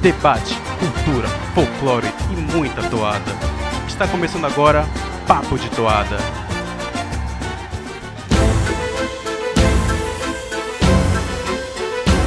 debate, 0.00 0.56
cultura, 0.78 1.28
folclore 1.54 2.08
e 2.32 2.56
muita 2.56 2.82
toada. 2.88 3.32
Está 3.86 4.08
começando 4.08 4.46
agora 4.46 4.86
Papo 5.26 5.58
de 5.58 5.68
Toada. 5.70 6.16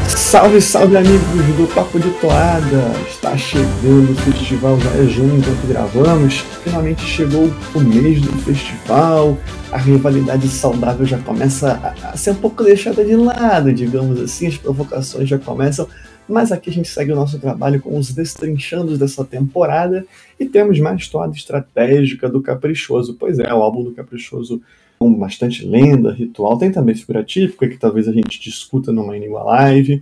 Salve, 0.07 0.61
salve 0.61 0.97
amigos 0.97 1.21
do 1.57 1.67
Papo 1.73 1.99
de 1.99 2.09
Toada! 2.11 2.91
Está 3.07 3.35
chegando 3.35 4.11
o 4.11 4.15
festival, 4.15 4.79
já 4.79 4.89
é 4.91 5.05
junho 5.05 5.37
enquanto 5.37 5.67
gravamos. 5.67 6.43
Finalmente 6.63 7.03
chegou 7.03 7.51
o 7.73 7.79
mês 7.79 8.21
do 8.21 8.31
festival, 8.39 9.37
a 9.71 9.77
rivalidade 9.77 10.47
saudável 10.47 11.05
já 11.05 11.17
começa 11.17 11.93
a 12.03 12.15
ser 12.15 12.31
um 12.31 12.35
pouco 12.35 12.63
deixada 12.63 13.03
de 13.03 13.15
lado, 13.15 13.73
digamos 13.73 14.19
assim, 14.19 14.47
as 14.47 14.57
provocações 14.57 15.27
já 15.27 15.39
começam, 15.39 15.87
mas 16.27 16.51
aqui 16.51 16.69
a 16.69 16.73
gente 16.73 16.87
segue 16.87 17.11
o 17.11 17.15
nosso 17.15 17.39
trabalho 17.39 17.81
com 17.81 17.97
os 17.97 18.13
destrinchados 18.13 18.97
dessa 18.97 19.23
temporada 19.25 20.05
e 20.39 20.45
temos 20.45 20.79
mais 20.79 21.07
toada 21.07 21.35
estratégica 21.35 22.29
do 22.29 22.41
Caprichoso. 22.41 23.15
Pois 23.19 23.39
é, 23.39 23.53
o 23.53 23.61
álbum 23.61 23.83
do 23.83 23.91
Caprichoso 23.91 24.61
com 24.97 25.13
bastante 25.13 25.65
lenda, 25.65 26.13
ritual, 26.13 26.57
tem 26.57 26.71
também 26.71 26.95
figura 26.95 27.23
típica 27.23 27.67
que 27.67 27.77
talvez 27.77 28.07
a 28.07 28.13
gente 28.13 28.39
discuta 28.39 28.91
numa 28.91 29.17
Inigua 29.17 29.43
Live. 29.43 30.01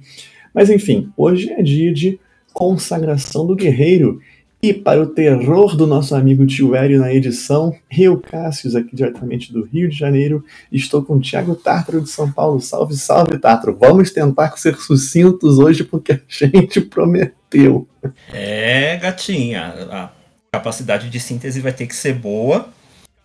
Mas 0.53 0.69
enfim, 0.69 1.11
hoje 1.17 1.49
é 1.51 1.61
dia 1.63 1.91
de 1.91 2.19
consagração 2.53 3.47
do 3.47 3.55
guerreiro. 3.55 4.21
E 4.63 4.73
para 4.73 5.01
o 5.01 5.07
terror 5.07 5.75
do 5.75 5.87
nosso 5.87 6.13
amigo 6.13 6.45
Tio 6.45 6.75
Hélio 6.75 6.99
na 6.99 7.11
edição, 7.11 7.75
eu, 7.89 8.17
Cássius, 8.19 8.75
aqui 8.75 8.95
diretamente 8.95 9.51
do 9.51 9.63
Rio 9.63 9.89
de 9.89 9.97
Janeiro, 9.97 10.45
estou 10.71 11.03
com 11.03 11.15
o 11.15 11.19
Thiago 11.19 11.55
Tártaro 11.55 12.01
de 12.01 12.09
São 12.09 12.31
Paulo. 12.31 12.61
Salve, 12.61 12.95
salve, 12.95 13.39
Tártaro. 13.39 13.75
Vamos 13.79 14.11
tentar 14.11 14.55
ser 14.57 14.75
sucintos 14.75 15.57
hoje 15.57 15.83
porque 15.83 16.13
a 16.13 16.19
gente 16.27 16.79
prometeu. 16.79 17.87
É, 18.31 18.97
gatinha, 18.97 19.73
a 19.89 20.09
capacidade 20.51 21.09
de 21.09 21.19
síntese 21.19 21.59
vai 21.59 21.73
ter 21.73 21.87
que 21.87 21.95
ser 21.95 22.13
boa 22.13 22.69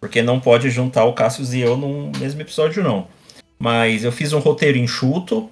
porque 0.00 0.22
não 0.22 0.38
pode 0.38 0.70
juntar 0.70 1.04
o 1.04 1.12
Cassius 1.12 1.52
e 1.52 1.60
eu 1.60 1.76
num 1.76 2.12
mesmo 2.18 2.40
episódio, 2.40 2.82
não. 2.82 3.08
Mas 3.58 4.04
eu 4.04 4.12
fiz 4.12 4.32
um 4.32 4.38
roteiro 4.38 4.78
enxuto. 4.78 5.50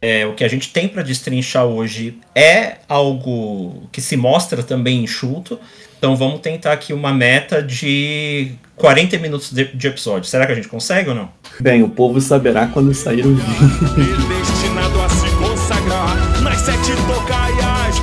É, 0.00 0.26
o 0.26 0.34
que 0.34 0.44
a 0.44 0.48
gente 0.48 0.72
tem 0.72 0.86
para 0.86 1.02
destrinchar 1.02 1.64
hoje 1.64 2.18
é 2.34 2.76
algo 2.88 3.88
que 3.90 4.00
se 4.00 4.16
mostra 4.16 4.62
também 4.62 5.02
enxuto. 5.02 5.58
Então 5.98 6.14
vamos 6.14 6.40
tentar 6.40 6.72
aqui 6.72 6.92
uma 6.92 7.12
meta 7.12 7.62
de 7.62 8.52
40 8.76 9.18
minutos 9.18 9.50
de, 9.52 9.64
de 9.64 9.86
episódio. 9.88 10.28
Será 10.28 10.44
que 10.44 10.52
a 10.52 10.54
gente 10.54 10.68
consegue 10.68 11.08
ou 11.08 11.14
não? 11.14 11.30
Bem, 11.58 11.82
o 11.82 11.88
povo 11.88 12.20
saberá 12.20 12.66
quando 12.66 12.92
sair 12.92 13.24
o 13.24 13.34
vídeo. 13.34 14.28
Destinado 14.28 15.00
a 15.00 15.08
se 15.08 15.30
consagrar 15.36 16.42
nas 16.42 16.60
sete 16.60 16.92
tocaias, 17.06 17.96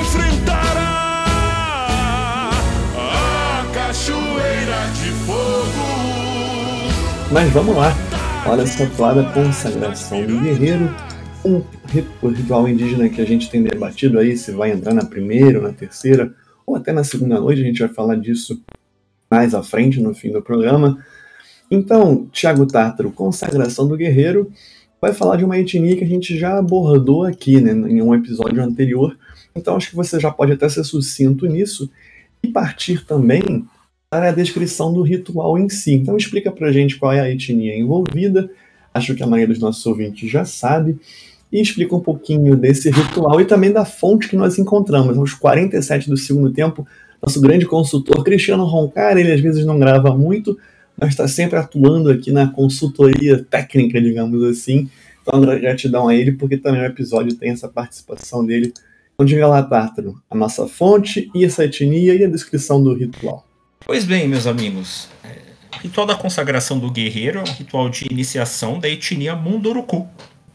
enfrentará 0.00 0.92
a 2.96 3.66
cachoeira 3.74 4.86
de 4.94 5.10
fogo. 5.26 6.92
Mas 7.32 7.50
vamos 7.52 7.76
lá. 7.76 7.92
Olha 8.46 8.62
essa 8.62 8.86
toada 8.96 9.24
consagração 9.24 10.24
do 10.24 10.38
guerreiro. 10.40 10.94
Um 11.44 11.62
ritual 11.88 12.68
indígena 12.68 13.08
que 13.08 13.20
a 13.20 13.24
gente 13.24 13.50
tem 13.50 13.62
debatido 13.62 14.18
aí 14.18 14.36
se 14.36 14.52
vai 14.52 14.70
entrar 14.70 14.94
na 14.94 15.04
primeira 15.04 15.58
ou 15.58 15.64
na 15.64 15.72
terceira, 15.72 16.32
ou 16.64 16.76
até 16.76 16.92
na 16.92 17.02
segunda 17.02 17.40
noite, 17.40 17.60
a 17.60 17.64
gente 17.64 17.80
vai 17.80 17.88
falar 17.88 18.14
disso 18.16 18.62
mais 19.30 19.54
à 19.54 19.62
frente, 19.62 20.00
no 20.00 20.14
fim 20.14 20.30
do 20.30 20.40
programa. 20.40 21.02
Então, 21.70 22.28
Tiago 22.30 22.66
Tártaro, 22.66 23.10
consagração 23.10 23.88
do 23.88 23.96
guerreiro, 23.96 24.52
vai 25.00 25.12
falar 25.12 25.36
de 25.36 25.44
uma 25.44 25.58
etnia 25.58 25.96
que 25.96 26.04
a 26.04 26.06
gente 26.06 26.38
já 26.38 26.58
abordou 26.58 27.24
aqui, 27.24 27.60
né, 27.60 27.72
em 27.72 28.00
um 28.00 28.14
episódio 28.14 28.62
anterior. 28.62 29.18
Então, 29.56 29.74
acho 29.74 29.90
que 29.90 29.96
você 29.96 30.20
já 30.20 30.30
pode 30.30 30.52
até 30.52 30.68
ser 30.68 30.84
sucinto 30.84 31.46
nisso 31.46 31.90
e 32.42 32.48
partir 32.48 33.04
também 33.04 33.64
para 34.08 34.28
a 34.28 34.32
descrição 34.32 34.92
do 34.92 35.02
ritual 35.02 35.58
em 35.58 35.68
si. 35.68 35.94
Então, 35.94 36.16
explica 36.16 36.52
pra 36.52 36.70
gente 36.70 36.98
qual 36.98 37.12
é 37.12 37.20
a 37.20 37.30
etnia 37.30 37.76
envolvida. 37.76 38.50
Acho 38.94 39.14
que 39.14 39.22
a 39.22 39.26
maioria 39.26 39.52
dos 39.52 39.62
nossos 39.62 39.84
ouvintes 39.86 40.30
já 40.30 40.44
sabe. 40.44 40.98
E 41.52 41.60
explica 41.60 41.94
um 41.94 42.00
pouquinho 42.00 42.56
desse 42.56 42.90
ritual 42.90 43.40
e 43.40 43.44
também 43.44 43.70
da 43.70 43.84
fonte 43.84 44.28
que 44.28 44.36
nós 44.36 44.58
encontramos. 44.58 45.18
Aos 45.18 45.34
47 45.34 46.08
do 46.08 46.16
segundo 46.16 46.50
tempo, 46.50 46.86
nosso 47.20 47.40
grande 47.40 47.66
consultor 47.66 48.24
Cristiano 48.24 48.64
Roncar, 48.64 49.16
ele 49.16 49.32
às 49.32 49.40
vezes 49.40 49.66
não 49.66 49.78
grava 49.78 50.16
muito, 50.16 50.58
mas 50.98 51.10
está 51.10 51.28
sempre 51.28 51.58
atuando 51.58 52.10
aqui 52.10 52.32
na 52.32 52.48
consultoria 52.48 53.44
técnica, 53.44 54.00
digamos 54.00 54.42
assim. 54.44 54.88
Então, 55.22 55.40
gratidão 55.40 56.08
a 56.08 56.14
ele, 56.14 56.32
porque 56.32 56.56
também 56.56 56.80
o 56.80 56.86
episódio 56.86 57.34
tem 57.34 57.50
essa 57.50 57.68
participação 57.68 58.44
dele. 58.44 58.72
Então, 59.14 59.24
diga 59.24 59.46
lá, 59.46 59.62
Tártaro, 59.62 60.20
a 60.28 60.36
nossa 60.36 60.66
fonte 60.66 61.30
e 61.34 61.44
essa 61.44 61.64
etnia 61.64 62.14
e 62.14 62.24
a 62.24 62.28
descrição 62.28 62.82
do 62.82 62.92
ritual. 62.92 63.46
Pois 63.86 64.04
bem, 64.04 64.26
meus 64.26 64.46
amigos. 64.46 65.08
É, 65.22 65.28
o 65.76 65.82
ritual 65.82 66.06
da 66.06 66.16
consagração 66.16 66.78
do 66.78 66.90
guerreiro 66.90 67.38
é 67.38 67.42
um 67.42 67.52
ritual 67.52 67.88
de 67.88 68.06
iniciação 68.10 68.80
da 68.80 68.88
etnia 68.88 69.36
Munduruku. 69.36 70.08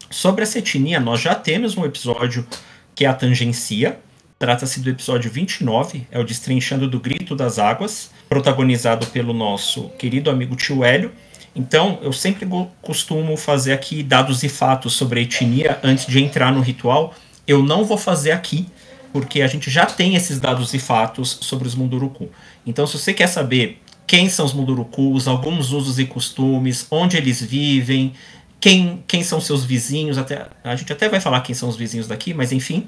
Sobre 0.10 0.44
essa 0.44 0.60
etnia, 0.60 1.00
nós 1.00 1.20
já 1.20 1.36
temos 1.36 1.76
um 1.76 1.84
episódio 1.84 2.48
que 2.96 3.06
é 3.06 3.08
a 3.08 3.14
tangencia. 3.14 4.00
Trata-se 4.40 4.80
do 4.80 4.90
episódio 4.90 5.30
29, 5.30 6.08
é 6.12 6.20
o 6.20 6.24
Destrinchando 6.24 6.88
do 6.88 7.00
Grito 7.00 7.36
das 7.36 7.60
Águas, 7.60 8.12
protagonizado 8.30 9.06
pelo 9.08 9.34
nosso 9.34 9.90
querido 9.98 10.30
amigo 10.30 10.56
tio 10.56 10.84
Hélio. 10.84 11.12
Então, 11.56 12.00
eu 12.04 12.14
sempre 12.14 12.48
costumo 12.82 13.36
fazer 13.36 13.74
aqui 13.74 14.04
dados 14.04 14.44
e 14.44 14.50
fatos 14.50 14.94
sobre 14.94 15.20
a 15.20 15.24
etnia 15.24 15.80
antes 15.84 16.06
de 16.06 16.24
entrar 16.24 16.54
no 16.54 16.62
ritual. 16.62 17.16
Eu 17.48 17.64
não 17.64 17.84
vou 17.84 17.98
fazer 17.98 18.32
aqui, 18.32 18.68
porque 19.12 19.42
a 19.42 19.48
gente 19.48 19.70
já 19.70 19.86
tem 19.86 20.16
esses 20.16 20.40
dados 20.40 20.74
e 20.74 20.80
fatos 20.80 21.40
sobre 21.42 21.68
os 21.68 21.74
Munduruku. 21.74 22.30
Então, 22.66 22.86
se 22.86 22.98
você 22.98 23.14
quer 23.14 23.28
saber 23.28 23.82
quem 24.06 24.30
são 24.30 24.46
os 24.46 24.54
Mundurukus, 24.54 25.28
alguns 25.28 25.72
usos 25.72 26.00
e 26.00 26.06
costumes, 26.06 26.88
onde 26.90 27.18
eles 27.18 27.42
vivem, 27.42 28.14
quem, 28.60 29.04
quem 29.08 29.24
são 29.24 29.40
seus 29.40 29.64
vizinhos, 29.64 30.18
até, 30.18 30.48
a 30.64 30.76
gente 30.76 30.92
até 30.92 31.08
vai 31.08 31.20
falar 31.20 31.42
quem 31.42 31.54
são 31.54 31.70
os 31.70 31.76
vizinhos 31.76 32.08
daqui, 32.08 32.34
mas 32.34 32.52
enfim, 32.52 32.88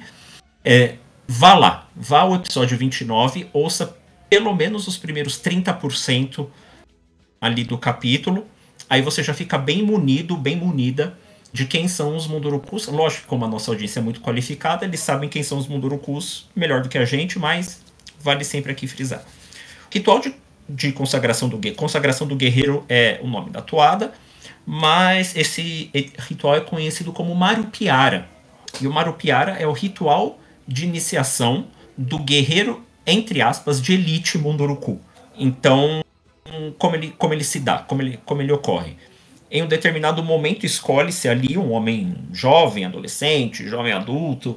é, 0.63 0.95
vá 1.27 1.53
lá, 1.53 1.87
vá 1.95 2.21
ao 2.21 2.35
episódio 2.35 2.77
29, 2.77 3.47
ouça 3.53 3.95
pelo 4.29 4.55
menos 4.55 4.87
os 4.87 4.97
primeiros 4.97 5.39
30% 5.41 6.47
ali 7.41 7.63
do 7.63 7.77
capítulo, 7.77 8.45
aí 8.89 9.01
você 9.01 9.23
já 9.23 9.33
fica 9.33 9.57
bem 9.57 9.81
munido, 9.81 10.35
bem 10.35 10.55
munida 10.55 11.17
de 11.51 11.65
quem 11.65 11.87
são 11.87 12.15
os 12.15 12.27
Mundurukus. 12.27 12.87
Lógico 12.87 13.27
como 13.27 13.45
a 13.45 13.47
nossa 13.47 13.71
audiência 13.71 13.99
é 13.99 14.03
muito 14.03 14.21
qualificada, 14.21 14.85
eles 14.85 14.99
sabem 14.99 15.29
quem 15.29 15.41
são 15.41 15.57
os 15.57 15.67
Mundurukus 15.67 16.47
melhor 16.55 16.81
do 16.81 16.89
que 16.89 16.97
a 16.97 17.05
gente, 17.05 17.39
mas 17.39 17.81
vale 18.19 18.43
sempre 18.43 18.71
aqui 18.71 18.87
frisar. 18.87 19.23
Ritual 19.91 20.19
de, 20.19 20.33
de 20.67 20.91
consagração 20.91 21.49
do 21.49 21.57
guerreiro. 21.57 21.79
Consagração 21.79 22.27
do 22.27 22.35
guerreiro 22.35 22.85
é 22.87 23.19
o 23.23 23.27
nome 23.27 23.49
da 23.49 23.61
toada, 23.61 24.13
mas 24.71 25.35
esse 25.35 25.89
ritual 26.19 26.55
é 26.55 26.61
conhecido 26.61 27.11
como 27.11 27.33
Marupiara. 27.33 28.29
E 28.79 28.85
o 28.85 28.93
Marupiara 28.93 29.53
é 29.53 29.65
o 29.65 29.71
ritual 29.71 30.39
de 30.67 30.85
iniciação 30.85 31.65
do 31.97 32.19
guerreiro, 32.19 32.85
entre 33.03 33.41
aspas, 33.41 33.81
de 33.81 33.93
elite 33.93 34.37
Munduruku. 34.37 35.01
Então, 35.35 36.03
como 36.77 36.95
ele, 36.95 37.15
como 37.17 37.33
ele 37.33 37.43
se 37.43 37.59
dá, 37.59 37.79
como 37.79 38.03
ele, 38.03 38.19
como 38.23 38.43
ele 38.43 38.51
ocorre? 38.51 38.95
Em 39.49 39.63
um 39.63 39.67
determinado 39.67 40.21
momento, 40.21 40.67
escolhe-se 40.67 41.27
ali 41.27 41.57
um 41.57 41.71
homem 41.71 42.13
jovem, 42.31 42.85
adolescente, 42.85 43.67
jovem 43.67 43.91
adulto, 43.91 44.55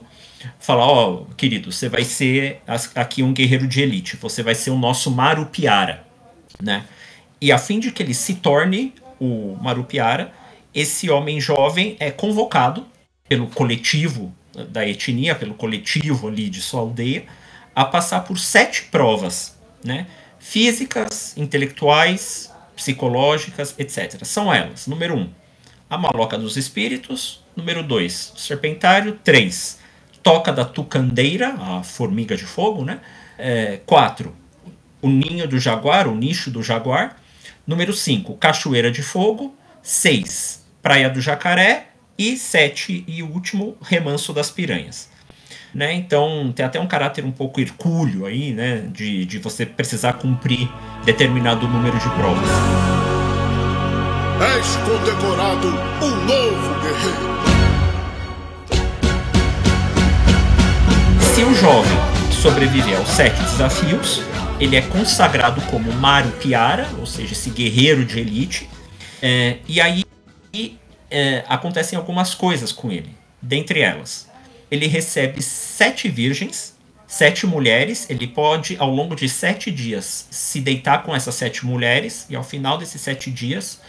falar, 0.58 0.88
ó, 0.88 1.10
oh, 1.10 1.34
querido, 1.36 1.72
você 1.72 1.88
vai 1.88 2.04
ser 2.04 2.60
aqui 2.94 3.22
um 3.22 3.32
guerreiro 3.32 3.66
de 3.66 3.80
elite, 3.80 4.18
você 4.18 4.42
vai 4.42 4.54
ser 4.54 4.72
o 4.72 4.78
nosso 4.78 5.10
Marupiara, 5.10 6.06
né? 6.60 6.84
E 7.40 7.50
a 7.50 7.56
fim 7.56 7.80
de 7.80 7.90
que 7.90 8.02
ele 8.02 8.12
se 8.12 8.34
torne 8.34 8.92
o 9.22 9.56
Marupiara, 9.62 10.33
esse 10.75 11.09
homem 11.09 11.41
jovem 11.41 11.97
é 12.00 12.10
convocado 12.10 12.84
pelo 13.28 13.47
coletivo 13.47 14.34
da 14.69 14.87
etnia, 14.87 15.34
pelo 15.34 15.55
coletivo 15.55 16.27
ali 16.27 16.50
de 16.50 16.60
sua 16.60 16.81
aldeia, 16.81 17.24
a 17.74 17.84
passar 17.84 18.24
por 18.24 18.36
sete 18.36 18.83
provas, 18.83 19.57
né? 19.84 20.09
Físicas, 20.41 21.36
intelectuais, 21.36 22.53
psicológicas, 22.74 23.77
etc. 23.78 24.24
São 24.24 24.53
elas: 24.53 24.89
número 24.89 25.16
um, 25.16 25.30
a 25.89 25.97
maloca 25.97 26.36
dos 26.36 26.57
espíritos, 26.57 27.45
número 27.54 27.83
dois, 27.83 28.33
serpentário, 28.36 29.18
três, 29.22 29.78
toca 30.21 30.53
da 30.53 30.65
tucandeira, 30.65 31.54
a 31.54 31.83
formiga 31.84 32.36
de 32.36 32.45
fogo, 32.45 32.84
né? 32.84 33.01
É, 33.39 33.80
quatro, 33.86 34.34
o 35.01 35.09
ninho 35.09 35.47
do 35.47 35.60
jaguar, 35.60 36.09
o 36.09 36.15
nicho 36.15 36.51
do 36.51 36.60
jaguar. 36.60 37.22
Número 37.66 37.92
5, 37.92 38.36
cachoeira 38.36 38.91
de 38.91 39.03
fogo. 39.03 39.54
6, 39.82 40.64
praia 40.82 41.09
do 41.09 41.20
jacaré. 41.20 41.88
E 42.18 42.36
7 42.36 43.04
e 43.06 43.22
último, 43.22 43.76
remanso 43.80 44.32
das 44.32 44.50
piranhas. 44.50 45.10
Né? 45.74 45.94
Então 45.94 46.53
tem 46.54 46.66
até 46.66 46.78
um 46.78 46.86
caráter 46.86 47.24
um 47.24 47.32
pouco 47.32 47.60
hercúleo 47.60 48.26
aí, 48.26 48.53
né? 48.53 48.84
De, 48.92 49.24
de 49.24 49.38
você 49.38 49.64
precisar 49.64 50.14
cumprir 50.14 50.68
determinado 51.04 51.66
número 51.66 51.98
de 51.98 52.09
provas. 52.10 52.48
És 54.54 54.76
condecorado 54.76 55.68
um 55.68 56.10
novo 56.26 56.80
guerreiro. 56.82 57.32
Se 61.34 61.42
o 61.42 61.54
jovem 61.54 61.98
sobreviver 62.30 62.98
aos 62.98 63.08
sete 63.08 63.41
desafios, 63.41 64.22
ele 64.60 64.77
é 64.77 64.83
consagrado 64.83 65.60
como 65.63 65.93
Maru 65.93 66.31
Piara, 66.33 66.89
ou 66.99 67.07
seja, 67.07 67.33
esse 67.33 67.51
guerreiro 67.51 68.04
de 68.04 68.21
elite. 68.21 68.69
É, 69.21 69.59
e 69.69 69.81
aí 69.81 70.04
é, 71.10 71.45
acontecem 71.49 71.97
algumas 71.97 72.34
coisas 72.34 72.72
com 72.72 72.91
ele. 72.91 73.10
Dentre 73.41 73.81
elas, 73.81 74.28
ele 74.71 74.87
recebe 74.87 75.43
sete 75.43 76.09
virgens, 76.09 76.77
sete 77.07 77.47
mulheres. 77.47 78.09
Ele 78.09 78.27
pode, 78.27 78.77
ao 78.78 78.91
longo 78.91 79.15
de 79.15 79.28
sete 79.28 79.71
dias, 79.71 80.27
se 80.31 80.60
deitar 80.60 81.03
com 81.03 81.15
essas 81.15 81.34
sete 81.34 81.66
mulheres 81.66 82.27
e, 82.31 82.37
ao 82.37 82.45
final 82.45 82.78
desses 82.78 83.01
sete 83.01 83.31
dias, 83.31 83.81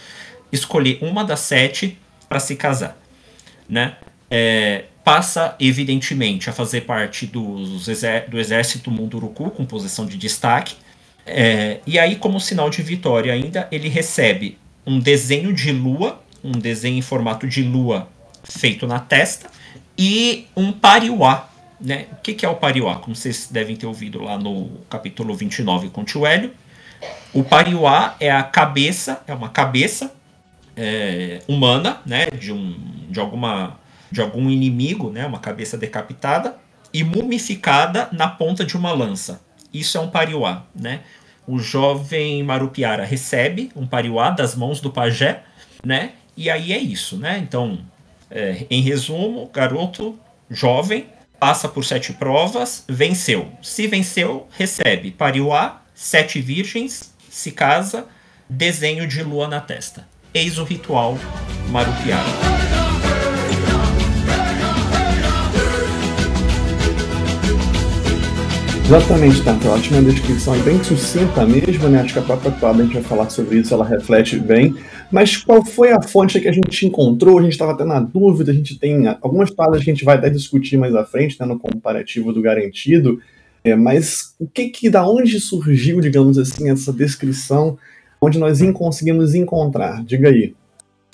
escolher 0.51 1.00
uma 1.01 1.24
das 1.24 1.39
sete 1.42 1.98
para 2.27 2.39
se 2.39 2.56
casar, 2.56 2.98
né? 3.69 3.95
É, 4.30 4.86
passa, 5.03 5.55
evidentemente, 5.59 6.50
a 6.50 6.53
fazer 6.53 6.81
parte 6.81 7.25
dos 7.25 7.85
do 8.29 8.39
exército 8.39 8.89
Munduruku, 8.89 9.51
com 9.51 9.65
posição 9.65 10.05
de 10.05 10.17
destaque. 10.17 10.75
É, 11.25 11.79
e 11.85 12.00
aí, 12.00 12.15
como 12.15 12.39
sinal 12.39 12.69
de 12.69 12.81
vitória 12.81 13.33
ainda, 13.33 13.67
ele 13.71 13.89
recebe 13.89 14.57
um 14.85 15.00
desenho 15.00 15.53
de 15.53 15.71
lua, 15.71 16.21
um 16.44 16.51
desenho 16.51 16.97
em 16.97 17.01
formato 17.01 17.47
de 17.47 17.63
lua 17.63 18.09
feito 18.44 18.85
na 18.85 19.00
testa, 19.00 19.50
e 19.97 20.47
um 20.55 20.71
pariuá. 20.71 21.50
Né? 21.79 22.07
O 22.11 22.15
que, 22.21 22.33
que 22.33 22.45
é 22.45 22.50
o 22.50 22.55
pariuá? 22.55 22.95
Como 22.95 23.15
vocês 23.15 23.47
devem 23.51 23.75
ter 23.75 23.85
ouvido 23.85 24.21
lá 24.21 24.38
no 24.38 24.69
capítulo 24.89 25.35
29 25.35 25.89
com 25.89 26.01
o 26.01 26.03
tio 26.03 26.25
Hélio. 26.25 26.53
O 27.33 27.44
pariuá 27.44 28.15
é 28.19 28.31
a 28.31 28.44
cabeça, 28.44 29.21
é 29.27 29.33
uma 29.33 29.50
cabeça 29.50 30.13
é, 30.75 31.41
humana, 31.47 32.01
né? 32.05 32.27
De, 32.27 32.51
um, 32.51 32.75
de, 33.09 33.19
alguma, 33.19 33.79
de 34.13 34.21
algum 34.21 34.48
inimigo, 34.48 35.10
né? 35.10 35.25
Uma 35.25 35.39
cabeça 35.39 35.75
decapitada 35.75 36.56
e 36.94 37.04
mumificada 37.04 38.07
na 38.12 38.27
ponta 38.27 38.63
de 38.63 38.77
uma 38.77 38.94
lança. 38.94 39.42
Isso 39.74 39.98
é 39.98 40.01
um 40.01 40.07
pariuá, 40.07 40.68
né? 40.75 41.01
O 41.48 41.57
jovem 41.57 42.44
Marupiara 42.44 43.04
recebe 43.04 43.71
um 43.75 43.88
pariuá 43.88 44.30
das 44.30 44.56
mãos 44.56 44.80
do 44.80 44.92
pajé, 44.92 45.44
né? 45.83 46.12
E 46.38 46.48
aí 46.48 46.71
é 46.71 46.77
isso, 46.77 47.18
né? 47.18 47.39
Então, 47.39 47.80
é, 48.30 48.68
em 48.69 48.83
resumo, 48.83 49.50
garoto 49.51 50.18
jovem 50.48 51.07
passa 51.39 51.68
por 51.68 51.83
sete 51.83 52.13
provas, 52.13 52.86
venceu. 52.88 53.51
Se 53.63 53.88
venceu, 53.88 54.48
recebe 54.56 55.10
pariuá, 55.10 55.81
sete 55.95 56.39
virgens, 56.39 57.15
se 57.31 57.51
casa, 57.51 58.06
desenho 58.48 59.07
de 59.07 59.24
lua 59.24 59.48
na 59.48 59.60
testa. 59.60 60.07
Eis 60.31 60.60
o 60.60 60.63
ritual 60.63 61.18
Marupiara. 61.69 63.12
Exatamente, 68.85 69.41
Tata. 69.41 69.69
Ótima 69.69 70.01
descrição, 70.01 70.59
bem 70.59 70.83
sucinta 70.83 71.45
mesmo, 71.45 71.88
né? 71.88 72.01
Acho 72.01 72.13
que 72.13 72.19
a 72.19 72.21
própria 72.21 72.51
toada 72.51 72.81
a 72.81 72.85
gente 72.85 72.94
vai 72.94 73.03
falar 73.03 73.30
sobre 73.30 73.57
isso, 73.57 73.74
ela 73.74 73.85
reflete 73.85 74.38
bem. 74.38 74.75
Mas 75.09 75.38
qual 75.38 75.65
foi 75.65 75.94
a 75.94 76.01
fonte 76.01 76.39
que 76.39 76.50
a 76.50 76.51
gente 76.51 76.85
encontrou? 76.85 77.39
A 77.39 77.41
gente 77.41 77.53
estava 77.53 77.71
até 77.71 77.85
na 77.85 78.01
dúvida, 78.01 78.51
a 78.51 78.53
gente 78.53 78.77
tem 78.77 79.07
algumas 79.21 79.50
palavras 79.50 79.83
que 79.83 79.89
a 79.89 79.94
gente 79.94 80.03
vai 80.03 80.18
até 80.18 80.30
discutir 80.30 80.77
mais 80.77 80.94
à 80.95 81.06
frente, 81.06 81.39
né, 81.39 81.45
no 81.45 81.57
comparativo 81.57 82.33
do 82.33 82.41
garantido. 82.41 83.19
É, 83.63 83.74
mas 83.74 84.35
o 84.38 84.45
que 84.45 84.68
que, 84.68 84.89
da 84.89 85.07
onde 85.07 85.39
surgiu, 85.39 86.01
digamos 86.01 86.38
assim, 86.38 86.69
essa 86.69 86.91
descrição, 86.91 87.77
onde 88.21 88.38
nós 88.38 88.59
conseguimos 88.74 89.33
encontrar? 89.33 90.03
Diga 90.03 90.27
aí. 90.27 90.53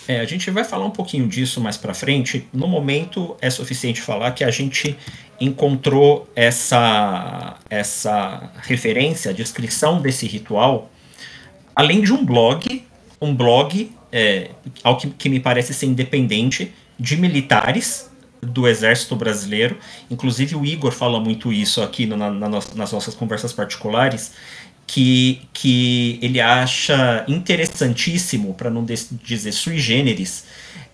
É, 0.07 0.19
a 0.19 0.25
gente 0.25 0.49
vai 0.49 0.63
falar 0.63 0.85
um 0.85 0.91
pouquinho 0.91 1.27
disso 1.27 1.61
mais 1.61 1.77
para 1.77 1.93
frente. 1.93 2.47
No 2.53 2.67
momento 2.67 3.35
é 3.41 3.49
suficiente 3.49 4.01
falar 4.01 4.31
que 4.31 4.43
a 4.43 4.51
gente 4.51 4.97
encontrou 5.39 6.29
essa 6.35 7.57
essa 7.69 8.51
referência, 8.63 9.31
a 9.31 9.33
descrição 9.33 10.01
desse 10.01 10.25
ritual, 10.25 10.89
além 11.75 12.01
de 12.01 12.11
um 12.11 12.25
blog, 12.25 12.83
um 13.21 13.33
blog 13.33 13.91
é, 14.11 14.51
ao 14.83 14.97
que, 14.97 15.09
que 15.11 15.29
me 15.29 15.39
parece 15.39 15.73
ser 15.73 15.85
independente 15.85 16.73
de 16.99 17.15
militares 17.15 18.09
do 18.41 18.67
exército 18.67 19.15
brasileiro. 19.15 19.77
Inclusive 20.09 20.55
o 20.55 20.65
Igor 20.65 20.91
fala 20.91 21.19
muito 21.19 21.51
isso 21.51 21.81
aqui 21.81 22.05
no, 22.05 22.15
na, 22.17 22.31
na, 22.31 22.49
nas 22.49 22.91
nossas 22.91 23.13
conversas 23.13 23.53
particulares 23.53 24.33
que, 24.91 25.41
que 25.53 26.17
ele 26.19 26.41
acha 26.41 27.23
interessantíssimo, 27.27 28.55
para 28.55 28.71
não 28.71 28.83
dizer 28.83 29.51
sui 29.51 29.77
generis, 29.77 30.45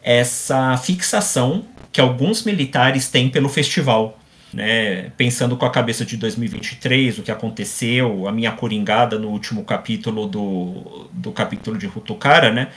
essa 0.03 0.75
fixação 0.75 1.63
que 1.93 2.01
alguns 2.01 2.43
militares 2.43 3.07
têm 3.07 3.29
pelo 3.29 3.47
festival. 3.47 4.19
Né, 4.53 5.11
pensando 5.17 5.57
com 5.57 5.65
a 5.65 5.69
cabeça 5.69 6.05
de 6.05 6.15
2023, 6.15 7.19
o 7.19 7.23
que 7.23 7.31
aconteceu, 7.31 8.25
a 8.25 8.31
minha 8.31 8.53
coringada 8.53 9.19
no 9.19 9.27
último 9.27 9.65
capítulo 9.65 10.27
do, 10.27 11.09
do 11.11 11.31
capítulo 11.33 11.77
de 11.77 11.87
Rutukara, 11.87 12.53
né, 12.53 12.69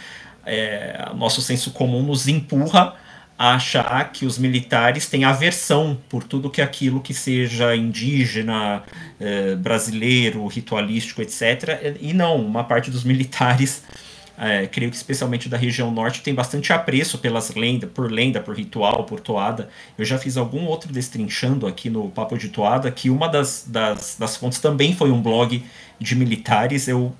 é, 0.45 1.09
nosso 1.15 1.41
senso 1.41 1.71
comum 1.71 2.03
nos 2.03 2.27
empurra 2.27 2.97
achar 3.39 4.11
que 4.11 4.27
os 4.27 4.37
militares 4.37 5.07
têm 5.07 5.23
aversão 5.23 5.97
por 6.09 6.25
tudo 6.25 6.51
que 6.51 6.61
aquilo 6.61 7.01
que 7.01 7.15
seja 7.15 7.77
indígena, 7.77 8.83
eh, 9.21 9.55
brasileiro, 9.55 10.45
ritualístico, 10.49 11.23
etc. 11.23 11.97
E 12.01 12.13
não, 12.13 12.45
uma 12.45 12.65
parte 12.65 12.91
dos 12.91 13.05
militares, 13.05 13.85
eh, 14.37 14.67
creio 14.67 14.91
que 14.91 14.97
especialmente 14.97 15.49
da 15.49 15.57
região 15.57 15.89
norte, 15.93 16.21
tem 16.21 16.35
bastante 16.35 16.73
apreço 16.73 17.19
pelas 17.19 17.55
lendas, 17.55 17.89
por 17.95 18.11
lenda, 18.11 18.41
por 18.41 18.57
ritual, 18.57 19.05
por 19.05 19.21
toada. 19.21 19.69
Eu 19.97 20.05
já 20.05 20.19
fiz 20.19 20.37
algum 20.37 20.65
outro 20.65 20.93
destrinchando 20.93 21.69
aqui 21.69 21.89
no 21.89 22.09
Papo 22.09 22.37
de 22.37 22.49
Toada, 22.49 22.91
que 22.91 23.09
uma 23.09 23.29
das, 23.29 23.65
das, 23.69 24.17
das 24.19 24.37
fontes 24.37 24.59
também 24.59 24.97
foi 24.97 25.13
um 25.13 25.23
blog 25.23 25.65
de 26.01 26.17
militares, 26.17 26.89
eu, 26.89 27.15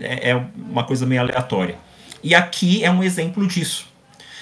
é, 0.00 0.30
é 0.30 0.46
uma 0.56 0.84
coisa 0.84 1.04
meio 1.04 1.20
aleatória. 1.20 1.76
E 2.24 2.34
aqui 2.34 2.82
é 2.82 2.90
um 2.90 3.02
exemplo 3.04 3.46
disso 3.46 3.87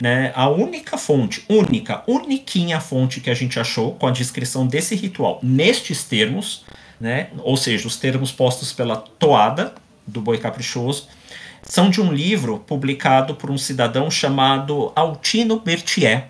né? 0.00 0.32
A 0.34 0.48
única 0.48 0.98
fonte, 0.98 1.44
única, 1.48 2.02
uniquinha 2.06 2.80
fonte 2.80 3.20
que 3.20 3.30
a 3.30 3.34
gente 3.34 3.58
achou 3.58 3.92
com 3.94 4.06
a 4.06 4.10
descrição 4.10 4.66
desse 4.66 4.94
ritual 4.94 5.40
nestes 5.42 6.04
termos, 6.04 6.64
né? 7.00 7.28
ou 7.38 7.56
seja, 7.56 7.86
os 7.86 7.96
termos 7.96 8.32
postos 8.32 8.72
pela 8.72 8.96
toada 8.96 9.74
do 10.06 10.20
Boi 10.20 10.38
Caprichoso, 10.38 11.08
são 11.62 11.90
de 11.90 12.00
um 12.00 12.12
livro 12.12 12.60
publicado 12.60 13.34
por 13.34 13.50
um 13.50 13.58
cidadão 13.58 14.10
chamado 14.10 14.92
Altino 14.94 15.58
Berthier, 15.58 16.28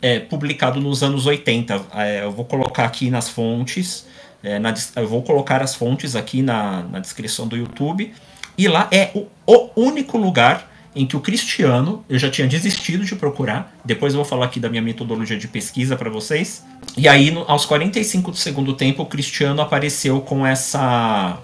é, 0.00 0.18
publicado 0.18 0.80
nos 0.80 1.02
anos 1.02 1.26
80. 1.26 1.86
É, 1.94 2.24
eu 2.24 2.32
vou 2.32 2.44
colocar 2.44 2.84
aqui 2.84 3.10
nas 3.10 3.28
fontes, 3.28 4.06
é, 4.42 4.58
na, 4.58 4.72
eu 4.96 5.06
vou 5.06 5.22
colocar 5.22 5.62
as 5.62 5.74
fontes 5.74 6.16
aqui 6.16 6.40
na, 6.40 6.82
na 6.84 7.00
descrição 7.00 7.46
do 7.46 7.56
YouTube. 7.56 8.14
E 8.56 8.66
lá 8.66 8.88
é 8.90 9.10
o, 9.14 9.26
o 9.46 9.70
único 9.76 10.16
lugar 10.16 10.67
em 10.98 11.06
que 11.06 11.16
o 11.16 11.20
Cristiano, 11.20 12.04
eu 12.08 12.18
já 12.18 12.28
tinha 12.28 12.48
desistido 12.48 13.04
de 13.04 13.14
procurar, 13.14 13.72
depois 13.84 14.12
eu 14.12 14.18
vou 14.18 14.24
falar 14.24 14.46
aqui 14.46 14.58
da 14.58 14.68
minha 14.68 14.82
metodologia 14.82 15.38
de 15.38 15.46
pesquisa 15.46 15.96
para 15.96 16.10
vocês. 16.10 16.64
E 16.96 17.06
aí, 17.06 17.30
no, 17.30 17.44
aos 17.46 17.64
45 17.64 18.32
do 18.32 18.36
segundo 18.36 18.74
tempo, 18.74 19.02
o 19.04 19.06
Cristiano 19.06 19.62
apareceu 19.62 20.20
com 20.20 20.44
essa 20.44 21.38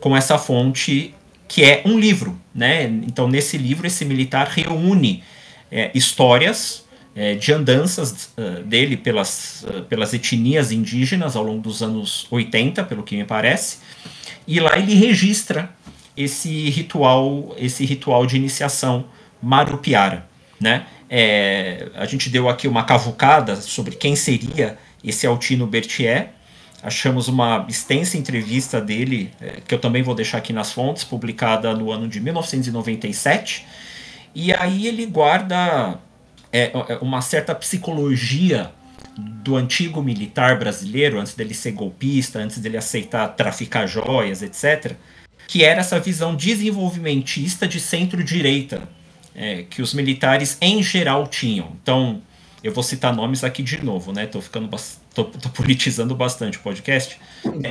com 0.00 0.16
essa 0.16 0.36
fonte 0.36 1.14
que 1.46 1.62
é 1.62 1.82
um 1.84 1.96
livro, 1.96 2.36
né? 2.52 2.84
Então, 2.84 3.28
nesse 3.28 3.56
livro, 3.56 3.86
esse 3.86 4.04
militar 4.04 4.48
reúne 4.48 5.22
é, 5.70 5.92
histórias 5.94 6.84
é, 7.14 7.34
de 7.34 7.52
andanças 7.52 8.30
uh, 8.36 8.64
dele 8.64 8.96
pelas, 8.96 9.64
uh, 9.68 9.82
pelas 9.82 10.12
etnias 10.12 10.72
indígenas 10.72 11.36
ao 11.36 11.44
longo 11.44 11.60
dos 11.60 11.82
anos 11.82 12.26
80, 12.30 12.82
pelo 12.84 13.02
que 13.02 13.16
me 13.16 13.24
parece, 13.24 13.78
e 14.46 14.58
lá 14.58 14.76
ele 14.78 14.94
registra 14.94 15.70
esse 16.16 16.68
ritual, 16.70 17.54
esse 17.58 17.84
ritual 17.84 18.26
de 18.26 18.36
iniciação 18.36 19.06
Marupiara, 19.42 20.26
né? 20.60 20.86
É, 21.08 21.90
a 21.94 22.06
gente 22.06 22.30
deu 22.30 22.48
aqui 22.48 22.66
uma 22.66 22.84
cavucada 22.84 23.56
sobre 23.56 23.96
quem 23.96 24.16
seria 24.16 24.78
esse 25.04 25.26
Altino 25.26 25.66
Berthier. 25.66 26.30
Achamos 26.82 27.28
uma 27.28 27.66
extensa 27.68 28.16
entrevista 28.16 28.80
dele, 28.80 29.30
é, 29.40 29.58
que 29.66 29.74
eu 29.74 29.78
também 29.78 30.02
vou 30.02 30.14
deixar 30.14 30.38
aqui 30.38 30.52
nas 30.52 30.72
fontes, 30.72 31.04
publicada 31.04 31.74
no 31.74 31.90
ano 31.90 32.08
de 32.08 32.20
1997. 32.20 33.66
E 34.34 34.54
aí 34.54 34.86
ele 34.86 35.04
guarda 35.04 35.98
é, 36.50 36.72
é, 36.74 36.98
uma 37.02 37.20
certa 37.20 37.54
psicologia 37.54 38.70
do 39.18 39.56
antigo 39.56 40.02
militar 40.02 40.58
brasileiro, 40.58 41.20
antes 41.20 41.34
dele 41.34 41.52
ser 41.52 41.72
golpista, 41.72 42.38
antes 42.38 42.58
dele 42.58 42.78
aceitar 42.78 43.28
traficar 43.28 43.86
joias, 43.86 44.40
etc 44.40 44.96
que 45.46 45.64
era 45.64 45.80
essa 45.80 45.98
visão 46.00 46.34
desenvolvimentista 46.34 47.68
de 47.68 47.80
centro-direita 47.80 48.88
é, 49.34 49.64
que 49.68 49.82
os 49.82 49.94
militares 49.94 50.56
em 50.60 50.82
geral 50.82 51.26
tinham. 51.26 51.72
Então, 51.82 52.22
eu 52.62 52.72
vou 52.72 52.82
citar 52.82 53.14
nomes 53.14 53.42
aqui 53.42 53.62
de 53.62 53.82
novo, 53.84 54.12
né? 54.12 54.26
Tô 54.26 54.40
ficando 54.40 54.68
tô, 55.14 55.24
tô 55.24 55.48
politizando 55.50 56.14
bastante 56.14 56.58
o 56.58 56.60
podcast. 56.60 57.18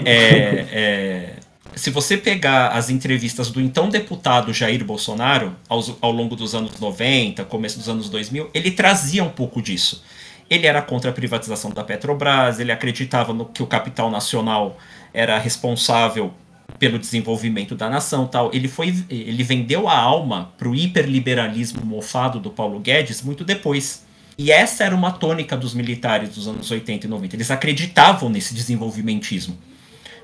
É, 0.06 0.66
é, 0.72 1.34
se 1.76 1.90
você 1.90 2.18
pegar 2.18 2.70
as 2.70 2.90
entrevistas 2.90 3.50
do 3.50 3.62
então 3.62 3.90
deputado 3.90 4.54
Jair 4.54 4.84
Bolsonaro 4.84 5.56
aos, 5.70 5.96
ao 6.02 6.12
longo 6.12 6.36
dos 6.36 6.54
anos 6.54 6.80
90, 6.80 7.46
começo 7.46 7.78
dos 7.78 7.88
anos 7.88 8.10
2000, 8.10 8.50
ele 8.54 8.72
trazia 8.72 9.24
um 9.24 9.30
pouco 9.30 9.62
disso. 9.62 10.04
Ele 10.50 10.68
era 10.68 10.82
contra 10.82 11.12
a 11.12 11.14
privatização 11.14 11.72
da 11.72 11.82
Petrobras, 11.82 12.60
ele 12.60 12.74
acreditava 12.74 13.32
no 13.32 13.46
que 13.46 13.64
o 13.64 13.68
capital 13.68 14.12
nacional 14.12 14.78
era 15.14 15.40
responsável 15.40 16.34
pelo 16.80 16.98
desenvolvimento 17.00 17.76
da 17.76 17.90
nação 17.90 18.28
tal. 18.28 18.50
Ele 18.54 18.68
foi 18.68 18.94
ele 19.10 19.44
vendeu 19.44 19.88
a 19.88 19.98
alma 19.98 20.54
para 20.58 20.70
o 20.70 20.76
hiperliberalismo 20.76 21.86
mofado 21.86 22.40
do 22.40 22.50
Paulo 22.50 22.80
Guedes 22.80 23.22
muito 23.22 23.44
depois. 23.44 24.06
E 24.38 24.52
essa 24.52 24.84
era 24.84 24.96
uma 24.96 25.12
tônica 25.12 25.56
dos 25.56 25.74
militares 25.74 26.30
dos 26.30 26.48
anos 26.48 26.72
80 26.72 27.06
e 27.06 27.10
90. 27.10 27.36
Eles 27.36 27.52
acreditavam 27.52 28.30
nesse 28.30 28.54
desenvolvimentismo. 28.54 29.58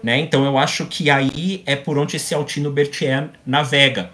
Né? 0.02 0.20
Então 0.20 0.46
eu 0.46 0.58
acho 0.58 0.86
que 0.86 1.10
aí 1.10 1.62
é 1.66 1.76
por 1.76 1.98
onde 1.98 2.16
esse 2.16 2.34
Altino 2.34 2.72
Berthier 2.72 3.30
navega. 3.46 4.12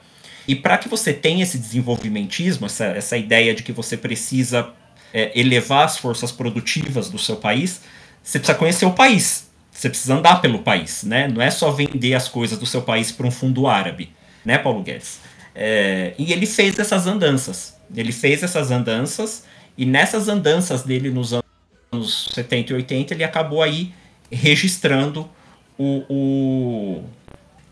E 0.47 0.55
para 0.55 0.77
que 0.77 0.89
você 0.89 1.13
tenha 1.13 1.43
esse 1.43 1.57
desenvolvimentismo, 1.57 2.65
essa, 2.65 2.85
essa 2.85 3.17
ideia 3.17 3.53
de 3.53 3.63
que 3.63 3.71
você 3.71 3.95
precisa 3.95 4.69
é, 5.13 5.31
elevar 5.39 5.85
as 5.85 5.97
forças 5.97 6.31
produtivas 6.31 7.09
do 7.09 7.17
seu 7.17 7.37
país, 7.37 7.81
você 8.21 8.39
precisa 8.39 8.57
conhecer 8.57 8.85
o 8.85 8.91
país. 8.91 9.49
Você 9.74 9.89
precisa 9.89 10.15
andar 10.15 10.42
pelo 10.42 10.60
país, 10.60 11.03
né? 11.03 11.27
Não 11.27 11.42
é 11.42 11.50
só 11.50 11.72
vender 11.72 12.13
as 12.13 12.27
coisas 12.27 12.58
do 12.58 12.65
seu 12.65 12.84
país 12.84 13.12
para 13.12 13.25
um 13.25 13.32
fundo 13.32 13.68
árabe, 13.68 14.12
né, 14.46 14.58
Paulo 14.58 14.84
Guedes? 14.84 15.20
É, 15.56 16.13
e 16.18 16.32
ele 16.32 16.46
fez 16.46 16.77
essas 16.77 17.08
andanças. 17.08 17.75
Ele 17.94 18.12
fez 18.12 18.44
essas 18.44 18.72
andanças 18.72 19.44
e 19.77 19.86
nessas 19.86 20.30
andanças 20.30 20.84
dele 20.84 21.10
nos 21.10 21.34
anos 21.34 22.30
70 22.34 22.72
e 22.72 22.75
80 22.75 23.13
ele 23.13 23.24
acabou 23.24 23.62
aí 23.62 23.94
registrando 24.32 25.30
o, 25.77 26.03
o, 26.10 27.03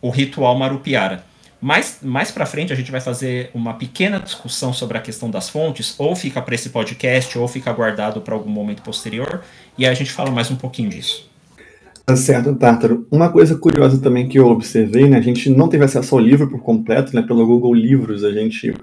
o 0.02 0.10
ritual 0.10 0.58
Marupiara. 0.58 1.24
Mais, 1.60 2.00
mais 2.02 2.32
para 2.32 2.46
frente 2.48 2.74
a 2.74 2.76
gente 2.76 2.92
vai 2.92 3.00
fazer 3.00 3.52
uma 3.54 3.76
pequena 3.76 4.20
discussão 4.20 4.74
sobre 4.74 4.98
a 4.98 5.02
questão 5.02 5.30
das 5.30 5.48
fontes, 5.48 5.94
ou 6.00 6.16
fica 6.16 6.42
para 6.42 6.56
esse 6.56 6.72
podcast, 6.72 7.38
ou 7.38 7.48
fica 7.48 7.72
guardado 7.72 8.20
para 8.22 8.34
algum 8.34 8.50
momento 8.50 8.82
posterior, 8.82 9.44
e 9.78 9.86
aí 9.86 9.92
a 9.92 9.94
gente 9.94 10.12
fala 10.12 10.32
mais 10.32 10.50
um 10.50 10.56
pouquinho 10.56 10.90
disso. 10.90 11.31
Tá 12.06 12.16
certo, 12.16 12.56
Tártaro. 12.56 13.08
Uma 13.12 13.30
coisa 13.30 13.56
curiosa 13.56 14.00
também 14.00 14.28
que 14.28 14.40
eu 14.40 14.48
observei, 14.48 15.08
né? 15.08 15.18
A 15.18 15.22
gente 15.22 15.50
não 15.50 15.68
teve 15.68 15.86
acesso 15.86 16.16
ao 16.16 16.22
livro 16.22 16.50
por 16.50 16.62
completo, 16.62 17.16
né? 17.16 17.22
Pelo 17.22 17.46
Google 17.46 17.74
Livros 17.74 18.24
a 18.24 18.32
gente 18.32 18.74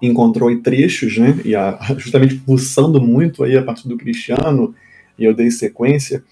encontrou 0.00 0.54
trechos, 0.60 1.18
né? 1.18 1.38
E 1.44 1.54
a, 1.54 1.78
justamente 1.98 2.34
pulsando 2.36 3.00
muito 3.00 3.44
aí 3.44 3.56
a 3.56 3.62
partir 3.62 3.88
do 3.88 3.96
Cristiano, 3.96 4.74
e 5.18 5.24
eu 5.24 5.34
dei 5.34 5.50
sequência. 5.50 6.24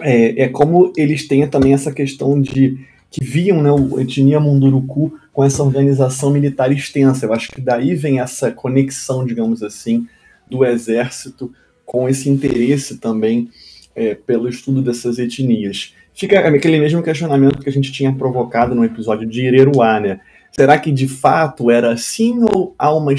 É, 0.00 0.44
é 0.44 0.48
como 0.48 0.92
eles 0.96 1.28
têm 1.28 1.46
também 1.46 1.74
essa 1.74 1.92
questão 1.92 2.40
de 2.40 2.78
que 3.10 3.22
viam 3.22 3.62
né, 3.62 3.70
o 3.70 4.00
etnia 4.00 4.40
Munduruku 4.40 5.12
com 5.32 5.44
essa 5.44 5.62
organização 5.62 6.32
militar 6.32 6.72
extensa. 6.72 7.26
Eu 7.26 7.32
acho 7.32 7.52
que 7.52 7.60
daí 7.60 7.94
vem 7.94 8.18
essa 8.18 8.50
conexão, 8.50 9.24
digamos 9.24 9.62
assim, 9.62 10.08
do 10.50 10.64
exército 10.64 11.52
com 11.86 12.08
esse 12.08 12.28
interesse 12.28 12.96
também 12.96 13.48
é, 13.94 14.14
pelo 14.14 14.48
estudo 14.48 14.82
dessas 14.82 15.18
etnias. 15.18 15.94
Fica 16.14 16.38
aquele 16.38 16.78
mesmo 16.78 17.02
questionamento 17.02 17.58
que 17.58 17.68
a 17.68 17.72
gente 17.72 17.92
tinha 17.92 18.12
provocado 18.12 18.74
no 18.74 18.84
episódio 18.84 19.26
de 19.26 19.46
Ireruá, 19.46 19.98
né? 19.98 20.20
Será 20.52 20.78
que 20.78 20.92
de 20.92 21.08
fato 21.08 21.70
era 21.70 21.92
assim 21.92 22.38
ou 22.54 22.74
há 22.78 22.94
uma, 22.94 23.12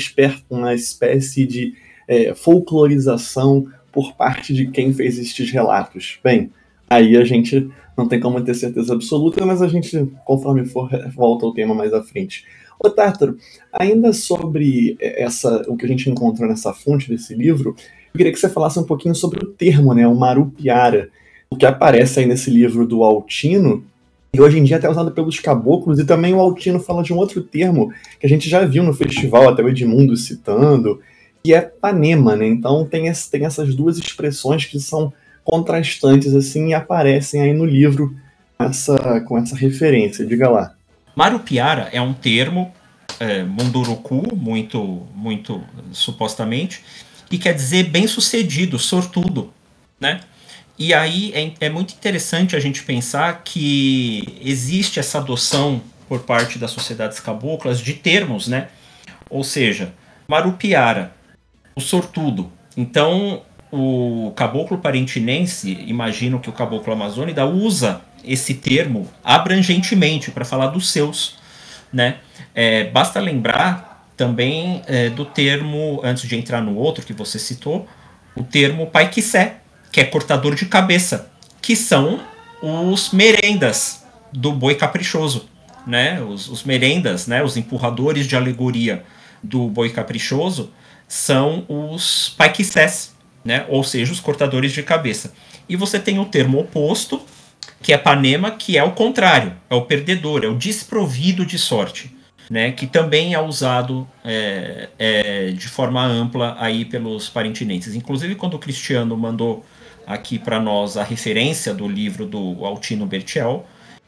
uma 0.49 0.73
espécie 0.73 1.45
de 1.45 1.73
é, 2.07 2.33
folclorização 2.33 3.67
por 3.91 4.13
parte 4.15 4.53
de 4.53 4.67
quem 4.67 4.93
fez 4.93 5.19
estes 5.19 5.51
relatos? 5.51 6.19
Bem, 6.23 6.49
aí 6.89 7.17
a 7.17 7.25
gente 7.25 7.69
não 7.97 8.07
tem 8.07 8.19
como 8.21 8.41
ter 8.41 8.53
certeza 8.53 8.93
absoluta, 8.93 9.45
mas 9.45 9.61
a 9.61 9.67
gente, 9.67 10.09
conforme 10.23 10.65
for, 10.65 10.89
volta 11.13 11.45
ao 11.45 11.53
tema 11.53 11.75
mais 11.75 11.93
à 11.93 12.01
frente. 12.01 12.45
Ô 12.85 13.35
ainda 13.71 14.13
sobre 14.13 14.95
essa, 14.99 15.63
o 15.67 15.75
que 15.75 15.85
a 15.85 15.89
gente 15.89 16.09
encontrou 16.09 16.47
nessa 16.47 16.73
fonte 16.73 17.09
desse 17.09 17.33
livro, 17.33 17.75
eu 18.13 18.17
queria 18.17 18.31
que 18.31 18.39
você 18.39 18.49
falasse 18.49 18.79
um 18.79 18.83
pouquinho 18.83 19.15
sobre 19.15 19.43
o 19.43 19.47
termo, 19.47 19.93
né, 19.93 20.07
o 20.07 20.15
marupiara, 20.15 21.09
o 21.49 21.55
que 21.55 21.65
aparece 21.65 22.19
aí 22.19 22.25
nesse 22.25 22.49
livro 22.49 22.87
do 22.87 23.03
Altino, 23.03 23.83
e 24.33 24.41
hoje 24.41 24.59
em 24.59 24.63
dia 24.63 24.75
é 24.75 24.79
até 24.79 24.89
usado 24.89 25.11
pelos 25.11 25.39
caboclos, 25.39 25.99
e 25.99 26.05
também 26.05 26.33
o 26.33 26.39
Altino 26.39 26.79
fala 26.79 27.01
de 27.01 27.13
um 27.13 27.17
outro 27.17 27.41
termo 27.41 27.91
que 28.19 28.25
a 28.25 28.29
gente 28.29 28.49
já 28.49 28.65
viu 28.65 28.83
no 28.83 28.93
festival, 28.93 29.49
até 29.49 29.63
o 29.63 29.69
Edmundo 29.69 30.15
citando, 30.15 30.99
que 31.43 31.53
é 31.53 31.61
panema, 31.61 32.35
né? 32.35 32.47
Então 32.47 32.85
tem, 32.85 33.07
esse, 33.07 33.29
tem 33.29 33.45
essas 33.45 33.73
duas 33.75 33.97
expressões 33.97 34.65
que 34.65 34.79
são 34.79 35.13
contrastantes 35.43 36.33
assim 36.33 36.69
e 36.69 36.73
aparecem 36.73 37.39
aí 37.39 37.53
no 37.53 37.65
livro 37.65 38.15
essa, 38.57 39.21
com 39.21 39.37
essa 39.37 39.55
referência. 39.55 40.25
Diga 40.25 40.49
lá. 40.49 40.74
Marupiara 41.15 41.89
é 41.91 42.01
um 42.01 42.13
termo 42.13 42.73
é, 43.19 43.43
munduruku, 43.43 44.35
muito, 44.35 45.07
muito 45.13 45.63
supostamente, 45.91 46.83
que 47.29 47.37
quer 47.37 47.53
dizer 47.53 47.83
bem-sucedido, 47.83 48.77
sortudo, 48.77 49.53
né? 49.99 50.19
E 50.77 50.93
aí 50.93 51.31
é, 51.33 51.67
é 51.67 51.69
muito 51.69 51.93
interessante 51.93 52.55
a 52.55 52.59
gente 52.59 52.83
pensar 52.83 53.43
que 53.43 54.37
existe 54.41 54.99
essa 54.99 55.19
adoção 55.19 55.81
por 56.07 56.19
parte 56.21 56.59
das 56.59 56.71
sociedades 56.71 57.19
caboclas 57.19 57.79
de 57.79 57.93
termos, 57.93 58.47
né? 58.47 58.67
Ou 59.29 59.43
seja, 59.43 59.93
Marupiara, 60.27 61.15
o 61.75 61.81
sortudo. 61.81 62.51
Então, 62.75 63.41
o 63.71 64.33
caboclo 64.35 64.77
parentinense, 64.77 65.71
imagino 65.87 66.39
que 66.39 66.49
o 66.49 66.53
caboclo 66.53 66.93
amazônida 66.93 67.45
usa 67.45 68.01
esse 68.27 68.53
termo 68.53 69.09
abrangentemente 69.23 70.31
para 70.31 70.45
falar 70.45 70.67
dos 70.67 70.89
seus, 70.89 71.37
né? 71.91 72.17
É, 72.53 72.85
basta 72.85 73.19
lembrar 73.19 74.09
também 74.15 74.81
é, 74.87 75.09
do 75.09 75.25
termo, 75.25 75.99
antes 76.03 76.27
de 76.27 76.35
entrar 76.35 76.61
no 76.61 76.75
outro 76.75 77.05
que 77.05 77.13
você 77.13 77.37
citou, 77.37 77.87
o 78.35 78.43
termo 78.43 78.87
paiquissé, 78.87 79.57
que 79.91 79.99
é 79.99 80.05
cortador 80.05 80.55
de 80.55 80.65
cabeça, 80.65 81.31
que 81.61 81.75
são 81.75 82.21
os 82.61 83.11
merendas 83.11 84.05
do 84.31 84.51
boi 84.51 84.75
caprichoso, 84.75 85.49
né? 85.85 86.21
Os, 86.21 86.49
os 86.49 86.63
merendas, 86.63 87.27
né? 87.27 87.43
Os 87.43 87.57
empurradores 87.57 88.27
de 88.27 88.35
alegoria 88.35 89.03
do 89.41 89.67
boi 89.67 89.89
caprichoso 89.89 90.71
são 91.07 91.65
os 91.67 92.29
paiquissés, 92.37 93.13
né? 93.43 93.65
Ou 93.69 93.83
seja, 93.83 94.11
os 94.11 94.19
cortadores 94.19 94.71
de 94.71 94.83
cabeça. 94.83 95.33
E 95.67 95.75
você 95.75 95.99
tem 95.99 96.19
o 96.19 96.25
termo 96.25 96.59
oposto, 96.59 97.21
que 97.85 97.93
é 97.93 97.97
panema, 97.99 98.49
que 98.49 98.79
é 98.79 98.83
o 98.83 98.93
contrário, 98.93 99.53
é 99.69 99.75
o 99.75 99.83
perdedor, 99.83 100.43
é 100.43 100.47
o 100.47 100.55
desprovido 100.55 101.45
de 101.45 101.59
sorte 101.59 102.15
né, 102.49 102.71
que 102.71 102.85
também 102.85 103.33
é 103.33 103.41
usado 103.41 104.07
é, 104.23 104.89
é, 104.99 105.51
de 105.51 105.67
forma 105.67 106.03
ampla 106.03 106.55
aí 106.59 106.85
pelos 106.85 107.29
parentinenses. 107.29 107.95
Inclusive, 107.95 108.35
quando 108.35 108.55
o 108.55 108.59
Cristiano 108.59 109.17
mandou 109.17 109.65
aqui 110.05 110.37
para 110.37 110.59
nós 110.59 110.97
a 110.97 111.03
referência 111.03 111.73
do 111.73 111.87
livro 111.87 112.25
do 112.25 112.65
Altino 112.65 113.05
Bertiel, 113.05 113.65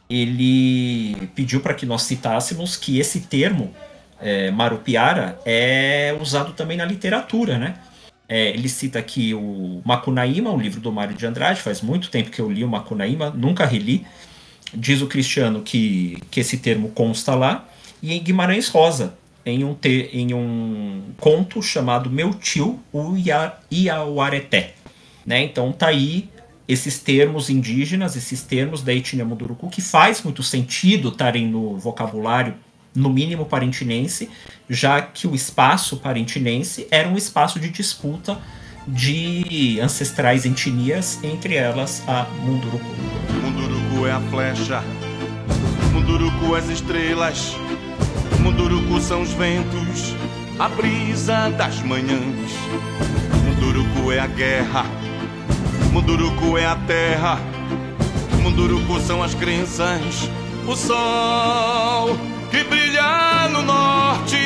ele 0.09 1.27
pediu 1.35 1.59
para 1.59 1.73
que 1.73 1.85
nós 1.85 2.03
citássemos 2.03 2.75
que 2.75 2.99
esse 2.99 3.21
termo, 3.21 3.73
é, 4.21 4.51
Marupiara, 4.51 5.39
é 5.45 6.15
usado 6.19 6.53
também 6.53 6.77
na 6.77 6.85
literatura, 6.85 7.57
né? 7.57 7.75
É, 8.29 8.49
ele 8.49 8.67
cita 8.67 8.99
aqui 8.99 9.33
o 9.33 9.81
Macunaíma, 9.85 10.51
o 10.51 10.59
livro 10.59 10.81
do 10.81 10.91
Mário 10.91 11.15
de 11.15 11.25
Andrade, 11.25 11.61
faz 11.61 11.81
muito 11.81 12.09
tempo 12.09 12.29
que 12.29 12.41
eu 12.41 12.51
li 12.51 12.63
o 12.63 12.67
Macunaíma, 12.67 13.29
nunca 13.29 13.65
reli. 13.65 14.05
Diz 14.73 15.01
o 15.01 15.07
Cristiano 15.07 15.61
que, 15.61 16.17
que 16.29 16.41
esse 16.41 16.57
termo 16.57 16.89
consta 16.89 17.33
lá, 17.35 17.67
e 18.01 18.13
em 18.13 18.21
Guimarães 18.21 18.67
Rosa, 18.67 19.17
em 19.45 19.63
um, 19.63 19.73
te, 19.73 20.09
em 20.11 20.33
um 20.33 21.03
conto 21.17 21.61
chamado 21.61 22.09
Meu 22.09 22.33
Tio, 22.33 22.79
o 22.91 23.15
Iauareté. 23.71 24.73
Né? 25.25 25.43
Então 25.43 25.71
tá 25.71 25.87
aí 25.87 26.29
esses 26.67 26.99
termos 26.99 27.49
indígenas, 27.49 28.17
esses 28.17 28.43
termos 28.43 28.81
da 28.81 28.93
etnia 28.93 29.23
Munduruku, 29.23 29.69
que 29.69 29.81
faz 29.81 30.21
muito 30.21 30.43
sentido 30.43 31.09
estarem 31.09 31.47
no 31.47 31.77
vocabulário, 31.77 32.55
no 32.97 33.09
mínimo 33.09 33.45
parentinense, 33.45 34.29
já 34.67 35.01
que 35.01 35.27
o 35.27 35.35
espaço 35.35 35.97
parentinense 35.97 36.87
era 36.89 37.07
um 37.07 37.15
espaço 37.15 37.59
de 37.59 37.69
disputa 37.69 38.39
de 38.87 39.79
ancestrais 39.79 40.45
etnias, 40.45 41.19
entre 41.23 41.55
elas 41.55 42.01
a 42.07 42.23
Munduruku. 42.43 42.85
Munduruku 43.43 44.07
é 44.07 44.11
a 44.11 44.19
flecha, 44.19 44.83
Munduruku 45.93 46.55
as 46.55 46.69
estrelas, 46.69 47.55
Munduruku 48.39 48.99
são 48.99 49.21
os 49.21 49.31
ventos, 49.31 50.15
a 50.57 50.67
brisa 50.67 51.49
das 51.51 51.81
manhãs. 51.83 52.51
Munduruku 53.45 54.11
é 54.11 54.19
a 54.19 54.27
guerra, 54.27 54.85
Munduruku 55.91 56.57
é 56.57 56.65
a 56.65 56.75
terra, 56.75 57.39
Munduruku 58.41 58.99
são 59.01 59.21
as 59.21 59.35
crenças, 59.35 60.29
o 60.65 60.75
sol 60.75 62.36
que 62.51 62.63
brilha 62.63 63.49
no 63.49 63.61
norte. 63.61 64.37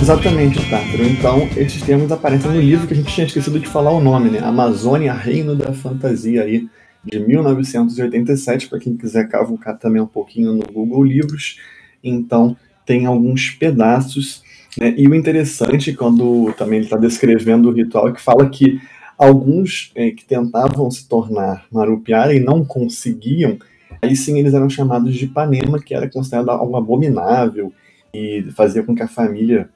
Exatamente, 0.00 0.58
Tátaro. 0.70 1.04
Então, 1.04 1.48
esses 1.56 1.82
termos 1.82 2.10
aparecem 2.10 2.50
no 2.50 2.60
livro 2.60 2.86
que 2.86 2.94
a 2.94 2.96
gente 2.96 3.12
tinha 3.12 3.26
esquecido 3.26 3.58
de 3.58 3.66
falar 3.66 3.90
o 3.90 4.00
nome, 4.00 4.30
né? 4.30 4.38
Amazônia, 4.40 5.12
Reino 5.12 5.54
da 5.54 5.72
Fantasia 5.72 6.42
aí, 6.42 6.68
de 7.04 7.18
1987, 7.18 8.68
para 8.68 8.78
quem 8.78 8.96
quiser 8.96 9.28
cavucar 9.28 9.78
também 9.78 10.00
um 10.00 10.06
pouquinho 10.06 10.52
no 10.52 10.64
Google 10.72 11.02
Livros. 11.02 11.58
Então, 12.02 12.56
tem 12.86 13.06
alguns 13.06 13.50
pedaços 13.50 14.42
Né? 14.78 14.94
E 14.96 15.08
o 15.08 15.14
interessante, 15.14 15.92
quando 15.92 16.52
também 16.56 16.78
ele 16.78 16.86
está 16.86 16.96
descrevendo 16.96 17.68
o 17.68 17.72
ritual, 17.72 18.08
é 18.08 18.12
que 18.12 18.20
fala 18.20 18.48
que 18.48 18.80
alguns 19.18 19.90
é, 19.94 20.10
que 20.10 20.24
tentavam 20.24 20.88
se 20.90 21.08
tornar 21.08 21.66
Marupiara 21.72 22.32
e 22.32 22.38
não 22.38 22.64
conseguiam, 22.64 23.58
aí 24.00 24.14
sim 24.16 24.38
eles 24.38 24.54
eram 24.54 24.68
chamados 24.68 25.14
de 25.14 25.24
Ipanema, 25.24 25.78
que 25.78 25.94
era 25.94 26.08
considerado 26.08 26.50
algo 26.50 26.76
abominável 26.76 27.72
e 28.12 28.44
fazia 28.56 28.82
com 28.82 28.94
que 28.94 29.02
a 29.02 29.08
família 29.08 29.68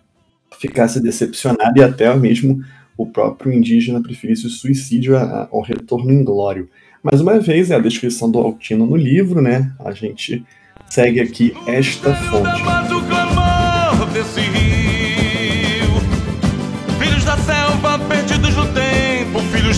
ficasse 0.58 1.00
decepcionada 1.02 1.72
e 1.76 1.82
até 1.82 2.14
mesmo 2.16 2.60
o 2.96 3.06
próprio 3.06 3.52
indígena 3.52 4.02
preferisse 4.02 4.46
o 4.46 4.50
suicídio 4.50 5.16
ao 5.16 5.62
retorno 5.62 6.12
inglório. 6.12 6.68
Mais 7.02 7.20
uma 7.20 7.38
vez, 7.40 7.70
é 7.70 7.74
a 7.74 7.80
descrição 7.80 8.30
do 8.30 8.38
Altino 8.38 8.86
no 8.86 8.96
livro, 8.96 9.40
né? 9.40 9.72
A 9.80 9.92
gente 9.92 10.44
segue 10.88 11.20
aqui 11.20 11.52
esta 11.66 12.14
fonte. 12.14 12.62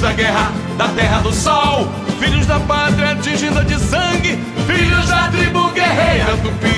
Da 0.01 0.13
guerra, 0.13 0.53
da 0.77 0.89
terra 0.89 1.23
do 1.23 1.33
sol, 1.33 1.87
filhos 2.25 2.47
da 2.47 2.59
pátria 2.61 3.14
tingida 3.16 3.62
de 3.64 3.78
sangue, 3.78 4.38
filhos 4.66 5.09
da 5.09 5.31
tribo 5.31 5.71
guerreira 5.73 6.37
tupi. 6.43 6.75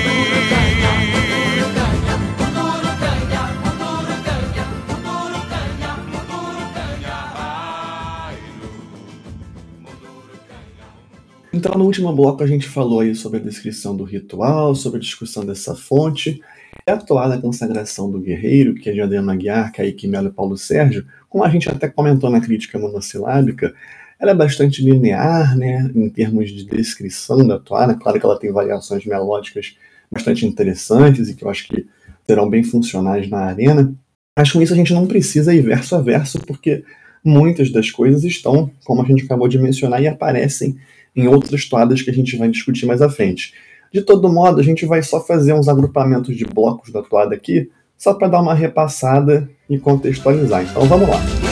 Então, 11.53 11.75
no 11.75 11.85
último 11.85 12.13
bloco, 12.13 12.43
a 12.43 12.47
gente 12.47 12.67
falou 12.67 12.99
aí 12.99 13.15
sobre 13.15 13.39
a 13.39 13.41
descrição 13.41 13.95
do 13.95 14.03
ritual, 14.03 14.75
sobre 14.75 14.97
a 14.97 15.01
discussão 15.01 15.43
dessa 15.43 15.73
fonte, 15.73 16.39
é 16.85 16.91
a 16.91 16.97
toada 16.97 17.39
consagração 17.39 18.11
do 18.11 18.19
guerreiro, 18.19 18.75
que 18.75 18.89
é 18.89 18.93
de 18.93 19.01
Adriano 19.01 19.31
Aguiar, 19.31 19.71
Kaique 19.71 20.07
Melo 20.07 20.27
e 20.27 20.31
Paulo 20.31 20.55
Sérgio, 20.55 21.05
como 21.29 21.43
a 21.43 21.49
gente 21.49 21.67
até 21.69 21.87
comentou 21.87 22.29
na 22.29 22.39
crítica 22.39 22.77
monossilábica, 22.77 23.73
ela 24.19 24.31
é 24.31 24.35
bastante 24.35 24.83
linear, 24.83 25.57
né, 25.57 25.89
em 25.93 26.09
termos 26.09 26.49
de 26.49 26.65
descrição 26.65 27.45
da 27.45 27.59
toada. 27.59 27.93
Claro 27.93 28.19
que 28.19 28.25
ela 28.25 28.39
tem 28.39 28.51
variações 28.51 29.05
melódicas 29.05 29.75
bastante 30.11 30.45
interessantes 30.45 31.29
e 31.29 31.35
que 31.35 31.43
eu 31.43 31.49
acho 31.49 31.67
que 31.67 31.85
serão 32.25 32.49
bem 32.49 32.63
funcionais 32.63 33.29
na 33.29 33.39
arena. 33.39 33.93
Mas 34.37 34.51
com 34.51 34.61
isso 34.61 34.73
a 34.73 34.77
gente 34.77 34.93
não 34.93 35.07
precisa 35.07 35.53
ir 35.53 35.61
verso 35.61 35.95
a 35.95 36.01
verso, 36.01 36.39
porque 36.39 36.83
muitas 37.23 37.71
das 37.71 37.91
coisas 37.91 38.23
estão, 38.23 38.71
como 38.85 39.01
a 39.01 39.05
gente 39.05 39.23
acabou 39.23 39.47
de 39.47 39.59
mencionar, 39.59 40.01
e 40.01 40.07
aparecem 40.07 40.77
em 41.15 41.27
outras 41.27 41.67
toadas 41.67 42.01
que 42.01 42.09
a 42.09 42.13
gente 42.13 42.35
vai 42.37 42.47
discutir 42.47 42.85
mais 42.85 43.01
à 43.01 43.09
frente. 43.09 43.53
De 43.91 44.01
todo 44.01 44.31
modo, 44.31 44.59
a 44.59 44.63
gente 44.63 44.85
vai 44.85 45.01
só 45.01 45.23
fazer 45.23 45.53
uns 45.53 45.67
agrupamentos 45.67 46.35
de 46.35 46.45
blocos 46.45 46.91
da 46.91 47.01
toada 47.01 47.33
aqui, 47.33 47.69
só 47.97 48.13
para 48.13 48.27
dar 48.27 48.41
uma 48.41 48.53
repassada 48.53 49.49
e 49.69 49.77
contextualizar. 49.79 50.63
Então 50.63 50.85
vamos 50.85 51.09
lá. 51.09 51.46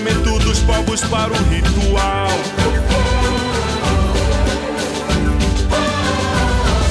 Chamamento 0.00 0.38
dos 0.38 0.60
povos 0.60 1.02
para 1.02 1.30
o 1.30 1.36
ritual. 1.50 2.28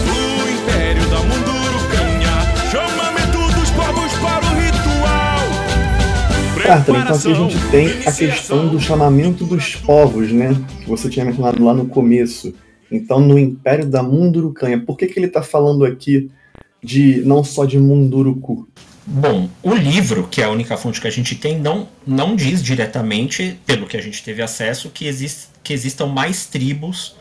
O 0.05 0.49
império 0.51 1.09
da 1.09 1.17
Mundurucanha, 1.23 2.69
chamamento 2.69 3.59
dos 3.59 3.71
povos 3.71 4.13
para 4.21 4.45
o 4.45 4.59
ritual. 4.59 5.41
Carter, 6.63 6.95
então 6.97 7.15
aqui 7.15 7.31
a 7.31 7.33
gente 7.33 7.71
tem 7.71 7.87
a 8.05 8.11
questão 8.11 8.67
do 8.67 8.79
chamamento 8.79 9.43
dos 9.43 9.75
povos, 9.75 10.31
né? 10.31 10.55
Que 10.83 10.87
você 10.87 11.09
tinha 11.09 11.25
mencionado 11.25 11.65
lá 11.65 11.73
no 11.73 11.87
começo. 11.87 12.53
Então, 12.91 13.19
no 13.19 13.39
Império 13.39 13.87
da 13.87 14.03
Mundurucanha, 14.03 14.79
por 14.85 14.95
que, 14.95 15.07
que 15.07 15.17
ele 15.17 15.25
está 15.25 15.41
falando 15.41 15.83
aqui 15.83 16.29
de 16.83 17.23
não 17.25 17.43
só 17.43 17.65
de 17.65 17.79
Munduruku? 17.79 18.67
Bom, 19.11 19.49
o 19.63 19.73
livro, 19.73 20.27
que 20.27 20.39
é 20.39 20.45
a 20.45 20.51
única 20.51 20.77
fonte 20.77 21.01
que 21.01 21.07
a 21.07 21.11
gente 21.11 21.33
tem, 21.33 21.57
não, 21.57 21.89
não 22.05 22.35
diz 22.35 22.61
diretamente, 22.61 23.59
pelo 23.65 23.87
que 23.87 23.97
a 23.97 24.01
gente 24.01 24.23
teve 24.23 24.39
acesso, 24.39 24.91
que, 24.91 25.07
exist, 25.07 25.47
que 25.63 25.73
existam 25.73 26.05
mais 26.05 26.45
tribos, 26.45 27.15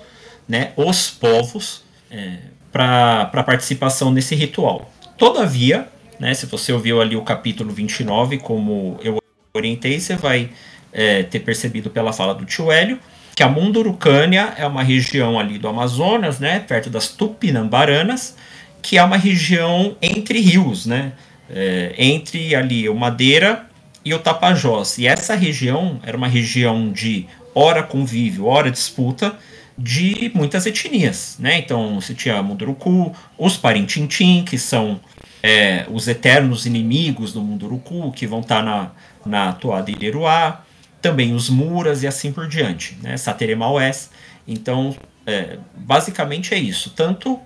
né, 0.47 0.73
os 0.77 1.09
povos, 1.11 1.83
é, 2.11 2.37
para 2.71 3.43
participação 3.43 4.11
nesse 4.11 4.35
ritual. 4.35 4.93
Todavia, 5.17 5.89
né, 6.21 6.35
se 6.35 6.45
você 6.45 6.75
ouviu 6.75 7.01
ali 7.01 7.17
o 7.17 7.23
capítulo 7.23 7.73
29, 7.73 8.37
como 8.37 9.01
eu 9.03 9.19
orientei, 9.55 9.99
você 9.99 10.15
vai 10.15 10.51
é, 10.93 11.23
ter 11.23 11.41
percebido 11.41 11.89
pela 11.89 12.13
fala 12.13 12.35
do 12.35 12.45
tio 12.45 12.71
Hélio, 12.71 13.01
que 13.35 13.43
a 13.43 13.49
Mundurucânia 13.49 14.53
é 14.59 14.67
uma 14.67 14.83
região 14.83 15.41
ali 15.41 15.59
do 15.59 15.67
Amazonas, 15.67 16.39
né, 16.39 16.61
perto 16.61 16.91
das 16.91 17.09
Tupinambaranas, 17.09 18.37
que 18.83 18.99
é 18.99 19.03
uma 19.03 19.17
região 19.17 19.97
entre 20.03 20.39
rios, 20.39 20.85
né, 20.85 21.15
é, 21.51 21.95
entre 21.97 22.55
ali 22.55 22.89
o 22.89 22.95
Madeira 22.95 23.67
e 24.05 24.15
o 24.15 24.19
Tapajós. 24.19 24.99
E 24.99 25.07
essa 25.07 25.35
região 25.35 26.01
era 26.05 26.17
uma 26.17 26.29
região 26.29 26.93
de 26.93 27.27
hora 27.55 27.83
convívio, 27.83 28.47
hora 28.47 28.71
disputa 28.71 29.37
de 29.77 30.31
muitas 30.35 30.67
etnias, 30.67 31.37
né? 31.39 31.59
Então 31.59 32.01
você 32.01 32.13
tinha 32.13 32.43
Munduruku, 32.43 33.15
os 33.39 33.57
Parintintim, 33.57 34.45
que 34.45 34.59
são 34.59 35.01
é, 35.43 35.87
os 35.91 36.09
eternos 36.09 36.67
inimigos 36.67 37.33
do 37.33 37.41
Munduruku, 37.41 38.11
que 38.13 38.27
vão 38.27 38.41
estar 38.41 38.63
na, 38.63 38.91
na 39.25 39.53
toada 39.53 39.91
Ireruá, 39.91 40.65
também 41.01 41.33
os 41.33 41.49
Muras 41.49 42.03
e 42.03 42.09
assim 42.09 42.33
por 42.33 42.49
diante, 42.49 42.99
né? 43.03 43.17
Sateremaués. 43.17 44.11
Então, 44.47 44.97
é, 45.25 45.59
basicamente 45.77 46.55
é 46.55 46.59
isso. 46.59 46.91
Tanto 46.91 47.39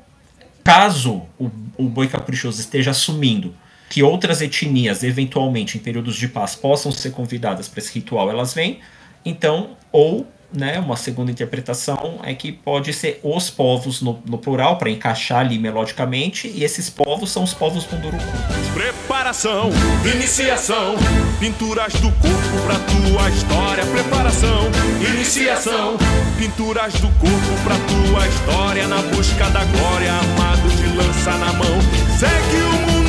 caso 0.64 1.22
o, 1.38 1.50
o 1.76 1.84
boi 1.84 2.08
caprichoso 2.08 2.60
esteja 2.60 2.92
assumindo 2.92 3.54
que 3.92 4.02
outras 4.02 4.40
etnias, 4.40 5.02
eventualmente, 5.02 5.76
em 5.76 5.80
períodos 5.80 6.16
de 6.16 6.26
paz, 6.26 6.54
possam 6.54 6.90
ser 6.90 7.10
convidadas 7.10 7.68
para 7.68 7.78
esse 7.78 7.92
ritual, 7.92 8.30
elas 8.30 8.54
vêm. 8.54 8.78
Então, 9.22 9.76
ou 9.92 10.26
né, 10.50 10.78
uma 10.78 10.96
segunda 10.96 11.30
interpretação 11.30 12.18
é 12.24 12.32
que 12.32 12.50
pode 12.50 12.90
ser 12.94 13.20
os 13.22 13.50
povos 13.50 14.00
no, 14.00 14.18
no 14.24 14.38
plural, 14.38 14.78
para 14.78 14.88
encaixar 14.88 15.40
ali 15.40 15.58
melodicamente, 15.58 16.48
e 16.48 16.64
esses 16.64 16.88
povos 16.88 17.30
são 17.30 17.44
os 17.44 17.52
povos 17.52 17.86
Munduruku. 17.92 18.24
Preparação, 18.72 19.68
iniciação, 20.10 20.94
pinturas 21.38 21.92
do 21.92 22.10
corpo 22.12 22.62
pra 22.64 22.76
tua 22.78 23.28
história. 23.28 23.84
Preparação, 23.84 24.70
iniciação, 25.06 25.98
pinturas 26.38 26.94
do 26.94 27.08
corpo 27.08 27.62
pra 27.62 27.76
tua 27.76 28.26
história. 28.26 28.88
Na 28.88 29.02
busca 29.02 29.50
da 29.50 29.62
glória, 29.66 30.14
armado 30.14 30.66
de 30.70 30.96
lança 30.96 31.32
na 31.32 31.52
mão. 31.52 31.78
Segue 32.18 32.56
o 32.56 32.72
Munduruku. 32.72 33.01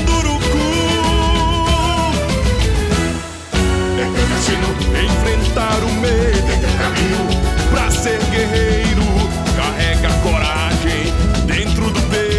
Destino 4.26 4.68
enfrentar 5.06 5.84
o 5.84 5.94
medo. 6.02 6.52
É 6.52 6.58
teu 6.60 6.78
caminho 6.78 7.70
pra 7.72 7.92
ser 7.92 8.20
guerreiro. 8.32 9.04
Carrega 9.56 10.10
coragem 10.22 11.14
dentro 11.46 11.90
do 11.90 12.02
peito. 12.10 12.34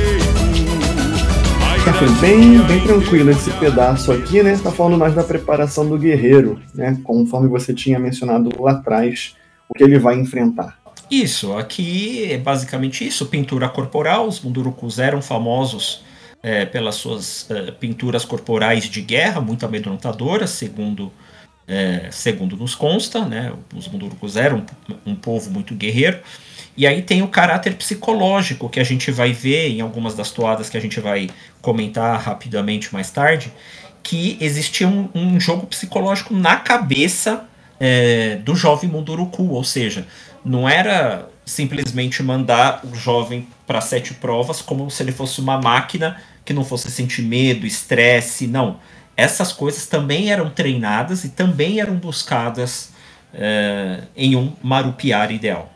Tá, 1.84 1.92
foi 1.92 2.08
bem, 2.20 2.58
bem 2.62 2.80
tranquilo 2.80 3.30
esse 3.30 3.50
pedaço 3.52 4.10
aqui, 4.10 4.42
né? 4.42 4.56
Tá 4.56 4.70
falando 4.70 4.96
mais 4.96 5.14
da 5.14 5.22
preparação 5.22 5.86
do 5.86 5.98
guerreiro, 5.98 6.60
né? 6.74 6.98
Conforme 7.04 7.48
você 7.48 7.74
tinha 7.74 7.98
mencionado 7.98 8.50
lá 8.58 8.72
atrás, 8.72 9.36
o 9.68 9.74
que 9.74 9.84
ele 9.84 9.98
vai 9.98 10.18
enfrentar. 10.18 10.78
Isso, 11.10 11.56
aqui 11.56 12.32
é 12.32 12.38
basicamente 12.38 13.06
isso, 13.06 13.26
pintura 13.26 13.68
corporal. 13.68 14.26
Os 14.26 14.40
Mundurucus 14.40 14.98
eram 14.98 15.20
famosos 15.20 16.02
é, 16.42 16.64
pelas 16.64 16.94
suas 16.96 17.50
é, 17.50 17.70
pinturas 17.70 18.24
corporais 18.24 18.84
de 18.84 19.00
guerra, 19.00 19.40
muito 19.40 19.64
amedrontadoras, 19.64 20.50
segundo, 20.50 21.12
é, 21.66 22.08
segundo 22.10 22.56
nos 22.56 22.74
consta. 22.74 23.24
Né? 23.24 23.52
Os 23.74 23.88
Mundurucus 23.88 24.36
eram 24.36 24.64
um, 25.06 25.12
um 25.12 25.14
povo 25.14 25.50
muito 25.50 25.74
guerreiro. 25.74 26.18
E 26.76 26.86
aí 26.86 27.02
tem 27.02 27.22
o 27.22 27.28
caráter 27.28 27.74
psicológico 27.76 28.68
que 28.68 28.80
a 28.80 28.84
gente 28.84 29.10
vai 29.10 29.32
ver 29.32 29.68
em 29.68 29.80
algumas 29.80 30.14
das 30.14 30.30
toadas 30.30 30.68
que 30.68 30.76
a 30.76 30.80
gente 30.80 30.98
vai 30.98 31.30
comentar 31.62 32.20
rapidamente 32.20 32.92
mais 32.92 33.10
tarde, 33.10 33.52
que 34.02 34.36
existia 34.40 34.88
um, 34.88 35.08
um 35.14 35.38
jogo 35.38 35.66
psicológico 35.66 36.34
na 36.34 36.56
cabeça 36.56 37.46
é, 37.78 38.36
do 38.36 38.56
jovem 38.56 38.90
Munduruku, 38.90 39.50
ou 39.50 39.62
seja, 39.62 40.06
não 40.44 40.68
era 40.68 41.28
simplesmente 41.46 42.22
mandar 42.22 42.80
o 42.84 42.94
jovem 42.94 43.46
para 43.66 43.80
sete 43.80 44.14
provas 44.14 44.60
como 44.60 44.90
se 44.90 45.02
ele 45.02 45.12
fosse 45.12 45.40
uma 45.40 45.60
máquina 45.60 46.20
que 46.44 46.52
não 46.52 46.64
fosse 46.64 46.90
sentir 46.90 47.22
medo, 47.22 47.66
estresse, 47.66 48.46
não. 48.46 48.78
Essas 49.16 49.52
coisas 49.52 49.86
também 49.86 50.30
eram 50.30 50.50
treinadas 50.50 51.24
e 51.24 51.28
também 51.28 51.80
eram 51.80 51.94
buscadas 51.94 52.92
é, 53.32 54.02
em 54.16 54.36
um 54.36 54.52
marupiar 54.62 55.32
ideal. 55.32 55.72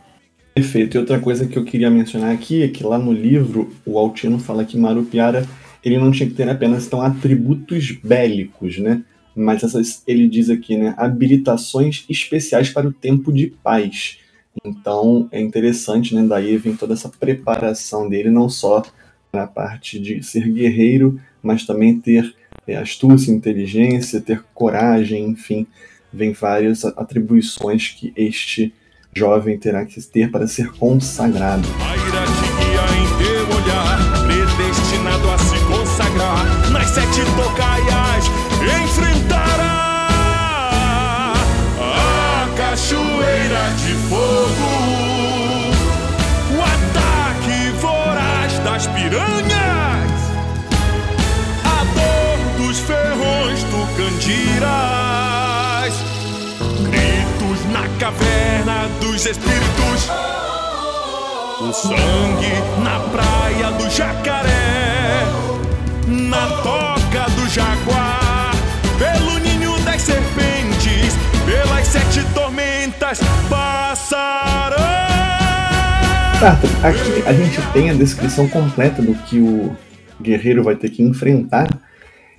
Perfeito. 0.55 0.97
E 0.97 0.99
outra 0.99 1.21
coisa 1.21 1.47
que 1.47 1.57
eu 1.57 1.65
queria 1.65 1.91
mencionar 1.91 2.33
aqui 2.33 2.63
é 2.63 2.69
que 2.69 2.83
lá 2.83 2.99
no 2.99 3.13
livro 3.13 3.73
o 3.87 3.97
Altino 3.97 4.41
fala 4.41 4.65
que 4.65 4.77
Marupiara 4.77 5.47
ele 5.85 5.99
não 5.99 6.11
tinha 6.11 6.29
que 6.29 6.35
ter 6.35 6.49
apenas 6.49 6.87
então 6.87 7.01
atributos 7.01 7.93
bélicos, 7.93 8.79
né? 8.79 9.05
Mas 9.37 9.63
essas 9.63 10.03
ele 10.05 10.27
diz 10.27 10.51
aqui, 10.51 10.77
né, 10.77 10.95
habilitações 10.97 12.05
especiais 12.09 12.71
para 12.71 12.89
o 12.89 12.93
tempo 12.93 13.33
de 13.33 13.47
paz. 13.63 14.19
Então 14.65 15.29
é 15.31 15.41
interessante, 15.41 16.13
né? 16.13 16.25
Daí 16.29 16.57
vem 16.57 16.75
toda 16.75 16.95
essa 16.95 17.09
preparação 17.09 18.09
dele 18.09 18.31
não 18.31 18.49
só 18.49 18.83
na 19.33 19.47
parte 19.47 20.01
de 20.01 20.23
ser 20.25 20.51
guerreiro, 20.51 21.21
mas 21.41 21.65
também 21.65 22.01
ter 22.01 22.35
é, 22.69 22.77
astúcia, 22.77 23.33
inteligência, 23.33 24.21
ter 24.21 24.45
coragem, 24.55 25.31
enfim, 25.31 25.67
vem 26.13 26.33
várias 26.33 26.85
atribuições 26.85 27.89
que 27.89 28.13
este 28.15 28.73
jovem 29.15 29.59
terá 29.59 29.85
que 29.85 30.01
ter 30.03 30.31
para 30.31 30.47
ser 30.47 30.71
consagrado. 30.73 31.67
A 31.81 31.97
do 54.19 54.25
Candiras, 54.25 55.95
gritos 56.83 57.65
na 57.73 57.89
caverna 57.99 58.89
dos 59.01 59.25
espíritos. 59.25 60.11
O 61.61 61.73
sangue 61.73 62.53
na 62.83 63.01
praia 63.11 63.71
do 63.73 63.89
jacaré, 63.91 65.25
na 66.07 66.49
toca 66.63 67.31
do 67.31 67.49
jaguar, 67.49 68.53
pelo 68.99 69.39
ninho 69.39 69.79
das 69.85 70.03
serpentes, 70.03 71.15
pelas 71.47 71.87
sete 71.87 72.23
tormentas 72.35 73.21
passarão. 73.49 74.79
Arthur, 76.43 76.71
aqui 76.87 77.23
a 77.27 77.33
gente 77.33 77.61
tem 77.73 77.91
a 77.91 77.95
descrição 77.95 78.49
completa 78.49 79.03
do 79.03 79.15
que 79.15 79.41
o 79.41 79.77
guerreiro 80.21 80.63
vai 80.63 80.77
ter 80.77 80.89
que 80.91 81.03
enfrentar. 81.03 81.69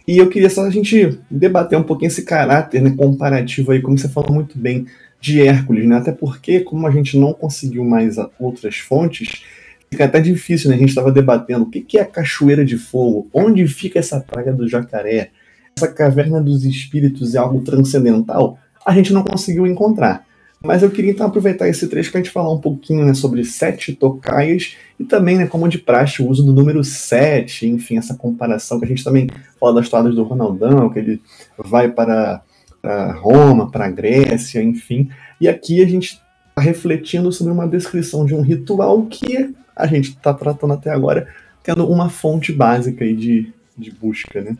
E 0.09 0.17
eu 0.17 0.27
queria 0.27 0.49
só 0.49 0.65
a 0.65 0.71
gente 0.71 1.19
debater 1.29 1.77
um 1.77 1.83
pouquinho 1.83 2.07
esse 2.07 2.23
caráter 2.23 2.81
né, 2.81 2.89
comparativo 2.97 3.71
aí, 3.71 3.79
como 3.79 3.95
você 3.95 4.09
falou 4.09 4.33
muito 4.33 4.57
bem, 4.57 4.87
de 5.21 5.39
Hércules, 5.39 5.87
né? 5.87 5.97
Até 5.97 6.11
porque, 6.11 6.61
como 6.61 6.87
a 6.87 6.89
gente 6.89 7.15
não 7.15 7.31
conseguiu 7.31 7.85
mais 7.85 8.15
outras 8.39 8.77
fontes, 8.77 9.43
fica 9.87 10.05
até 10.05 10.19
difícil, 10.19 10.71
né? 10.71 10.77
A 10.77 10.79
gente 10.79 10.89
estava 10.89 11.11
debatendo 11.11 11.65
o 11.65 11.69
que, 11.69 11.81
que 11.81 11.99
é 11.99 12.01
a 12.01 12.05
Cachoeira 12.05 12.65
de 12.65 12.75
Fogo, 12.75 13.27
onde 13.31 13.67
fica 13.67 13.99
essa 13.99 14.19
praia 14.19 14.51
do 14.51 14.67
jacaré, 14.67 15.29
essa 15.77 15.87
caverna 15.87 16.41
dos 16.41 16.65
espíritos 16.65 17.35
é 17.35 17.37
algo 17.37 17.61
transcendental? 17.61 18.57
A 18.83 18.95
gente 18.95 19.13
não 19.13 19.23
conseguiu 19.23 19.67
encontrar. 19.67 20.25
Mas 20.61 20.83
eu 20.83 20.91
queria 20.91 21.11
então 21.11 21.25
aproveitar 21.25 21.69
esse 21.69 21.87
trecho 21.87 22.11
para 22.11 22.19
a 22.19 22.23
gente 22.23 22.33
falar 22.33 22.51
um 22.51 22.59
pouquinho 22.59 23.05
né, 23.05 23.13
sobre 23.13 23.45
sete 23.45 23.93
tocaias 23.93 24.75
e 24.99 25.05
também, 25.05 25.37
né, 25.37 25.47
como 25.47 25.69
de 25.69 25.77
praxe, 25.77 26.21
o 26.21 26.27
uso 26.27 26.45
do 26.45 26.51
número 26.51 26.83
7, 26.83 27.65
enfim, 27.67 27.97
essa 27.97 28.13
comparação 28.13 28.77
que 28.77 28.85
a 28.85 28.87
gente 28.87 29.03
também 29.03 29.29
fala 29.57 29.75
das 29.75 29.87
toadas 29.87 30.13
do 30.13 30.23
Ronaldão, 30.23 30.89
que 30.89 30.99
ele 30.99 31.21
vai 31.57 31.89
para, 31.89 32.41
para 32.81 33.13
Roma, 33.13 33.71
para 33.71 33.85
a 33.85 33.89
Grécia, 33.89 34.61
enfim. 34.61 35.09
E 35.39 35.47
aqui 35.47 35.81
a 35.81 35.87
gente 35.87 36.21
está 36.49 36.61
refletindo 36.61 37.31
sobre 37.31 37.53
uma 37.53 37.67
descrição 37.67 38.25
de 38.25 38.35
um 38.35 38.41
ritual 38.41 39.03
que 39.03 39.55
a 39.73 39.87
gente 39.87 40.09
está 40.09 40.33
tratando 40.33 40.73
até 40.73 40.89
agora, 40.89 41.25
tendo 41.63 41.89
uma 41.89 42.09
fonte 42.09 42.51
básica 42.51 43.05
aí 43.05 43.15
de, 43.15 43.53
de 43.77 43.91
busca, 43.91 44.41
né? 44.41 44.57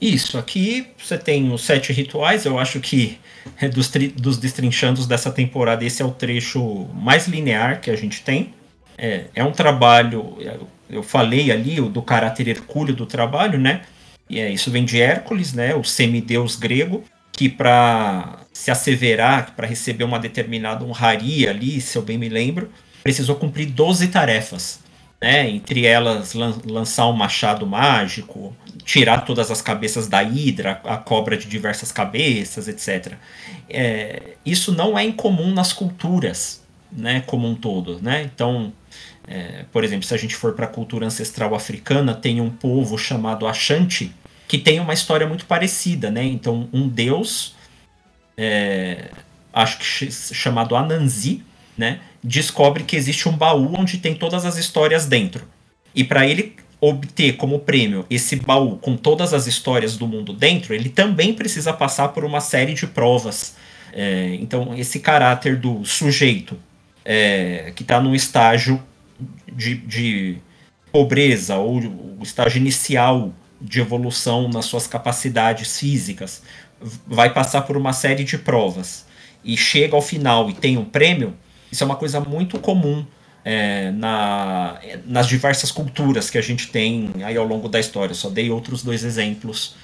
Isso, 0.00 0.36
aqui 0.36 0.88
você 0.98 1.16
tem 1.16 1.52
os 1.52 1.62
sete 1.62 1.92
rituais, 1.92 2.44
eu 2.44 2.58
acho 2.58 2.80
que 2.80 3.18
é 3.60 3.68
dos, 3.68 3.88
dos 4.16 4.36
destrinchandos 4.36 5.06
dessa 5.06 5.30
temporada, 5.30 5.84
esse 5.84 6.02
é 6.02 6.04
o 6.04 6.10
trecho 6.10 6.88
mais 6.94 7.28
linear 7.28 7.80
que 7.80 7.90
a 7.90 7.96
gente 7.96 8.22
tem. 8.22 8.54
É, 8.98 9.26
é 9.34 9.44
um 9.44 9.52
trabalho, 9.52 10.36
eu- 10.90 11.02
falei 11.02 11.50
ali 11.50 11.80
do 11.80 12.02
caráter 12.02 12.48
hercúleo 12.48 12.94
do 12.94 13.06
trabalho, 13.06 13.58
né? 13.58 13.82
E 14.28 14.38
é, 14.38 14.50
isso 14.50 14.70
vem 14.70 14.84
de 14.84 15.00
Hércules, 15.00 15.52
né? 15.54 15.74
O 15.74 15.82
semideus 15.82 16.54
grego, 16.56 17.02
que 17.32 17.48
para 17.48 18.40
se 18.52 18.70
asseverar, 18.70 19.54
para 19.56 19.66
receber 19.66 20.04
uma 20.04 20.18
determinada 20.18 20.84
honraria 20.84 21.50
ali, 21.50 21.80
se 21.80 21.96
eu 21.96 22.02
bem 22.02 22.18
me 22.18 22.28
lembro, 22.28 22.70
precisou 23.02 23.36
cumprir 23.36 23.66
12 23.66 24.08
tarefas. 24.08 24.80
Né? 25.22 25.48
Entre 25.50 25.86
elas, 25.86 26.34
lan- 26.34 26.60
lançar 26.66 27.06
um 27.08 27.12
machado 27.12 27.66
mágico, 27.66 28.56
tirar 28.84 29.20
todas 29.24 29.50
as 29.52 29.62
cabeças 29.62 30.08
da 30.08 30.22
hidra, 30.22 30.80
a 30.84 30.96
cobra 30.96 31.36
de 31.36 31.46
diversas 31.46 31.92
cabeças, 31.92 32.66
etc. 32.68 33.14
É, 33.70 34.34
isso 34.44 34.72
não 34.72 34.98
é 34.98 35.04
incomum 35.04 35.52
nas 35.54 35.72
culturas, 35.72 36.62
né, 36.90 37.22
como 37.26 37.48
um 37.48 37.54
todo, 37.54 38.00
né? 38.02 38.22
Então, 38.34 38.72
é, 39.28 39.64
por 39.72 39.84
exemplo, 39.84 40.04
se 40.06 40.12
a 40.14 40.18
gente 40.18 40.34
for 40.34 40.54
para 40.54 40.66
a 40.66 40.68
cultura 40.68 41.06
ancestral 41.06 41.54
africana, 41.54 42.14
tem 42.14 42.40
um 42.40 42.50
povo 42.50 42.98
chamado 42.98 43.46
Ashanti 43.46 44.12
que 44.48 44.58
tem 44.58 44.80
uma 44.80 44.92
história 44.92 45.26
muito 45.26 45.46
parecida, 45.46 46.10
né? 46.10 46.24
Então, 46.24 46.68
um 46.72 46.86
deus, 46.88 47.54
é, 48.36 49.10
acho 49.52 49.78
que 49.78 49.84
ch- 49.84 50.34
chamado 50.34 50.76
Ananzi, 50.76 51.42
né, 51.76 52.00
descobre 52.22 52.84
que 52.84 52.96
existe 52.96 53.28
um 53.28 53.36
baú 53.36 53.74
onde 53.76 53.98
tem 53.98 54.14
todas 54.14 54.44
as 54.44 54.56
histórias 54.56 55.06
dentro. 55.06 55.46
E 55.94 56.04
para 56.04 56.26
ele 56.26 56.56
obter 56.80 57.36
como 57.36 57.60
prêmio 57.60 58.04
esse 58.10 58.36
baú 58.36 58.76
com 58.76 58.96
todas 58.96 59.32
as 59.32 59.46
histórias 59.46 59.96
do 59.96 60.06
mundo 60.06 60.32
dentro, 60.32 60.74
ele 60.74 60.88
também 60.88 61.32
precisa 61.32 61.72
passar 61.72 62.08
por 62.08 62.24
uma 62.24 62.40
série 62.40 62.74
de 62.74 62.86
provas. 62.86 63.54
É, 63.92 64.36
então, 64.40 64.74
esse 64.76 65.00
caráter 65.00 65.56
do 65.56 65.84
sujeito 65.84 66.58
é, 67.04 67.72
que 67.74 67.82
está 67.82 68.00
num 68.00 68.14
estágio 68.14 68.82
de, 69.52 69.76
de 69.76 70.38
pobreza 70.90 71.56
ou 71.56 71.78
o 71.78 72.22
estágio 72.22 72.58
inicial 72.58 73.32
de 73.60 73.80
evolução 73.80 74.48
nas 74.48 74.64
suas 74.64 74.86
capacidades 74.86 75.78
físicas 75.78 76.42
vai 77.06 77.32
passar 77.32 77.62
por 77.62 77.76
uma 77.76 77.92
série 77.92 78.24
de 78.24 78.36
provas 78.36 79.06
e 79.44 79.56
chega 79.56 79.94
ao 79.94 80.02
final 80.02 80.50
e 80.50 80.52
tem 80.52 80.76
um 80.76 80.84
prêmio, 80.84 81.34
isso 81.72 81.82
é 81.82 81.86
uma 81.86 81.96
coisa 81.96 82.20
muito 82.20 82.58
comum 82.60 83.04
é, 83.44 83.90
na, 83.92 84.78
nas 85.06 85.26
diversas 85.26 85.72
culturas 85.72 86.30
que 86.30 86.38
a 86.38 86.42
gente 86.42 86.68
tem 86.68 87.10
aí 87.24 87.36
ao 87.36 87.46
longo 87.46 87.68
da 87.68 87.80
história. 87.80 88.12
Eu 88.12 88.16
só 88.16 88.28
dei 88.28 88.50
outros 88.50 88.82
dois 88.82 89.02
exemplos 89.02 89.74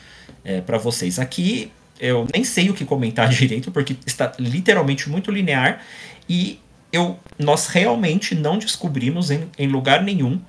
é, 0.45 0.61
para 0.61 0.77
vocês. 0.79 1.19
Aqui 1.19 1.73
eu 1.99 2.27
nem 2.33 2.45
sei 2.45 2.71
o 2.71 2.75
que 2.75 2.85
comentar 2.85 3.27
direito, 3.31 3.71
porque 3.71 3.97
está 4.07 4.33
literalmente 4.39 5.09
muito 5.09 5.31
linear 5.31 5.83
e 6.29 6.61
eu, 6.93 7.19
nós 7.39 7.67
realmente 7.69 8.35
não 8.35 8.59
descobrimos 8.59 9.31
em, 9.31 9.49
em 9.59 9.67
lugar 9.67 10.03
nenhum 10.03 10.41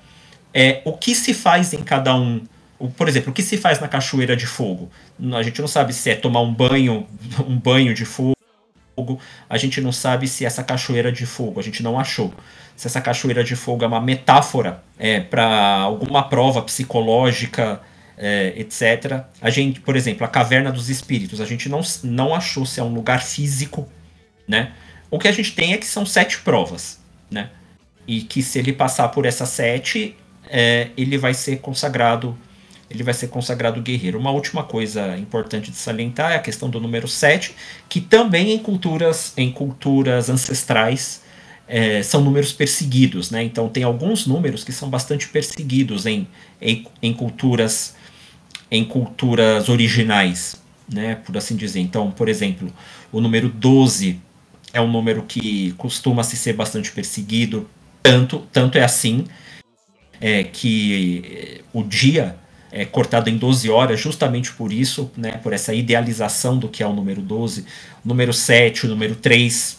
é, 0.54 0.82
o 0.84 0.92
que 0.92 1.14
se 1.14 1.34
faz 1.34 1.72
em 1.72 1.82
cada 1.82 2.14
um. 2.14 2.42
Por 2.96 3.08
exemplo, 3.08 3.30
o 3.30 3.34
que 3.34 3.42
se 3.42 3.56
faz 3.58 3.78
na 3.78 3.88
cachoeira 3.88 4.36
de 4.36 4.46
fogo? 4.46 4.90
A 5.34 5.42
gente 5.42 5.60
não 5.60 5.68
sabe 5.68 5.92
se 5.92 6.10
é 6.10 6.14
tomar 6.14 6.40
um 6.40 6.52
banho, 6.52 7.06
um 7.46 7.58
banho 7.58 7.94
de 7.94 8.04
fogo. 8.04 8.36
A 9.48 9.56
gente 9.56 9.80
não 9.80 9.92
sabe 9.92 10.26
se 10.28 10.44
essa 10.44 10.62
cachoeira 10.62 11.10
de 11.10 11.26
fogo, 11.26 11.60
a 11.60 11.62
gente 11.62 11.82
não 11.82 11.98
achou. 11.98 12.32
Se 12.76 12.86
essa 12.86 13.00
cachoeira 13.00 13.44
de 13.44 13.56
fogo 13.56 13.84
é 13.84 13.86
uma 13.86 14.00
metáfora 14.00 14.82
é, 14.98 15.20
para 15.20 15.44
alguma 15.80 16.28
prova 16.28 16.62
psicológica, 16.62 17.80
é, 18.20 18.52
etc. 18.56 19.24
A 19.40 19.48
gente, 19.48 19.80
por 19.80 19.96
exemplo, 19.96 20.24
a 20.24 20.28
caverna 20.28 20.70
dos 20.70 20.90
espíritos, 20.90 21.40
a 21.40 21.46
gente 21.46 21.68
não, 21.68 21.80
não 22.04 22.34
achou 22.34 22.66
se 22.66 22.78
é 22.78 22.82
um 22.82 22.92
lugar 22.92 23.22
físico, 23.22 23.88
né? 24.46 24.72
O 25.10 25.18
que 25.18 25.26
a 25.26 25.32
gente 25.32 25.52
tem 25.52 25.72
é 25.72 25.78
que 25.78 25.86
são 25.86 26.04
sete 26.04 26.38
provas, 26.38 27.00
né? 27.30 27.50
E 28.06 28.20
que 28.22 28.42
se 28.42 28.58
ele 28.58 28.72
passar 28.72 29.08
por 29.08 29.24
essas 29.24 29.48
sete, 29.48 30.16
é, 30.48 30.88
ele 30.96 31.16
vai 31.16 31.32
ser 31.32 31.60
consagrado 31.60 32.38
ele 32.90 33.04
vai 33.04 33.14
ser 33.14 33.28
consagrado 33.28 33.80
guerreiro. 33.80 34.18
Uma 34.18 34.32
última 34.32 34.64
coisa 34.64 35.16
importante 35.16 35.70
de 35.70 35.76
salientar 35.76 36.32
é 36.32 36.36
a 36.36 36.40
questão 36.40 36.68
do 36.68 36.80
número 36.80 37.06
7, 37.06 37.54
que 37.88 38.00
também 38.00 38.52
em 38.52 38.58
culturas, 38.58 39.32
em 39.36 39.52
culturas 39.52 40.28
ancestrais 40.28 41.22
é, 41.68 42.02
são 42.02 42.20
números 42.20 42.52
perseguidos. 42.52 43.30
Né? 43.30 43.44
Então 43.44 43.68
tem 43.68 43.84
alguns 43.84 44.26
números 44.26 44.64
que 44.64 44.72
são 44.72 44.90
bastante 44.90 45.28
perseguidos 45.28 46.04
em, 46.04 46.26
em, 46.60 46.84
em 47.00 47.12
culturas 47.14 47.94
em 48.72 48.84
culturas 48.84 49.68
originais, 49.68 50.54
né? 50.92 51.16
por 51.16 51.36
assim 51.36 51.56
dizer. 51.56 51.80
Então, 51.80 52.10
por 52.10 52.28
exemplo, 52.28 52.72
o 53.10 53.20
número 53.20 53.48
12 53.48 54.20
é 54.72 54.80
um 54.80 54.90
número 54.90 55.24
que 55.24 55.72
costuma 55.72 56.22
se 56.22 56.36
ser 56.36 56.52
bastante 56.52 56.92
perseguido, 56.92 57.68
tanto, 58.00 58.46
tanto 58.52 58.78
é 58.78 58.84
assim 58.84 59.24
é, 60.20 60.44
que 60.44 61.64
o 61.72 61.82
dia 61.82 62.36
é 62.72 62.84
cortado 62.84 63.28
em 63.28 63.36
12 63.36 63.68
horas, 63.68 64.00
justamente 64.00 64.52
por 64.52 64.72
isso, 64.72 65.10
né, 65.16 65.32
por 65.42 65.52
essa 65.52 65.74
idealização 65.74 66.58
do 66.58 66.68
que 66.68 66.82
é 66.82 66.86
o 66.86 66.92
número 66.92 67.20
12. 67.20 67.64
O 68.04 68.08
número 68.08 68.32
7, 68.32 68.86
o 68.86 68.88
número 68.88 69.16
3, 69.16 69.78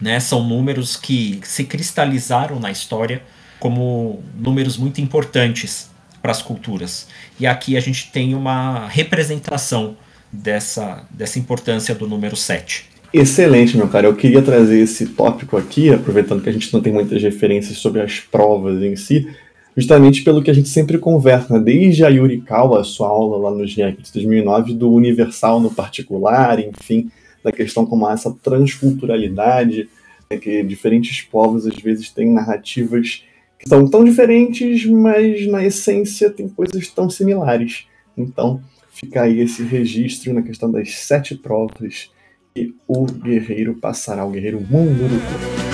né, 0.00 0.18
são 0.20 0.42
números 0.42 0.96
que 0.96 1.40
se 1.44 1.64
cristalizaram 1.64 2.58
na 2.58 2.70
história 2.70 3.22
como 3.60 4.22
números 4.36 4.76
muito 4.76 5.00
importantes 5.00 5.90
para 6.20 6.32
as 6.32 6.42
culturas. 6.42 7.06
E 7.38 7.46
aqui 7.46 7.76
a 7.76 7.80
gente 7.80 8.10
tem 8.10 8.34
uma 8.34 8.88
representação 8.88 9.96
dessa, 10.32 11.06
dessa 11.10 11.38
importância 11.38 11.94
do 11.94 12.08
número 12.08 12.36
7. 12.36 12.86
Excelente, 13.12 13.76
meu 13.76 13.86
cara. 13.88 14.08
Eu 14.08 14.16
queria 14.16 14.42
trazer 14.42 14.80
esse 14.80 15.06
tópico 15.06 15.56
aqui, 15.56 15.92
aproveitando 15.92 16.42
que 16.42 16.48
a 16.48 16.52
gente 16.52 16.72
não 16.72 16.80
tem 16.80 16.92
muitas 16.92 17.22
referências 17.22 17.78
sobre 17.78 18.00
as 18.00 18.18
provas 18.18 18.82
em 18.82 18.96
si, 18.96 19.28
justamente 19.76 20.22
pelo 20.22 20.42
que 20.42 20.50
a 20.50 20.54
gente 20.54 20.68
sempre 20.68 20.98
conversa, 20.98 21.58
desde 21.58 22.04
a 22.04 22.08
Yurikawa, 22.08 22.84
sua 22.84 23.08
aula 23.08 23.50
lá 23.50 23.56
no 23.56 23.66
GIEC 23.66 24.02
de 24.02 24.12
2009, 24.12 24.74
do 24.74 24.92
universal 24.92 25.60
no 25.60 25.70
particular, 25.70 26.60
enfim, 26.60 27.10
da 27.42 27.50
questão 27.50 27.84
como 27.84 28.08
essa 28.08 28.32
transculturalidade, 28.42 29.88
né, 30.30 30.38
que 30.38 30.62
diferentes 30.62 31.20
povos 31.22 31.66
às 31.66 31.76
vezes 31.76 32.10
têm 32.10 32.32
narrativas 32.32 33.24
que 33.58 33.68
são 33.68 33.88
tão 33.88 34.04
diferentes, 34.04 34.86
mas 34.86 35.46
na 35.46 35.64
essência 35.64 36.30
tem 36.30 36.48
coisas 36.48 36.88
tão 36.88 37.10
similares. 37.10 37.86
Então, 38.16 38.60
fica 38.90 39.22
aí 39.22 39.40
esse 39.40 39.62
registro 39.62 40.32
na 40.32 40.42
questão 40.42 40.70
das 40.70 40.94
sete 40.94 41.34
provas 41.34 42.10
que 42.54 42.74
o 42.86 43.04
guerreiro 43.06 43.74
passará, 43.74 44.24
o 44.24 44.30
guerreiro 44.30 44.60
Munduruku. 44.60 45.73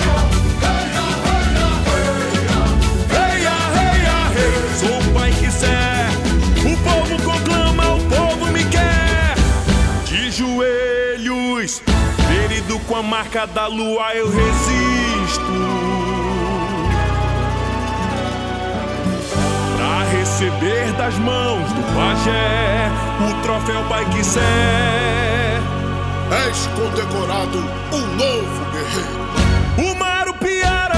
a 13.01 13.03
marca 13.03 13.47
da 13.47 13.65
lua 13.65 14.13
eu 14.13 14.27
resisto. 14.27 15.41
Pra 19.75 20.03
receber 20.03 20.93
das 20.93 21.15
mãos 21.15 21.67
do 21.71 21.81
pajé 21.95 22.91
o 23.27 23.41
troféu 23.41 23.83
Pai 23.89 24.05
Quissé. 24.11 24.39
És 26.47 26.67
condecorado 26.75 27.57
um 27.91 28.05
novo 28.15 28.65
guerreiro. 28.71 29.93
O 29.93 29.99
Maru 29.99 30.35
Piara. 30.35 30.93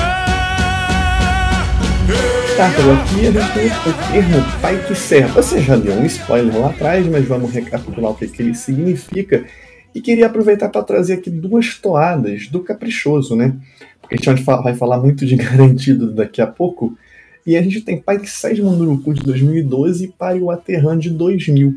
Tá, 2.58 2.70
pelo 2.76 2.94
aqui 2.96 3.28
a 3.28 3.32
gente 3.32 3.54
tem 3.54 3.68
o 3.68 4.12
termo 4.12 4.46
Pai 4.62 4.78
Quissé. 4.86 5.22
Você 5.28 5.62
já 5.62 5.78
deu 5.78 5.94
um 5.94 6.06
spoiler 6.06 6.60
lá 6.60 6.68
atrás, 6.68 7.08
mas 7.08 7.26
vamos 7.26 7.54
recapitular 7.54 8.12
o 8.12 8.16
que, 8.16 8.28
que 8.28 8.42
ele 8.42 8.56
significa. 8.56 9.46
E 9.93 10.01
queria 10.01 10.25
aproveitar 10.25 10.69
para 10.69 10.84
trazer 10.84 11.13
aqui 11.13 11.29
duas 11.29 11.77
toadas 11.77 12.47
do 12.47 12.62
Caprichoso, 12.62 13.36
né? 13.36 13.56
Porque 14.01 14.15
a 14.15 14.34
gente 14.34 14.43
vai 14.43 14.73
falar 14.73 14.99
muito 14.99 15.25
de 15.25 15.36
garantido 15.38 16.12
daqui 16.12 16.41
a 16.41 16.47
pouco. 16.47 16.97
E 17.45 17.56
a 17.56 17.62
gente 17.62 17.82
tem 17.82 17.99
Pai 17.99 18.19
6 18.25 18.60
Munduruku 18.60 19.13
de 19.13 19.21
2012 19.21 20.06
e 20.06 20.08
Pai 20.08 20.39
Waterran 20.39 20.97
de 20.97 21.10
2000. 21.10 21.75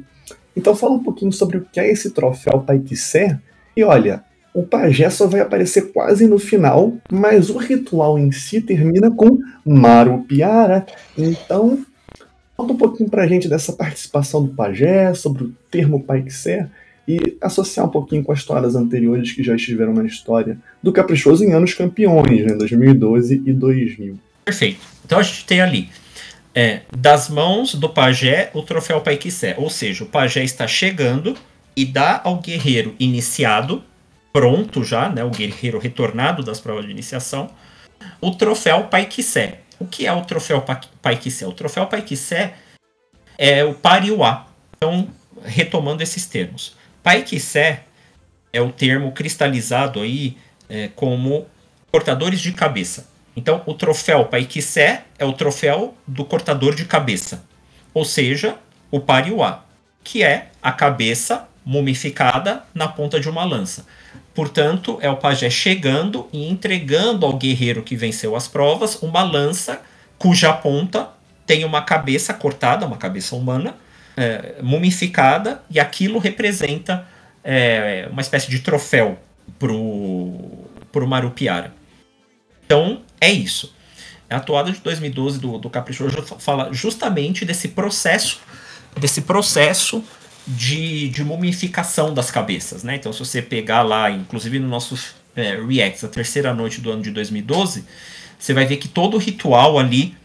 Então 0.56 0.74
fala 0.74 0.94
um 0.94 1.02
pouquinho 1.02 1.32
sobre 1.32 1.58
o 1.58 1.66
que 1.70 1.78
é 1.78 1.90
esse 1.90 2.10
troféu 2.10 2.60
Pai 2.60 2.78
Quissé. 2.78 3.38
E 3.76 3.84
olha, 3.84 4.24
o 4.54 4.62
pajé 4.62 5.10
só 5.10 5.26
vai 5.26 5.40
aparecer 5.40 5.92
quase 5.92 6.26
no 6.26 6.38
final, 6.38 6.94
mas 7.12 7.50
o 7.50 7.58
ritual 7.58 8.18
em 8.18 8.32
si 8.32 8.62
termina 8.62 9.10
com 9.10 9.38
Marupiara. 9.66 10.86
Então, 11.18 11.84
conta 12.56 12.72
um 12.72 12.76
pouquinho 12.76 13.10
pra 13.10 13.26
gente 13.26 13.48
dessa 13.48 13.72
participação 13.72 14.46
do 14.46 14.54
pajé, 14.54 15.12
sobre 15.12 15.44
o 15.44 15.52
termo 15.70 16.02
Pai 16.02 16.22
Quissé 16.22 16.70
e 17.06 17.36
associar 17.40 17.86
um 17.86 17.90
pouquinho 17.90 18.22
com 18.22 18.32
as 18.32 18.40
histórias 18.40 18.74
anteriores 18.74 19.32
que 19.32 19.42
já 19.42 19.54
estiveram 19.54 19.92
na 19.94 20.04
história 20.04 20.58
do 20.82 20.92
Caprichoso 20.92 21.44
em 21.44 21.52
anos 21.52 21.74
campeões, 21.74 22.44
né, 22.44 22.54
2012 22.54 23.42
e 23.46 23.52
2000. 23.52 24.18
Perfeito. 24.44 24.80
Então 25.04 25.18
a 25.18 25.22
gente 25.22 25.44
tem 25.44 25.60
ali 25.60 25.88
é, 26.54 26.80
das 26.96 27.28
mãos 27.28 27.74
do 27.74 27.88
pajé 27.88 28.50
o 28.54 28.62
troféu 28.62 29.00
Paiquissé, 29.00 29.54
ou 29.58 29.68
seja, 29.68 30.04
o 30.04 30.06
pajé 30.06 30.42
está 30.42 30.66
chegando 30.66 31.36
e 31.76 31.84
dá 31.84 32.20
ao 32.24 32.40
guerreiro 32.40 32.94
iniciado, 32.98 33.84
pronto 34.32 34.82
já, 34.82 35.08
né, 35.08 35.22
o 35.22 35.30
guerreiro 35.30 35.78
retornado 35.78 36.42
das 36.42 36.58
provas 36.58 36.86
de 36.86 36.90
iniciação, 36.90 37.50
o 38.20 38.30
troféu 38.30 38.84
Paiquissé. 38.84 39.60
O 39.78 39.86
que 39.86 40.06
é 40.06 40.12
o 40.12 40.22
troféu 40.22 40.64
Paiquissé? 41.02 41.46
O 41.46 41.52
troféu 41.52 41.86
Paiquissé 41.86 42.54
é 43.36 43.62
o 43.62 43.74
pariuá. 43.74 44.46
Então, 44.76 45.08
retomando 45.44 46.02
esses 46.02 46.24
termos. 46.24 46.74
Paiquissé 47.06 47.84
é 48.52 48.60
o 48.60 48.72
termo 48.72 49.12
cristalizado 49.12 50.00
aí 50.00 50.36
é, 50.68 50.88
como 50.88 51.46
cortadores 51.92 52.40
de 52.40 52.50
cabeça. 52.50 53.08
Então, 53.36 53.62
o 53.64 53.74
troféu 53.74 54.24
Paiquissé 54.24 55.04
é 55.16 55.24
o 55.24 55.32
troféu 55.32 55.96
do 56.04 56.24
cortador 56.24 56.74
de 56.74 56.84
cabeça, 56.84 57.44
ou 57.94 58.04
seja, 58.04 58.56
o 58.90 58.98
pariuá, 58.98 59.64
que 60.02 60.24
é 60.24 60.48
a 60.60 60.72
cabeça 60.72 61.46
mumificada 61.64 62.64
na 62.74 62.88
ponta 62.88 63.20
de 63.20 63.30
uma 63.30 63.44
lança. 63.44 63.86
Portanto, 64.34 64.98
é 65.00 65.08
o 65.08 65.16
pajé 65.16 65.48
chegando 65.48 66.28
e 66.32 66.50
entregando 66.50 67.24
ao 67.24 67.34
guerreiro 67.34 67.84
que 67.84 67.94
venceu 67.94 68.34
as 68.34 68.48
provas 68.48 69.00
uma 69.00 69.22
lança 69.22 69.80
cuja 70.18 70.52
ponta 70.52 71.10
tem 71.46 71.64
uma 71.64 71.82
cabeça 71.82 72.34
cortada, 72.34 72.84
uma 72.84 72.96
cabeça 72.96 73.36
humana, 73.36 73.76
é, 74.16 74.56
mumificada 74.62 75.62
e 75.70 75.78
aquilo 75.78 76.18
representa 76.18 77.06
é, 77.44 78.08
uma 78.10 78.20
espécie 78.20 78.50
de 78.50 78.60
troféu 78.60 79.18
pro, 79.58 80.66
pro 80.90 81.06
Marupiara. 81.06 81.74
Então, 82.64 83.02
é 83.20 83.30
isso. 83.30 83.74
A 84.28 84.40
toada 84.40 84.72
de 84.72 84.80
2012 84.80 85.38
do, 85.38 85.58
do 85.58 85.70
Caprichoso 85.70 86.20
fala 86.40 86.72
justamente 86.72 87.44
desse 87.44 87.68
processo, 87.68 88.40
desse 88.98 89.22
processo 89.22 90.02
de, 90.46 91.08
de 91.10 91.22
mumificação 91.22 92.12
das 92.12 92.30
cabeças, 92.30 92.82
né? 92.82 92.96
Então, 92.96 93.12
se 93.12 93.20
você 93.20 93.40
pegar 93.40 93.82
lá, 93.82 94.10
inclusive 94.10 94.58
no 94.58 94.68
nossos 94.68 95.14
é, 95.36 95.60
reacts, 95.60 96.02
a 96.02 96.08
terceira 96.08 96.52
noite 96.52 96.80
do 96.80 96.90
ano 96.90 97.02
de 97.02 97.10
2012, 97.12 97.84
você 98.38 98.52
vai 98.52 98.66
ver 98.66 98.78
que 98.78 98.88
todo 98.88 99.14
o 99.14 99.18
ritual 99.18 99.78
ali 99.78 100.16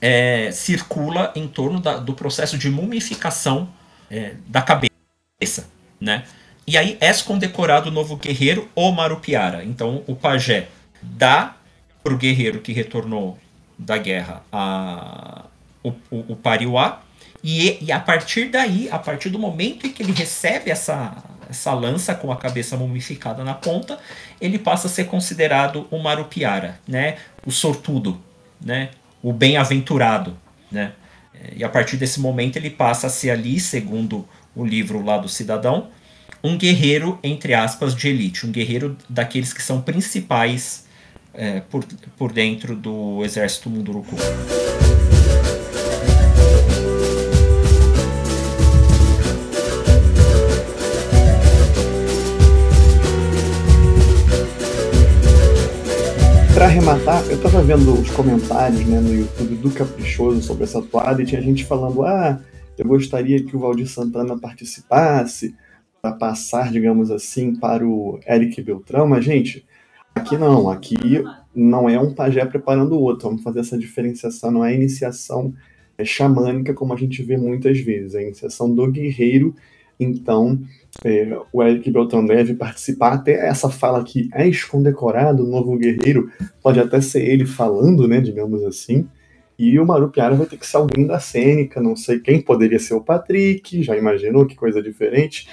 é, 0.00 0.50
circula 0.52 1.32
em 1.34 1.46
torno 1.46 1.80
da, 1.80 1.98
do 1.98 2.14
processo 2.14 2.56
de 2.56 2.70
mumificação 2.70 3.68
é, 4.10 4.34
da 4.46 4.62
cabeça, 4.62 5.68
né? 6.00 6.24
E 6.66 6.76
aí 6.78 6.96
é 7.00 7.12
condecorado 7.14 7.88
o 7.88 7.92
novo 7.92 8.16
guerreiro, 8.16 8.68
o 8.74 8.92
Marupiara. 8.92 9.64
Então 9.64 10.04
o 10.06 10.14
pajé 10.14 10.68
dá 11.02 11.56
para 12.02 12.14
o 12.14 12.16
guerreiro 12.16 12.60
que 12.60 12.72
retornou 12.72 13.38
da 13.78 13.96
guerra 13.98 14.42
a, 14.52 15.44
o, 15.82 15.90
o, 16.10 16.32
o 16.32 16.36
pariuá, 16.36 17.02
e, 17.42 17.78
e, 17.82 17.90
a 17.90 17.98
partir 17.98 18.50
daí, 18.50 18.88
a 18.90 18.98
partir 18.98 19.30
do 19.30 19.38
momento 19.38 19.86
em 19.86 19.92
que 19.92 20.02
ele 20.02 20.12
recebe 20.12 20.70
essa, 20.70 21.16
essa 21.48 21.72
lança 21.72 22.14
com 22.14 22.30
a 22.30 22.36
cabeça 22.36 22.76
mumificada 22.76 23.42
na 23.42 23.54
ponta, 23.54 23.98
ele 24.40 24.58
passa 24.58 24.88
a 24.88 24.90
ser 24.90 25.04
considerado 25.04 25.86
o 25.90 25.98
Marupiara, 25.98 26.78
né? 26.86 27.16
o 27.46 27.50
sortudo, 27.50 28.20
né? 28.60 28.90
O 29.22 29.32
bem-aventurado, 29.32 30.36
né? 30.70 30.92
E 31.56 31.64
a 31.64 31.68
partir 31.68 31.96
desse 31.96 32.20
momento 32.20 32.56
ele 32.56 32.70
passa 32.70 33.06
a 33.06 33.10
ser 33.10 33.30
ali, 33.30 33.58
segundo 33.58 34.28
o 34.54 34.64
livro 34.64 35.02
lá 35.02 35.16
do 35.16 35.28
cidadão, 35.28 35.88
um 36.42 36.56
guerreiro, 36.56 37.18
entre 37.22 37.54
aspas, 37.54 37.94
de 37.94 38.08
elite, 38.08 38.46
um 38.46 38.52
guerreiro 38.52 38.96
daqueles 39.08 39.52
que 39.52 39.62
são 39.62 39.80
principais 39.80 40.86
é, 41.34 41.60
por, 41.60 41.84
por 42.16 42.32
dentro 42.32 42.74
do 42.74 43.24
exército 43.24 43.70
Munduruku. 43.70 44.16
Para 56.60 56.68
arrematar, 56.68 57.24
eu 57.30 57.40
tava 57.40 57.62
vendo 57.62 57.90
os 57.94 58.10
comentários 58.10 58.84
né, 58.84 59.00
no 59.00 59.14
YouTube 59.14 59.54
do 59.56 59.70
Caprichoso 59.70 60.42
sobre 60.42 60.64
essa 60.64 60.82
toada 60.82 61.22
e 61.22 61.24
tinha 61.24 61.40
gente 61.40 61.64
falando: 61.64 62.02
ah, 62.02 62.38
eu 62.76 62.84
gostaria 62.84 63.42
que 63.42 63.56
o 63.56 63.58
Valdir 63.58 63.88
Santana 63.88 64.38
participasse 64.38 65.56
para 66.02 66.12
passar, 66.12 66.70
digamos 66.70 67.10
assim, 67.10 67.56
para 67.56 67.82
o 67.82 68.20
Eric 68.28 68.60
Beltrão, 68.60 69.08
mas, 69.08 69.24
gente, 69.24 69.66
aqui 70.14 70.36
não, 70.36 70.68
aqui 70.68 71.24
não 71.54 71.88
é 71.88 71.98
um 71.98 72.12
pajé 72.12 72.44
preparando 72.44 72.92
o 72.94 73.00
outro, 73.00 73.30
vamos 73.30 73.42
fazer 73.42 73.60
essa 73.60 73.78
diferenciação, 73.78 74.50
não 74.50 74.62
é 74.62 74.74
iniciação 74.74 75.54
é 75.96 76.04
xamânica 76.04 76.74
como 76.74 76.92
a 76.92 76.96
gente 76.96 77.22
vê 77.22 77.38
muitas 77.38 77.80
vezes, 77.80 78.14
é 78.14 78.18
a 78.18 78.22
iniciação 78.22 78.70
do 78.70 78.86
guerreiro, 78.92 79.54
então 79.98 80.60
é, 81.04 81.38
o 81.52 81.62
Eric 81.62 81.90
Beltrão 81.90 82.24
deve 82.24 82.54
participar. 82.54 83.14
Até 83.14 83.48
essa 83.48 83.70
fala 83.70 84.02
que 84.04 84.28
é 84.32 84.50
condecorado, 84.70 85.46
novo 85.46 85.76
guerreiro, 85.76 86.30
pode 86.62 86.80
até 86.80 87.00
ser 87.00 87.22
ele 87.22 87.46
falando, 87.46 88.06
né, 88.08 88.20
digamos 88.20 88.62
assim. 88.64 89.06
E 89.58 89.78
o 89.78 89.86
Marupiara 89.86 90.34
vai 90.34 90.46
ter 90.46 90.56
que 90.56 90.66
ser 90.66 90.78
alguém 90.78 91.06
da 91.06 91.20
cênica, 91.20 91.80
não 91.80 91.94
sei 91.94 92.18
quem, 92.18 92.40
poderia 92.40 92.78
ser 92.78 92.94
o 92.94 93.02
Patrick, 93.02 93.82
já 93.82 93.96
imaginou 93.96 94.46
que 94.46 94.54
coisa 94.54 94.82
diferente. 94.82 95.46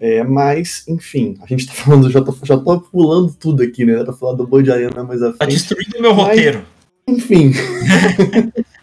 É, 0.00 0.24
mas, 0.24 0.84
enfim, 0.88 1.36
a 1.40 1.46
gente 1.46 1.66
tá 1.66 1.72
falando, 1.72 2.10
já 2.10 2.20
tô, 2.20 2.34
já 2.42 2.56
tô 2.58 2.80
pulando 2.80 3.32
tudo 3.34 3.62
aqui, 3.62 3.84
né? 3.84 3.96
Dá 3.96 4.04
pra 4.04 4.12
falar 4.12 4.34
do 4.34 4.46
Boi 4.46 4.62
de 4.62 4.72
Arena 4.72 5.04
mais 5.04 5.22
à 5.22 5.30
tá 5.32 5.36
frente. 5.36 5.38
Tá 5.38 5.46
destruindo 5.46 6.00
meu 6.00 6.14
mas, 6.14 6.26
roteiro. 6.26 6.64
Enfim. 7.06 7.52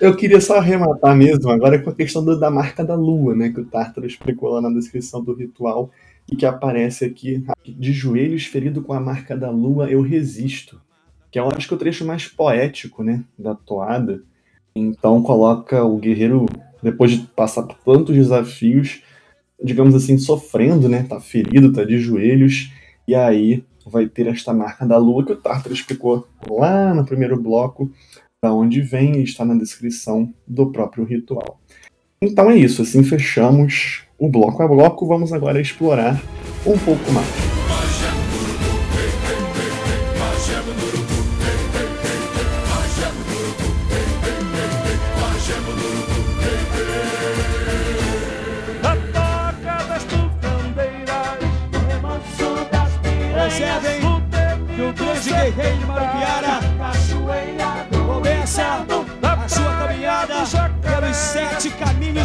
Eu 0.00 0.16
queria 0.16 0.40
só 0.40 0.58
arrematar 0.58 1.16
mesmo 1.16 1.48
agora 1.50 1.78
com 1.80 1.90
a 1.90 1.94
questão 1.94 2.24
do, 2.24 2.38
da 2.38 2.50
marca 2.50 2.84
da 2.84 2.94
lua, 2.94 3.34
né? 3.34 3.50
Que 3.50 3.60
o 3.60 3.64
Tártaro 3.64 4.06
explicou 4.06 4.50
lá 4.50 4.60
na 4.60 4.70
descrição 4.70 5.22
do 5.22 5.34
ritual 5.34 5.90
e 6.30 6.36
que 6.36 6.46
aparece 6.46 7.04
aqui 7.04 7.44
de 7.64 7.92
joelhos 7.92 8.46
ferido 8.46 8.82
com 8.82 8.92
a 8.92 9.00
marca 9.00 9.36
da 9.36 9.50
lua 9.50 9.90
eu 9.90 10.00
resisto 10.02 10.80
que 11.32 11.38
é 11.38 11.42
eu 11.42 11.48
acho 11.48 11.66
que 11.66 11.74
o 11.74 11.78
trecho 11.78 12.04
mais 12.04 12.28
poético 12.28 13.02
né 13.02 13.24
da 13.36 13.56
toada 13.56 14.22
Então 14.74 15.22
coloca 15.22 15.84
o 15.84 15.98
guerreiro, 15.98 16.46
depois 16.82 17.10
de 17.12 17.26
passar 17.26 17.62
por 17.62 17.76
tantos 17.78 18.14
desafios, 18.14 19.02
digamos 19.62 19.94
assim, 19.94 20.18
sofrendo, 20.18 20.88
né? 20.88 21.04
Tá 21.04 21.20
ferido, 21.20 21.72
tá 21.72 21.84
de 21.84 21.98
joelhos, 21.98 22.72
e 23.06 23.14
aí 23.14 23.64
vai 23.86 24.06
ter 24.06 24.26
esta 24.28 24.52
marca 24.54 24.86
da 24.86 24.96
lua 24.96 25.24
que 25.24 25.32
o 25.32 25.36
Tartar 25.36 25.72
explicou 25.72 26.26
lá 26.48 26.94
no 26.94 27.04
primeiro 27.04 27.40
bloco, 27.40 27.90
da 28.42 28.52
onde 28.52 28.80
vem 28.80 29.18
e 29.18 29.22
está 29.22 29.44
na 29.44 29.54
descrição 29.54 30.34
do 30.48 30.72
próprio 30.72 31.04
ritual. 31.04 31.60
Então 32.20 32.50
é 32.50 32.56
isso, 32.56 32.82
assim 32.82 33.04
fechamos 33.04 34.02
o 34.18 34.28
bloco 34.28 34.60
a 34.62 34.66
bloco. 34.66 35.06
Vamos 35.06 35.32
agora 35.32 35.60
explorar 35.60 36.20
um 36.66 36.76
pouco 36.78 37.12
mais. 37.12 37.61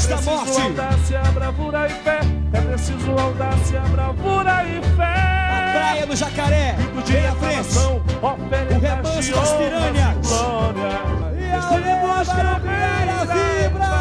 Da 0.08 0.22
morte. 0.22 0.62
Audácia, 0.62 1.22
bravura 1.34 1.88
e 1.88 1.90
fé. 1.90 2.20
É 2.54 2.62
preciso 2.62 3.12
audácia, 3.12 3.82
bravura 3.92 4.64
e 4.64 4.82
fé. 4.96 5.04
A 5.04 5.72
praia 5.74 6.08
do 6.08 6.16
jacaré, 6.16 6.76
vem 7.06 7.26
à 7.26 7.36
frente. 7.36 7.78
O 8.22 8.80
remanso 8.80 9.32
das 9.34 9.54
piranhas. 9.54 10.32
E 11.38 11.52
a 11.52 11.70
Leva 11.78 12.24
vibra, 13.34 13.94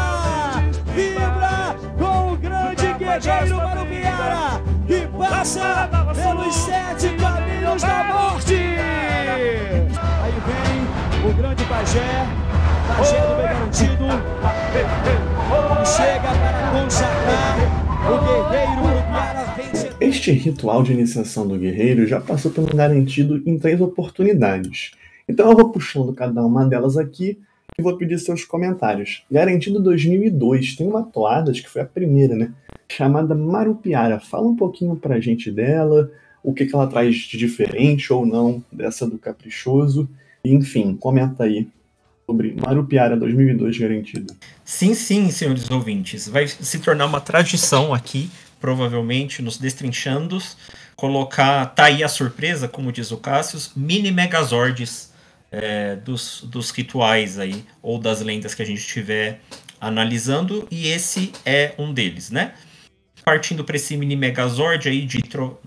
vibra 0.93 1.75
com 1.97 2.33
o 2.33 2.37
grande 2.37 2.93
guerreiro 2.93 3.57
Marupiara. 3.57 4.61
E 4.87 5.07
passa 5.17 5.89
pelos 6.13 6.55
sete 6.55 7.09
caminhos 7.17 7.81
da 7.81 8.03
morte. 8.05 8.55
Aí 10.23 10.33
vem 10.45 11.29
o 11.29 11.33
grande 11.33 11.63
pajé, 11.65 12.25
bem 12.87 13.37
garantido. 13.43 14.05
Chega 15.85 16.31
para 16.39 16.81
consagrar 16.81 17.57
o 18.07 18.17
guerreiro. 18.25 18.87
Este 19.99 20.31
ritual 20.31 20.83
de 20.83 20.93
iniciação 20.93 21.47
do 21.47 21.57
guerreiro 21.57 22.07
já 22.07 22.21
passou 22.21 22.51
pelo 22.51 22.67
garantido 22.67 23.41
em 23.45 23.57
três 23.57 23.81
oportunidades. 23.81 24.91
Então 25.27 25.49
eu 25.49 25.57
vou 25.57 25.69
puxando 25.69 26.13
cada 26.13 26.45
uma 26.45 26.65
delas 26.65 26.97
aqui 26.97 27.39
e 27.77 27.81
vou 27.81 27.97
pedir 27.97 28.17
seus 28.19 28.45
comentários. 28.45 29.23
Garantido 29.29 29.81
2002, 29.81 30.75
tem 30.75 30.87
uma 30.87 31.03
toada, 31.03 31.51
acho 31.51 31.61
que 31.61 31.69
foi 31.69 31.81
a 31.81 31.85
primeira, 31.85 32.35
né? 32.35 32.53
Chamada 32.89 33.35
Marupiara. 33.35 34.19
Fala 34.19 34.47
um 34.47 34.55
pouquinho 34.55 34.95
pra 34.95 35.19
gente 35.19 35.51
dela, 35.51 36.09
o 36.43 36.53
que, 36.53 36.65
que 36.65 36.73
ela 36.73 36.87
traz 36.87 37.15
de 37.15 37.37
diferente 37.37 38.11
ou 38.13 38.25
não 38.25 38.63
dessa 38.71 39.05
do 39.05 39.17
Caprichoso. 39.17 40.07
enfim, 40.45 40.95
comenta 40.95 41.43
aí 41.43 41.67
sobre 42.29 42.53
Marupiara 42.53 43.15
2002 43.15 43.77
garantido. 43.77 44.35
Sim, 44.65 44.93
sim, 44.93 45.31
senhores 45.31 45.71
ouvintes. 45.71 46.27
Vai 46.27 46.45
se 46.45 46.79
tornar 46.79 47.05
uma 47.05 47.21
tradição 47.21 47.93
aqui, 47.93 48.29
provavelmente, 48.59 49.41
nos 49.41 49.57
destrinchando, 49.57 50.37
colocar, 50.97 51.65
tá 51.67 51.85
aí 51.85 52.03
a 52.03 52.09
surpresa, 52.09 52.67
como 52.67 52.91
diz 52.91 53.11
o 53.11 53.17
Cassius, 53.17 53.71
mini 53.77 54.11
megazords 54.11 55.13
é, 55.49 55.95
dos, 55.95 56.43
dos 56.43 56.69
rituais 56.71 57.39
aí, 57.39 57.63
ou 57.81 57.97
das 57.97 58.19
lendas 58.19 58.53
que 58.53 58.61
a 58.61 58.65
gente 58.65 58.79
estiver 58.79 59.39
analisando, 59.79 60.67
e 60.69 60.87
esse 60.89 61.31
é 61.45 61.73
um 61.77 61.93
deles, 61.93 62.29
né? 62.29 62.55
Partindo 63.23 63.63
para 63.63 63.77
esse 63.77 63.95
mini 63.95 64.17
megazord 64.17 64.89
aí 64.89 65.05
de, 65.05 65.23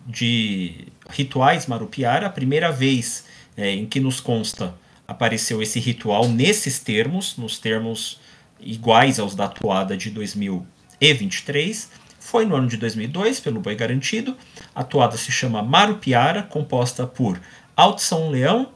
de 0.07 0.89
rituais 1.09 1.67
Marupiara, 1.67 2.27
a 2.27 2.31
primeira 2.31 2.71
vez 2.71 3.25
é, 3.57 3.71
em 3.71 3.87
que 3.87 3.99
nos 3.99 4.21
consta 4.21 4.75
apareceu 5.11 5.61
esse 5.61 5.81
ritual 5.81 6.29
nesses 6.29 6.79
termos, 6.79 7.37
nos 7.37 7.59
termos 7.59 8.21
iguais 8.61 9.19
aos 9.19 9.35
da 9.35 9.47
atuada 9.47 9.97
de 9.97 10.09
2023. 10.09 11.91
Foi 12.21 12.45
no 12.45 12.55
ano 12.55 12.69
de 12.69 12.77
2002, 12.77 13.41
pelo 13.41 13.61
Boi 13.61 13.75
Garantido. 13.75 14.37
A 14.73 14.83
atuada 14.83 15.17
se 15.17 15.33
chama 15.33 15.65
Marupiara, 15.65 16.45
composta 16.45 17.09
por 17.09 17.41
Alto 17.77 18.03
São 18.03 18.31
Leão, 18.31 18.71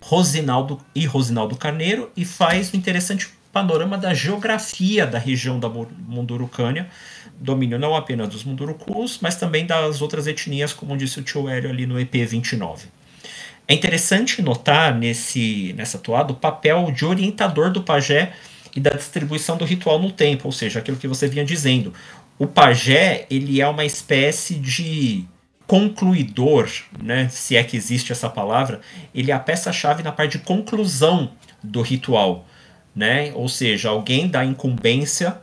Rosinaldo 0.00 0.78
e 0.94 1.06
Rosinaldo 1.06 1.56
Carneiro, 1.56 2.08
e 2.16 2.24
faz 2.24 2.72
um 2.72 2.76
interessante 2.76 3.28
panorama 3.52 3.98
da 3.98 4.14
geografia 4.14 5.04
da 5.04 5.18
região 5.18 5.58
da 5.58 5.68
Mundurucânia, 5.68 6.88
domínio 7.36 7.80
não 7.80 7.96
apenas 7.96 8.28
dos 8.28 8.44
Mundurucus, 8.44 9.18
mas 9.20 9.34
também 9.34 9.66
das 9.66 10.00
outras 10.00 10.28
etnias, 10.28 10.72
como 10.72 10.96
disse 10.96 11.18
o 11.18 11.22
tio 11.22 11.48
Hélio 11.48 11.70
ali 11.70 11.84
no 11.84 11.98
EP 11.98 12.12
29. 12.14 12.86
É 13.66 13.74
interessante 13.74 14.42
notar 14.42 14.94
nesse, 14.94 15.72
nessa 15.76 15.98
toada 15.98 16.32
o 16.32 16.36
papel 16.36 16.90
de 16.92 17.04
orientador 17.04 17.70
do 17.70 17.82
pajé 17.82 18.32
e 18.76 18.80
da 18.80 18.90
distribuição 18.90 19.56
do 19.56 19.64
ritual 19.64 19.98
no 19.98 20.10
tempo, 20.10 20.46
ou 20.46 20.52
seja, 20.52 20.80
aquilo 20.80 20.96
que 20.96 21.08
você 21.08 21.26
vinha 21.28 21.44
dizendo. 21.44 21.92
O 22.38 22.46
pajé 22.46 23.26
ele 23.30 23.60
é 23.60 23.68
uma 23.68 23.84
espécie 23.84 24.54
de 24.54 25.24
concluidor, 25.66 26.68
né, 27.02 27.28
se 27.30 27.56
é 27.56 27.64
que 27.64 27.76
existe 27.76 28.12
essa 28.12 28.28
palavra, 28.28 28.80
ele 29.14 29.30
é 29.30 29.34
a 29.34 29.38
peça-chave 29.38 30.02
na 30.02 30.12
parte 30.12 30.38
de 30.38 30.44
conclusão 30.44 31.30
do 31.62 31.80
ritual, 31.80 32.46
né? 32.94 33.32
Ou 33.34 33.48
seja, 33.48 33.88
alguém 33.88 34.28
dá 34.28 34.44
incumbência 34.44 35.38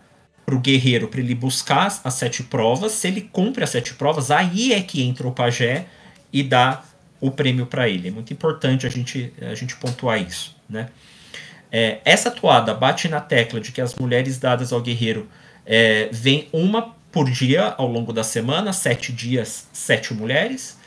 para 0.45 0.55
o 0.55 0.59
guerreiro 0.59 1.07
para 1.07 1.21
ele 1.21 1.33
buscar 1.33 1.87
as 2.03 2.13
sete 2.13 2.43
provas. 2.43 2.91
Se 2.91 3.07
ele 3.07 3.21
cumpre 3.21 3.63
as 3.63 3.71
sete 3.71 3.93
provas, 3.95 4.29
aí 4.29 4.73
é 4.73 4.81
que 4.81 5.01
entra 5.01 5.27
o 5.27 5.31
pajé 5.31 5.85
e 6.31 6.43
dá 6.43 6.83
o 7.21 7.29
prêmio 7.29 7.67
para 7.67 7.87
ele. 7.87 8.07
É 8.07 8.11
muito 8.11 8.33
importante 8.33 8.85
a 8.87 8.89
gente, 8.89 9.31
a 9.39 9.53
gente 9.53 9.77
pontuar 9.77 10.19
isso. 10.19 10.55
Né? 10.67 10.89
É, 11.71 11.99
essa 12.03 12.31
toada 12.31 12.73
bate 12.73 13.07
na 13.07 13.21
tecla 13.21 13.61
de 13.61 13.71
que 13.71 13.79
as 13.79 13.95
mulheres 13.95 14.37
dadas 14.39 14.73
ao 14.73 14.81
guerreiro 14.81 15.29
é, 15.65 16.09
vêm 16.11 16.49
uma 16.51 16.95
por 17.11 17.29
dia 17.29 17.75
ao 17.77 17.87
longo 17.87 18.11
da 18.11 18.23
semana, 18.23 18.73
sete 18.73 19.13
dias, 19.13 19.67
sete 19.71 20.13
mulheres. 20.13 20.79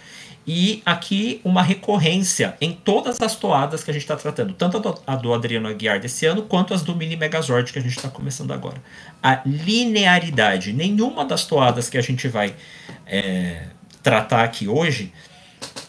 E 0.46 0.82
aqui 0.84 1.40
uma 1.42 1.62
recorrência 1.62 2.54
em 2.60 2.72
todas 2.72 3.18
as 3.22 3.34
toadas 3.34 3.82
que 3.82 3.90
a 3.90 3.94
gente 3.94 4.02
está 4.02 4.14
tratando, 4.14 4.52
tanto 4.52 4.76
a 4.76 4.80
do, 4.80 5.02
a 5.06 5.16
do, 5.16 5.32
Adriano 5.32 5.68
Aguiar 5.68 5.98
desse 5.98 6.26
ano, 6.26 6.42
quanto 6.42 6.74
as 6.74 6.82
do 6.82 6.94
Mini 6.94 7.16
Megazord 7.16 7.72
que 7.72 7.78
a 7.78 7.82
gente 7.82 7.96
está 7.96 8.10
começando 8.10 8.52
agora. 8.52 8.76
A 9.22 9.40
linearidade, 9.46 10.74
nenhuma 10.74 11.24
das 11.24 11.46
toadas 11.46 11.88
que 11.88 11.96
a 11.96 12.02
gente 12.02 12.28
vai 12.28 12.54
é, 13.06 13.68
tratar 14.02 14.44
aqui 14.44 14.68
hoje 14.68 15.14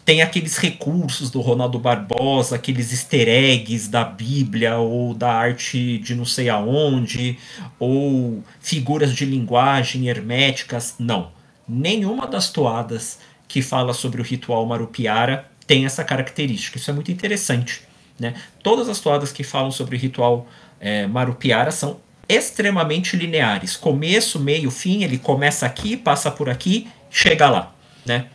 tem 0.06 0.22
aqueles 0.22 0.58
recursos 0.58 1.32
do 1.32 1.42
Ronaldo 1.42 1.80
Barbosa, 1.80 2.56
aqueles 2.56 2.92
easter 2.92 3.28
eggs 3.28 3.90
da 3.90 4.04
Bíblia 4.04 4.78
ou 4.78 5.16
da 5.16 5.34
arte 5.34 5.98
de 5.98 6.14
não 6.14 6.26
sei 6.26 6.48
aonde, 6.48 7.40
ou 7.80 8.44
figuras 8.62 9.16
de 9.16 9.26
linguagem 9.26 10.08
herméticas. 10.08 10.94
Não. 11.00 11.32
Nenhuma 11.68 12.28
das 12.28 12.52
toadas 12.52 13.18
que 13.48 13.64
fala 13.64 13.94
sobre 13.94 14.22
o 14.22 14.24
ritual 14.24 14.64
Marupiara 14.68 15.50
tem 15.66 15.86
essa 15.86 16.04
característica. 16.04 16.78
Isso 16.78 16.92
é 16.92 16.94
muito 16.94 17.12
interessante. 17.12 17.82
Né? 18.20 18.36
Todas 18.62 18.88
as 18.88 19.00
toadas 19.00 19.32
que 19.32 19.44
falam 19.44 19.72
sobre 19.72 19.96
o 19.96 20.00
ritual 20.00 20.48
é, 20.80 21.08
Marupiara 21.08 21.72
são 21.72 22.00
extremamente 22.30 23.18
lineares. 23.18 23.76
Começo, 23.76 24.40
meio, 24.40 24.70
fim, 24.70 25.04
ele 25.04 25.18
começa 25.18 25.66
aqui, 25.66 25.98
passa 25.98 26.30
por 26.30 26.48
aqui, 26.48 26.88
chega 27.10 27.50
lá. 27.50 27.74
Né? 28.06 28.28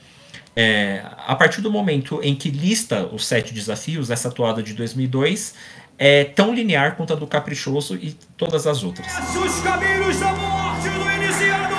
É, 0.55 1.03
a 1.27 1.35
partir 1.37 1.61
do 1.61 1.71
momento 1.71 2.21
em 2.23 2.35
que 2.35 2.51
lista 2.51 3.07
os 3.07 3.27
sete 3.27 3.55
desafios, 3.55 4.11
essa 4.11 4.31
toada 4.31 4.63
de 4.63 4.75
2002 4.75 5.55
é 5.97 6.25
tão 6.25 6.55
linear 6.55 6.97
quanto 6.97 7.13
a 7.13 7.17
do 7.17 7.27
Caprichoso 7.27 7.95
e 7.95 8.17
todas 8.37 8.67
as 8.67 8.83
outras. 8.83 9.07
Os 9.07 9.61
caminhos 9.61 10.19
da 10.19 10.33
morte 10.33 10.88
do 10.88 11.11
iniciado 11.11 11.69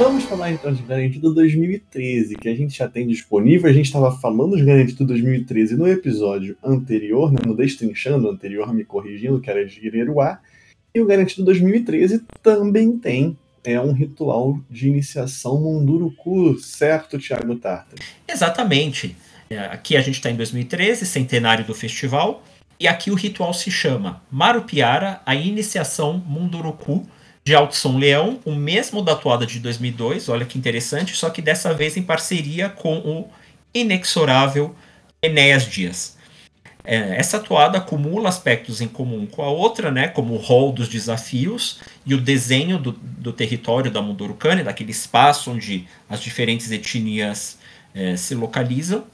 Vamos 0.00 0.24
falar 0.24 0.50
então 0.50 0.72
de 0.72 0.82
Garantido 0.82 1.34
2013, 1.34 2.34
que 2.36 2.48
a 2.48 2.54
gente 2.54 2.74
já 2.74 2.88
tem 2.88 3.06
disponível. 3.06 3.68
A 3.68 3.72
gente 3.72 3.84
estava 3.84 4.10
falando 4.10 4.56
de 4.56 4.64
Garantido 4.64 5.04
2013 5.04 5.76
no 5.76 5.86
episódio 5.86 6.56
anterior, 6.64 7.30
né, 7.30 7.40
no 7.44 7.54
Destrinchando 7.54 8.30
anterior, 8.30 8.72
me 8.72 8.82
corrigindo, 8.82 9.38
que 9.42 9.50
era 9.50 9.62
de 9.62 9.86
Ireruá. 9.86 10.40
E 10.94 11.02
o 11.02 11.06
Garantido 11.06 11.44
2013 11.44 12.22
também 12.42 12.96
tem 12.96 13.36
é 13.62 13.78
um 13.78 13.92
ritual 13.92 14.58
de 14.70 14.88
iniciação 14.88 15.60
Munduruku, 15.60 16.58
certo, 16.58 17.18
Thiago 17.18 17.56
Tarta? 17.56 17.96
Exatamente. 18.26 19.14
É, 19.50 19.58
aqui 19.58 19.98
a 19.98 20.00
gente 20.00 20.14
está 20.14 20.30
em 20.30 20.36
2013, 20.36 21.04
centenário 21.04 21.66
do 21.66 21.74
festival. 21.74 22.42
E 22.80 22.88
aqui 22.88 23.10
o 23.10 23.14
ritual 23.14 23.52
se 23.52 23.70
chama 23.70 24.22
Marupiara, 24.30 25.20
a 25.26 25.34
iniciação 25.34 26.24
Munduruku 26.26 27.06
de 27.44 27.54
Altson 27.54 27.98
Leão, 27.98 28.40
o 28.44 28.54
mesmo 28.54 29.02
da 29.02 29.16
toada 29.16 29.46
de 29.46 29.58
2002, 29.60 30.28
olha 30.28 30.44
que 30.44 30.58
interessante, 30.58 31.16
só 31.16 31.30
que 31.30 31.40
dessa 31.40 31.72
vez 31.72 31.96
em 31.96 32.02
parceria 32.02 32.68
com 32.68 32.98
o 32.98 33.28
inexorável 33.72 34.74
Enéas 35.22 35.64
Dias. 35.64 36.18
É, 36.82 37.16
essa 37.16 37.38
toada 37.38 37.78
acumula 37.78 38.28
aspectos 38.28 38.80
em 38.80 38.88
comum 38.88 39.26
com 39.26 39.42
a 39.42 39.50
outra, 39.50 39.90
né, 39.90 40.08
como 40.08 40.34
o 40.34 40.38
rol 40.38 40.72
dos 40.72 40.88
desafios 40.88 41.80
e 42.06 42.14
o 42.14 42.20
desenho 42.20 42.78
do, 42.78 42.92
do 42.92 43.32
território 43.32 43.90
da 43.90 44.00
Mundurucânia, 44.00 44.64
daquele 44.64 44.90
espaço 44.90 45.50
onde 45.50 45.86
as 46.08 46.20
diferentes 46.20 46.70
etnias 46.70 47.58
é, 47.94 48.16
se 48.16 48.34
localizam. 48.34 49.04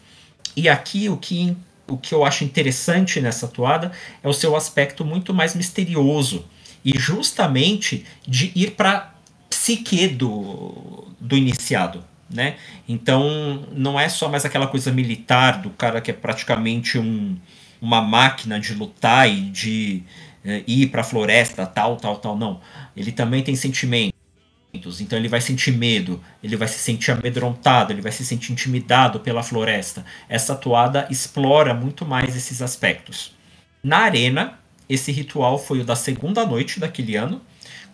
E 0.57 0.69
aqui 0.69 1.09
o 1.09 1.17
que, 1.17 1.57
o 1.89 1.97
que 1.97 2.15
eu 2.15 2.25
acho 2.25 2.45
interessante 2.45 3.21
nessa 3.21 3.49
toada 3.49 3.93
é 4.23 4.29
o 4.29 4.33
seu 4.33 4.55
aspecto 4.55 5.05
muito 5.05 5.35
mais 5.35 5.55
misterioso 5.55 6.45
e 6.87 6.97
justamente 6.97 8.07
de 8.27 8.53
ir 8.55 8.71
para 8.71 9.13
psique 9.51 10.07
do, 10.07 11.09
do 11.21 11.37
iniciado. 11.37 12.05
Né? 12.31 12.57
Então 12.89 13.67
não 13.73 13.99
é 13.99 14.09
só 14.09 14.29
mais 14.29 14.45
aquela 14.45 14.69
coisa 14.69 14.93
militar 14.93 15.61
do 15.61 15.71
cara 15.71 16.01
que 16.01 16.13
é 16.13 16.15
praticamente 16.15 16.97
um, 16.97 17.37
uma 17.83 18.01
máquina 18.01 18.61
de 18.61 18.73
lutar 18.73 19.29
e 19.29 19.43
de 19.51 20.03
é, 20.45 20.63
ir 20.65 20.87
para 20.89 21.01
a 21.01 21.05
floresta, 21.05 21.67
tal, 21.67 21.97
tal, 21.97 22.19
tal. 22.19 22.39
Não. 22.39 22.61
Ele 22.97 23.11
também 23.11 23.43
tem 23.43 23.57
sentimentos. 23.57 24.15
Então 25.01 25.19
ele 25.19 25.29
vai 25.29 25.41
sentir 25.41 25.73
medo, 25.73 26.23
ele 26.43 26.55
vai 26.55 26.69
se 26.69 26.79
sentir 26.79 27.11
amedrontado, 27.11 27.93
ele 27.93 28.03
vai 28.03 28.13
se 28.13 28.25
sentir 28.25 28.53
intimidado 28.53 29.21
pela 29.21 29.43
floresta. 29.43 30.05
Essa 30.29 30.55
toada 30.55 31.07
explora 31.11 31.75
muito 31.75 32.05
mais 32.05 32.37
esses 32.37 32.61
aspectos. 32.61 33.35
Na 33.83 34.01
arena, 34.01 34.59
esse 34.89 35.11
ritual 35.13 35.59
foi 35.59 35.81
o 35.81 35.85
da 35.85 35.97
segunda 35.97 36.45
noite 36.45 36.79
daquele 36.79 37.17
ano, 37.17 37.41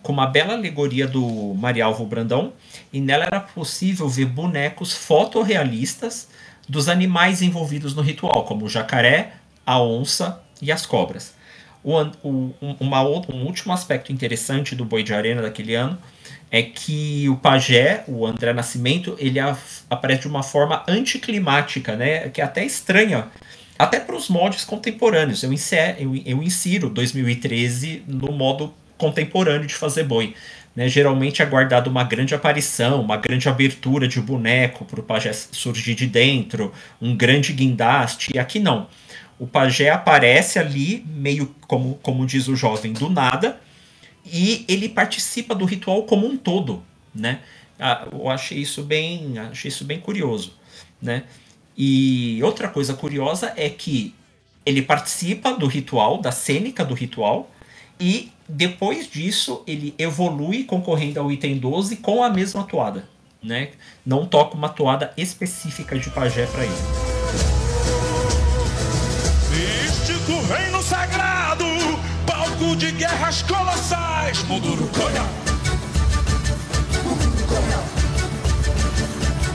com 0.01 0.11
uma 0.11 0.27
bela 0.27 0.53
alegoria 0.53 1.07
do 1.07 1.53
Marialvo 1.55 2.05
Brandão, 2.05 2.53
e 2.91 2.99
nela 2.99 3.25
era 3.25 3.39
possível 3.39 4.07
ver 4.09 4.25
bonecos 4.25 4.93
fotorrealistas 4.93 6.27
dos 6.67 6.89
animais 6.89 7.41
envolvidos 7.41 7.95
no 7.95 8.01
ritual, 8.01 8.43
como 8.43 8.65
o 8.65 8.69
jacaré, 8.69 9.33
a 9.65 9.81
onça 9.81 10.41
e 10.61 10.71
as 10.71 10.85
cobras. 10.85 11.33
O, 11.83 11.99
o, 12.23 12.55
uma, 12.79 13.01
um 13.03 13.45
último 13.45 13.73
aspecto 13.73 14.11
interessante 14.11 14.75
do 14.75 14.85
Boi 14.85 15.03
de 15.03 15.13
Arena 15.13 15.41
daquele 15.41 15.75
ano 15.75 15.97
é 16.49 16.61
que 16.61 17.27
o 17.29 17.35
pajé, 17.35 18.03
o 18.07 18.25
André 18.25 18.53
Nascimento, 18.53 19.15
ele 19.19 19.39
aparece 19.89 20.21
de 20.21 20.27
uma 20.27 20.43
forma 20.43 20.83
anticlimática, 20.87 21.95
né? 21.95 22.29
Que 22.29 22.41
é 22.41 22.43
até 22.43 22.63
estranha, 22.63 23.27
até 23.77 23.99
para 23.99 24.15
os 24.15 24.29
mods 24.29 24.63
contemporâneos. 24.63 25.43
Eu, 25.43 25.51
insero, 25.51 25.97
eu, 25.99 26.15
eu 26.25 26.43
insiro 26.43 26.89
2013 26.89 28.03
no 28.07 28.31
modo 28.31 28.73
contemporâneo 28.97 29.67
de 29.67 29.75
fazer 29.75 30.03
boi. 30.03 30.35
Né? 30.75 30.87
Geralmente 30.87 31.41
é 31.41 31.45
guardado 31.45 31.87
uma 31.87 32.03
grande 32.03 32.33
aparição, 32.33 33.01
uma 33.01 33.17
grande 33.17 33.49
abertura 33.49 34.07
de 34.07 34.19
boneco 34.21 34.85
para 34.85 34.99
o 34.99 35.03
pajé 35.03 35.33
surgir 35.33 35.95
de 35.95 36.07
dentro, 36.07 36.71
um 37.01 37.15
grande 37.15 37.53
guindaste, 37.53 38.31
e 38.33 38.39
aqui 38.39 38.59
não 38.59 38.87
o 39.43 39.47
pajé 39.47 39.89
aparece 39.89 40.59
ali, 40.59 41.03
meio 41.05 41.53
como, 41.67 41.95
como 42.01 42.25
diz 42.25 42.47
o 42.47 42.55
jovem, 42.55 42.93
do 42.93 43.09
nada, 43.09 43.59
e 44.25 44.63
ele 44.67 44.87
participa 44.87 45.53
do 45.53 45.65
ritual 45.65 46.03
como 46.03 46.25
um 46.25 46.37
todo, 46.37 46.83
né? 47.13 47.39
Ah, 47.79 48.07
eu 48.09 48.29
achei 48.29 48.59
isso 48.59 48.83
bem, 48.83 49.37
achei 49.37 49.67
isso 49.67 49.83
bem 49.83 49.99
curioso, 49.99 50.53
né? 51.01 51.23
E 51.77 52.39
outra 52.43 52.67
coisa 52.67 52.93
curiosa 52.93 53.53
é 53.55 53.69
que 53.69 54.13
ele 54.65 54.81
participa 54.81 55.53
do 55.53 55.67
ritual, 55.67 56.21
da 56.21 56.31
cênica 56.31 56.85
do 56.85 56.93
ritual, 56.93 57.49
e 57.99 58.31
depois 58.47 59.09
disso 59.09 59.63
ele 59.65 59.93
evolui 59.97 60.63
concorrendo 60.63 61.19
ao 61.19 61.31
item 61.31 61.57
12 61.57 61.97
com 61.97 62.23
a 62.23 62.29
mesma 62.29 62.63
toada, 62.63 63.07
né? 63.41 63.71
Não 64.05 64.25
toca 64.25 64.55
uma 64.55 64.69
toada 64.69 65.13
específica 65.17 65.97
de 65.97 66.09
pajé 66.09 66.45
para 66.47 66.63
ele. 66.63 67.13
do 70.27 70.39
reino 70.53 70.81
sagrado, 70.81 71.65
palco 72.25 72.75
de 72.77 72.91
guerras 72.91 73.41
colossais, 73.41 74.41
Mundurucoia. 74.43 75.52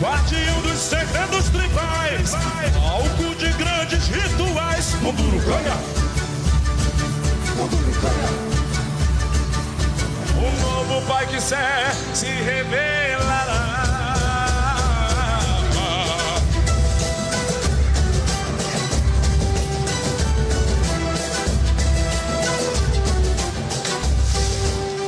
Guardião 0.01 0.63
dos 0.63 0.79
segredos 0.79 1.49
tribais, 1.49 2.31
palco 2.31 3.35
de 3.35 3.53
grandes 3.55 4.07
rituais, 4.07 4.95
Mundurucoia. 5.03 5.75
Um 10.37 10.61
novo 10.61 11.05
pai 11.09 11.27
que 11.27 11.41
se 11.41 12.27
revelará. 12.27 13.89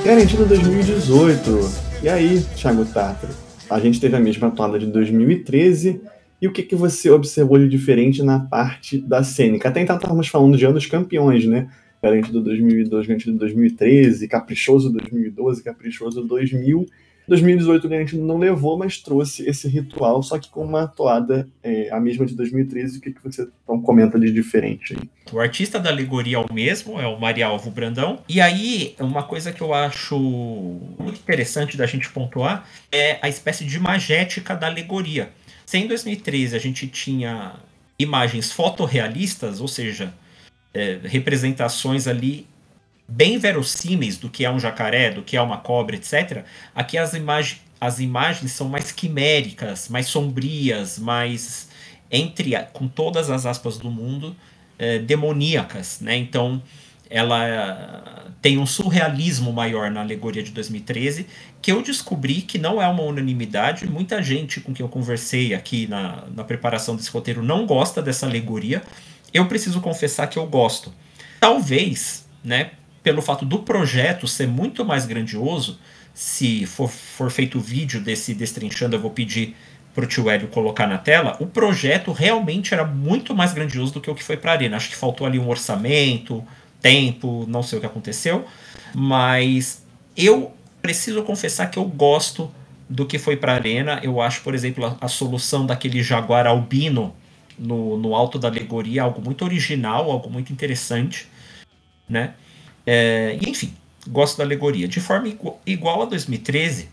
Garantido 0.04 0.46
2018. 0.46 1.72
E 2.02 2.08
aí, 2.08 2.40
Thiago 2.56 2.84
Tátaro? 2.86 3.49
A 3.70 3.78
gente 3.78 4.00
teve 4.00 4.16
a 4.16 4.20
mesma 4.20 4.50
toada 4.50 4.78
de 4.78 4.86
2013. 4.86 6.00
E 6.42 6.48
o 6.48 6.52
que, 6.52 6.62
que 6.62 6.74
você 6.74 7.08
observou 7.10 7.58
de 7.58 7.68
diferente 7.68 8.22
na 8.22 8.40
parte 8.40 8.98
da 8.98 9.22
cênica? 9.22 9.68
Até 9.68 9.80
então 9.80 9.94
estávamos 9.96 10.26
falando 10.26 10.56
de 10.56 10.66
anos 10.66 10.86
campeões, 10.86 11.46
né? 11.46 11.68
Garantido 12.02 12.40
2002, 12.40 13.06
garantido 13.06 13.38
2013, 13.38 14.26
Caprichoso 14.26 14.90
2012, 14.90 15.62
Caprichoso 15.62 16.24
2000. 16.26 16.86
2018 17.30 17.86
o 17.86 17.88
Garantido 17.88 18.22
não 18.24 18.38
levou, 18.38 18.76
mas 18.76 18.98
trouxe 18.98 19.48
esse 19.48 19.68
ritual, 19.68 20.20
só 20.20 20.36
que 20.36 20.50
com 20.50 20.64
uma 20.64 20.88
toada 20.88 21.48
é, 21.62 21.88
a 21.88 22.00
mesma 22.00 22.26
de 22.26 22.34
2013. 22.34 22.98
O 22.98 23.00
que, 23.00 23.12
que 23.12 23.22
você 23.22 23.46
então, 23.62 23.80
comenta 23.80 24.18
de 24.18 24.32
diferente 24.32 24.96
aí? 24.96 25.08
O 25.32 25.38
artista 25.38 25.78
da 25.78 25.90
alegoria 25.90 26.38
é 26.38 26.40
o 26.40 26.52
mesmo, 26.52 27.00
é 27.00 27.06
o 27.06 27.20
Marialvo 27.20 27.70
Brandão. 27.70 28.18
E 28.28 28.40
aí, 28.40 28.96
uma 28.98 29.22
coisa 29.22 29.52
que 29.52 29.60
eu 29.60 29.72
acho 29.72 30.18
muito 30.18 31.20
interessante 31.20 31.76
da 31.76 31.86
gente 31.86 32.10
pontuar 32.10 32.68
é 32.90 33.20
a 33.22 33.28
espécie 33.28 33.64
de 33.64 33.78
magética 33.78 34.56
da 34.56 34.66
alegoria. 34.66 35.30
Se 35.64 35.78
em 35.78 35.86
2013 35.86 36.56
a 36.56 36.58
gente 36.58 36.88
tinha 36.88 37.54
imagens 37.96 38.50
fotorrealistas, 38.50 39.60
ou 39.60 39.68
seja, 39.68 40.12
é, 40.74 40.98
representações 41.04 42.08
ali 42.08 42.48
bem 43.10 43.38
verossímeis 43.38 44.16
do 44.16 44.30
que 44.30 44.44
é 44.44 44.50
um 44.50 44.58
jacaré, 44.58 45.10
do 45.10 45.22
que 45.22 45.36
é 45.36 45.42
uma 45.42 45.58
cobra, 45.58 45.96
etc. 45.96 46.44
Aqui 46.74 46.96
as, 46.96 47.12
imag 47.12 47.56
as 47.80 47.98
imagens 47.98 48.52
são 48.52 48.68
mais 48.68 48.92
quiméricas, 48.92 49.88
mais 49.88 50.06
sombrias, 50.06 50.98
mais 50.98 51.68
entre 52.10 52.56
com 52.72 52.86
todas 52.86 53.30
as 53.30 53.46
aspas 53.46 53.78
do 53.78 53.90
mundo 53.90 54.36
é, 54.78 54.98
demoníacas, 54.98 56.00
né? 56.00 56.16
Então 56.16 56.62
ela 57.08 58.32
tem 58.40 58.56
um 58.56 58.64
surrealismo 58.64 59.52
maior 59.52 59.90
na 59.90 60.00
alegoria 60.00 60.42
de 60.42 60.52
2013 60.52 61.26
que 61.60 61.72
eu 61.72 61.82
descobri 61.82 62.40
que 62.40 62.56
não 62.56 62.80
é 62.80 62.86
uma 62.86 63.02
unanimidade. 63.02 63.86
Muita 63.86 64.22
gente 64.22 64.60
com 64.60 64.72
quem 64.72 64.84
eu 64.84 64.88
conversei 64.88 65.52
aqui 65.52 65.86
na, 65.88 66.24
na 66.34 66.44
preparação 66.44 66.94
desse 66.94 67.10
roteiro 67.10 67.42
não 67.42 67.66
gosta 67.66 68.00
dessa 68.00 68.26
alegoria. 68.26 68.82
Eu 69.34 69.46
preciso 69.46 69.80
confessar 69.80 70.28
que 70.28 70.38
eu 70.38 70.46
gosto. 70.46 70.92
Talvez, 71.40 72.26
né, 72.44 72.70
pelo 73.02 73.22
fato 73.22 73.44
do 73.44 73.60
projeto 73.60 74.26
ser 74.26 74.46
muito 74.46 74.84
mais 74.84 75.06
grandioso, 75.06 75.78
se 76.14 76.66
for, 76.66 76.88
for 76.88 77.30
feito 77.30 77.58
o 77.58 77.60
vídeo 77.60 78.00
desse 78.00 78.34
Destrinchando, 78.34 78.96
eu 78.96 79.00
vou 79.00 79.10
pedir 79.10 79.56
para 79.94 80.04
o 80.04 80.06
tio 80.06 80.30
Hélio 80.30 80.48
colocar 80.48 80.86
na 80.86 80.98
tela, 80.98 81.36
o 81.40 81.46
projeto 81.46 82.12
realmente 82.12 82.72
era 82.72 82.84
muito 82.84 83.34
mais 83.34 83.52
grandioso 83.52 83.94
do 83.94 84.00
que 84.00 84.10
o 84.10 84.14
que 84.14 84.22
foi 84.22 84.36
para 84.36 84.52
a 84.52 84.54
Arena. 84.54 84.76
Acho 84.76 84.88
que 84.88 84.96
faltou 84.96 85.26
ali 85.26 85.38
um 85.38 85.48
orçamento, 85.48 86.44
tempo, 86.80 87.44
não 87.48 87.62
sei 87.62 87.78
o 87.78 87.80
que 87.80 87.86
aconteceu, 87.86 88.46
mas 88.94 89.84
eu 90.16 90.52
preciso 90.80 91.22
confessar 91.22 91.70
que 91.70 91.78
eu 91.78 91.84
gosto 91.84 92.50
do 92.88 93.06
que 93.06 93.18
foi 93.18 93.36
para 93.36 93.52
a 93.52 93.54
Arena. 93.56 94.00
Eu 94.02 94.20
acho, 94.20 94.42
por 94.42 94.54
exemplo, 94.54 94.84
a, 94.84 94.96
a, 95.00 95.08
solução 95.08 95.66
daquele 95.66 96.02
jaguar 96.02 96.46
albino 96.46 97.14
no, 97.58 97.96
no 97.96 98.14
alto 98.14 98.38
da 98.38 98.48
alegoria 98.48 99.02
algo 99.02 99.20
muito 99.20 99.44
original, 99.44 100.10
algo 100.10 100.30
muito 100.30 100.52
interessante, 100.52 101.28
né? 102.08 102.34
É, 102.86 103.38
enfim, 103.46 103.74
gosto 104.08 104.38
da 104.38 104.44
alegoria. 104.44 104.88
De 104.88 105.00
forma 105.00 105.32
igual 105.66 106.02
a 106.02 106.04
2013, 106.06 106.88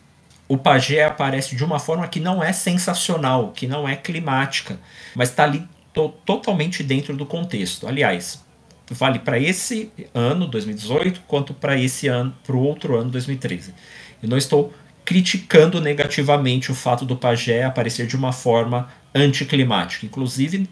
o 0.47 0.57
pajé 0.57 1.03
aparece 1.03 1.55
de 1.55 1.63
uma 1.63 1.79
forma 1.79 2.07
que 2.07 2.19
não 2.19 2.43
é 2.43 2.53
sensacional, 2.53 3.51
que 3.51 3.67
não 3.67 3.87
é 3.87 3.95
climática, 3.95 4.79
mas 5.15 5.29
está 5.29 5.43
ali 5.43 5.67
to 5.93 6.09
totalmente 6.25 6.83
dentro 6.83 7.15
do 7.15 7.25
contexto. 7.25 7.87
Aliás, 7.87 8.43
vale 8.89 9.19
para 9.19 9.39
esse 9.39 9.91
ano 10.13 10.47
2018 10.47 11.21
quanto 11.27 11.53
para 11.53 11.77
esse 11.77 12.07
ano, 12.07 12.33
para 12.45 12.55
o 12.55 12.61
outro 12.61 12.95
ano 12.97 13.09
2013. 13.09 13.73
Eu 14.21 14.29
não 14.29 14.37
estou 14.37 14.73
criticando 15.03 15.79
negativamente 15.79 16.71
o 16.71 16.75
fato 16.75 17.05
do 17.05 17.15
pajé 17.15 17.63
aparecer 17.63 18.07
de 18.07 18.15
uma 18.15 18.33
forma 18.33 18.89
anticlimática. 19.15 20.05
Inclusive, 20.05 20.69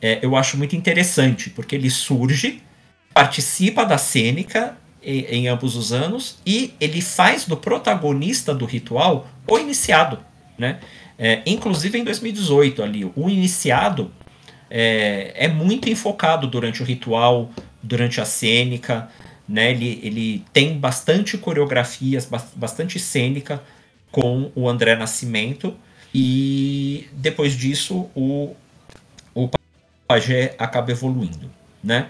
é, 0.00 0.18
eu 0.22 0.36
acho 0.36 0.56
muito 0.56 0.74
interessante, 0.74 1.50
porque 1.50 1.74
ele 1.74 1.90
surge 1.90 2.62
participa 3.14 3.84
da 3.84 3.96
cênica 3.96 4.76
em, 5.02 5.20
em 5.26 5.48
ambos 5.48 5.76
os 5.76 5.92
anos 5.92 6.38
e 6.44 6.74
ele 6.80 7.00
faz 7.00 7.46
do 7.46 7.56
protagonista 7.56 8.52
do 8.52 8.64
ritual 8.64 9.28
o 9.46 9.58
iniciado, 9.58 10.18
né? 10.58 10.80
É, 11.16 11.42
inclusive 11.46 11.96
em 11.96 12.02
2018 12.02 12.82
ali, 12.82 13.04
o 13.14 13.30
iniciado 13.30 14.10
é, 14.68 15.32
é, 15.36 15.48
muito 15.48 15.88
enfocado 15.88 16.48
durante 16.48 16.82
o 16.82 16.84
ritual, 16.84 17.50
durante 17.80 18.20
a 18.20 18.24
cênica, 18.24 19.08
né? 19.48 19.70
Ele, 19.70 20.00
ele 20.02 20.44
tem 20.52 20.76
bastante 20.76 21.38
coreografias, 21.38 22.28
bastante 22.56 22.98
cênica 22.98 23.62
com 24.10 24.50
o 24.56 24.68
André 24.68 24.96
Nascimento 24.96 25.76
e 26.12 27.08
depois 27.12 27.56
disso 27.56 28.08
o, 28.14 28.56
o 29.34 29.48
pajé 30.06 30.54
acaba 30.58 30.90
evoluindo, 30.90 31.50
né? 31.82 32.08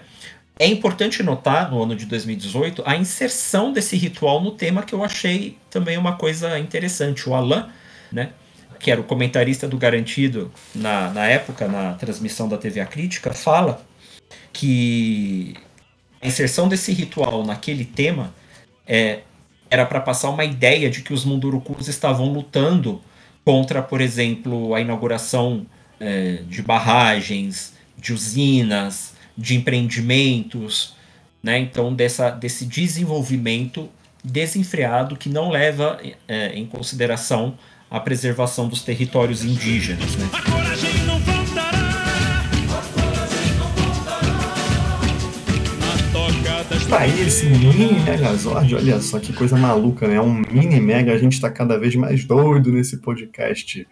É 0.57 0.65
importante 0.65 1.21
notar, 1.21 1.69
no 1.69 1.83
ano 1.83 1.95
de 1.95 2.05
2018, 2.05 2.83
a 2.85 2.95
inserção 2.95 3.73
desse 3.73 3.97
ritual 3.97 4.41
no 4.41 4.51
tema 4.51 4.83
que 4.83 4.95
eu 4.95 5.03
achei 5.03 5.57
também 5.69 5.97
uma 5.97 6.15
coisa 6.15 6.57
interessante. 6.57 7.29
O 7.29 7.35
Alain, 7.35 7.65
né, 8.09 8.31
que 8.79 8.89
era 8.89 9.01
o 9.01 9.03
comentarista 9.03 9.67
do 9.67 9.77
Garantido 9.77 10.51
na, 10.73 11.09
na 11.11 11.25
época, 11.25 11.67
na 11.67 11.93
transmissão 11.95 12.47
da 12.47 12.57
TV 12.57 12.79
A 12.79 12.85
Crítica, 12.85 13.33
fala 13.33 13.85
que 14.53 15.55
a 16.21 16.27
inserção 16.27 16.69
desse 16.69 16.93
ritual 16.93 17.45
naquele 17.45 17.83
tema 17.83 18.33
é, 18.87 19.19
era 19.69 19.85
para 19.85 19.99
passar 19.99 20.29
uma 20.29 20.45
ideia 20.45 20.89
de 20.89 21.01
que 21.01 21.13
os 21.13 21.25
Mundurucus 21.25 21.89
estavam 21.89 22.31
lutando 22.31 23.01
contra, 23.43 23.81
por 23.81 23.99
exemplo, 23.99 24.73
a 24.73 24.79
inauguração 24.79 25.65
é, 25.99 26.43
de 26.47 26.61
barragens, 26.61 27.73
de 27.97 28.13
usinas, 28.13 29.14
de 29.37 29.55
empreendimentos, 29.55 30.95
né? 31.41 31.59
Então 31.59 31.93
dessa, 31.93 32.29
desse 32.29 32.65
desenvolvimento 32.65 33.89
desenfreado 34.23 35.15
que 35.15 35.29
não 35.29 35.49
leva 35.49 35.99
é, 36.27 36.53
em 36.57 36.65
consideração 36.65 37.57
a 37.89 37.99
preservação 37.99 38.67
dos 38.67 38.81
territórios 38.81 39.43
indígenas, 39.43 40.15
né? 40.15 40.29
Tá 46.89 46.99
aí 46.99 47.21
esse 47.27 47.45
mini 47.45 47.99
Megazord, 48.01 48.75
olha 48.75 48.99
só 48.99 49.19
que 49.19 49.33
coisa 49.33 49.57
maluca, 49.57 50.07
né? 50.07 50.19
Um 50.19 50.41
mini 50.51 50.79
Mega, 50.79 51.13
a 51.13 51.17
gente 51.17 51.39
tá 51.39 51.49
cada 51.49 51.77
vez 51.77 51.95
mais 51.95 52.23
doido 52.25 52.71
nesse 52.71 52.97
podcast. 52.97 53.87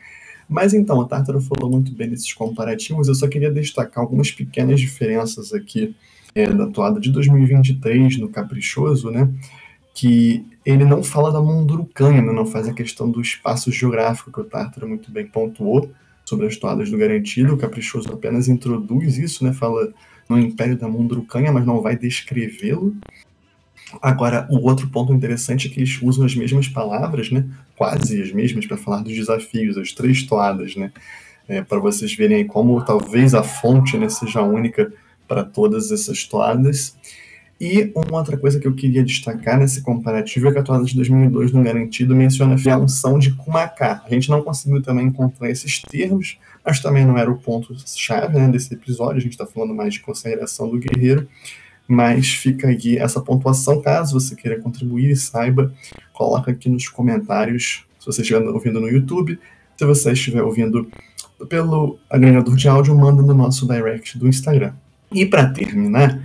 Mas 0.48 0.74
então, 0.74 0.98
o 0.98 1.06
Tartaro 1.06 1.42
falou 1.42 1.72
muito 1.72 1.94
bem 1.94 2.10
desses 2.10 2.34
comparativos, 2.34 3.08
eu 3.08 3.16
só 3.16 3.28
queria 3.28 3.52
destacar 3.52 4.04
algumas 4.04 4.32
pequenas 4.32 4.80
diferenças 4.80 5.54
aqui 5.54 5.96
é, 6.36 6.48
da 6.48 6.68
toada 6.68 7.00
de 7.00 7.12
2023 7.12 8.18
no 8.18 8.30
Caprichoso, 8.30 9.10
né? 9.12 9.30
Que 9.94 10.46
ele 10.66 10.86
não 10.86 11.04
fala 11.04 11.32
da 11.32 11.42
Mundurucanha, 11.42 12.22
né, 12.22 12.32
não 12.32 12.46
faz 12.46 12.68
a 12.68 12.74
questão 12.74 13.10
do 13.10 13.22
espaço 13.22 13.72
geográfico 13.72 14.32
que 14.32 14.42
o 14.42 14.44
Tartaro 14.44 14.88
muito 14.88 15.12
bem 15.12 15.28
pontuou 15.28 15.92
sobre 16.26 16.48
as 16.48 16.58
toadas 16.58 16.90
do 16.90 16.98
Garantido. 16.98 17.54
O 17.54 17.58
Caprichoso 17.58 18.12
apenas 18.12 18.48
introduz 18.48 19.18
isso, 19.18 19.44
né? 19.44 19.54
Fala 19.54 19.94
no 20.28 20.40
Império 20.40 20.78
da 20.78 20.88
Mundurucanha, 20.88 21.52
mas 21.52 21.66
não 21.66 21.82
vai 21.82 21.98
descrevê-lo. 21.98 22.96
Agora, 24.02 24.48
o 24.50 24.68
outro 24.68 24.90
ponto 24.90 25.14
interessante 25.14 25.68
é 25.68 25.70
que 25.70 25.80
eles 25.80 26.02
usam 26.02 26.26
as 26.26 26.36
mesmas 26.36 26.68
palavras, 26.68 27.30
né? 27.30 27.46
Quase 27.76 28.22
as 28.22 28.32
mesmas 28.32 28.66
para 28.66 28.78
falar 28.78 29.02
dos 29.02 29.14
desafios, 29.14 29.78
as 29.78 29.92
três 29.92 30.24
toadas, 30.24 30.76
né? 30.76 30.92
É, 31.48 31.62
para 31.62 31.80
vocês 31.80 32.14
verem 32.16 32.46
como 32.48 32.84
talvez 32.86 33.34
a 33.34 33.44
fonte 33.44 33.98
né, 33.98 34.08
seja 34.08 34.42
única 34.42 34.94
para 35.28 35.44
todas 35.44 35.92
essas 35.92 36.24
toadas. 36.24 36.96
E 37.60 37.92
uma 37.96 38.18
outra 38.18 38.38
coisa 38.38 38.60
que 38.60 38.68
eu 38.68 38.74
queria 38.74 39.04
destacar 39.04 39.58
nesse 39.58 39.82
comparativo 39.82 40.48
é 40.48 40.52
que 40.52 40.60
a 40.60 40.64
toada 40.64 40.84
de 40.84 40.96
2002 40.96 41.52
no 41.52 41.64
Garantido 41.64 42.16
menciona 42.16 42.56
a 42.56 42.78
unção 42.78 43.20
de 43.20 43.34
Kumaka. 43.36 44.02
A 44.06 44.10
gente 44.10 44.30
não 44.30 44.42
conseguiu 44.42 44.82
também 44.82 45.08
encontrar 45.08 45.50
esses 45.50 45.82
termos, 45.82 46.38
mas 46.66 46.80
também 46.80 47.06
não 47.06 47.18
era 47.18 47.32
o 47.32 47.38
ponto-chave 47.38 48.38
né, 48.38 48.48
desse 48.50 48.74
episódio. 48.74 49.18
A 49.18 49.22
gente 49.22 49.32
está 49.34 49.46
falando 49.46 49.74
mais 49.74 49.94
de 49.94 50.02
consagração 50.02 50.70
do 50.70 50.80
guerreiro 50.80 51.28
mas 51.88 52.30
fica 52.34 52.70
aqui 52.70 52.98
essa 52.98 53.22
pontuação. 53.22 53.82
Caso 53.82 54.20
você 54.20 54.36
queira 54.36 54.60
contribuir 54.60 55.12
e 55.12 55.16
saiba, 55.16 55.74
coloca 56.14 56.52
aqui 56.52 56.70
nos 56.70 56.88
comentários, 56.88 57.86
se 58.00 58.06
você 58.06 58.22
estiver 58.22 58.42
ouvindo 58.42 58.82
no 58.82 58.90
YouTube. 58.90 59.40
Se 59.78 59.86
você 59.86 60.12
estiver 60.12 60.44
ouvindo 60.44 60.88
pelo 61.50 61.98
agregador 62.10 62.56
de 62.56 62.68
áudio, 62.68 62.96
manda 62.96 63.22
no 63.22 63.34
nosso 63.34 63.68
direct 63.68 64.18
do 64.18 64.28
Instagram. 64.28 64.74
E 65.12 65.26
para 65.26 65.50
terminar, 65.50 66.22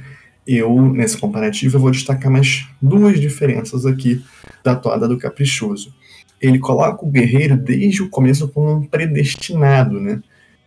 eu, 0.46 0.80
nesse 0.92 1.16
comparativo, 1.16 1.76
eu 1.76 1.80
vou 1.80 1.90
destacar 1.90 2.30
mais 2.30 2.66
duas 2.80 3.20
diferenças 3.20 3.86
aqui 3.86 4.22
da 4.64 4.74
toada 4.74 5.06
do 5.06 5.18
Caprichoso. 5.18 5.94
Ele 6.40 6.58
coloca 6.58 7.04
o 7.04 7.10
guerreiro 7.10 7.56
desde 7.56 8.02
o 8.02 8.08
começo 8.08 8.48
como 8.48 8.76
um 8.76 8.86
predestinado, 8.86 10.00
né? 10.00 10.20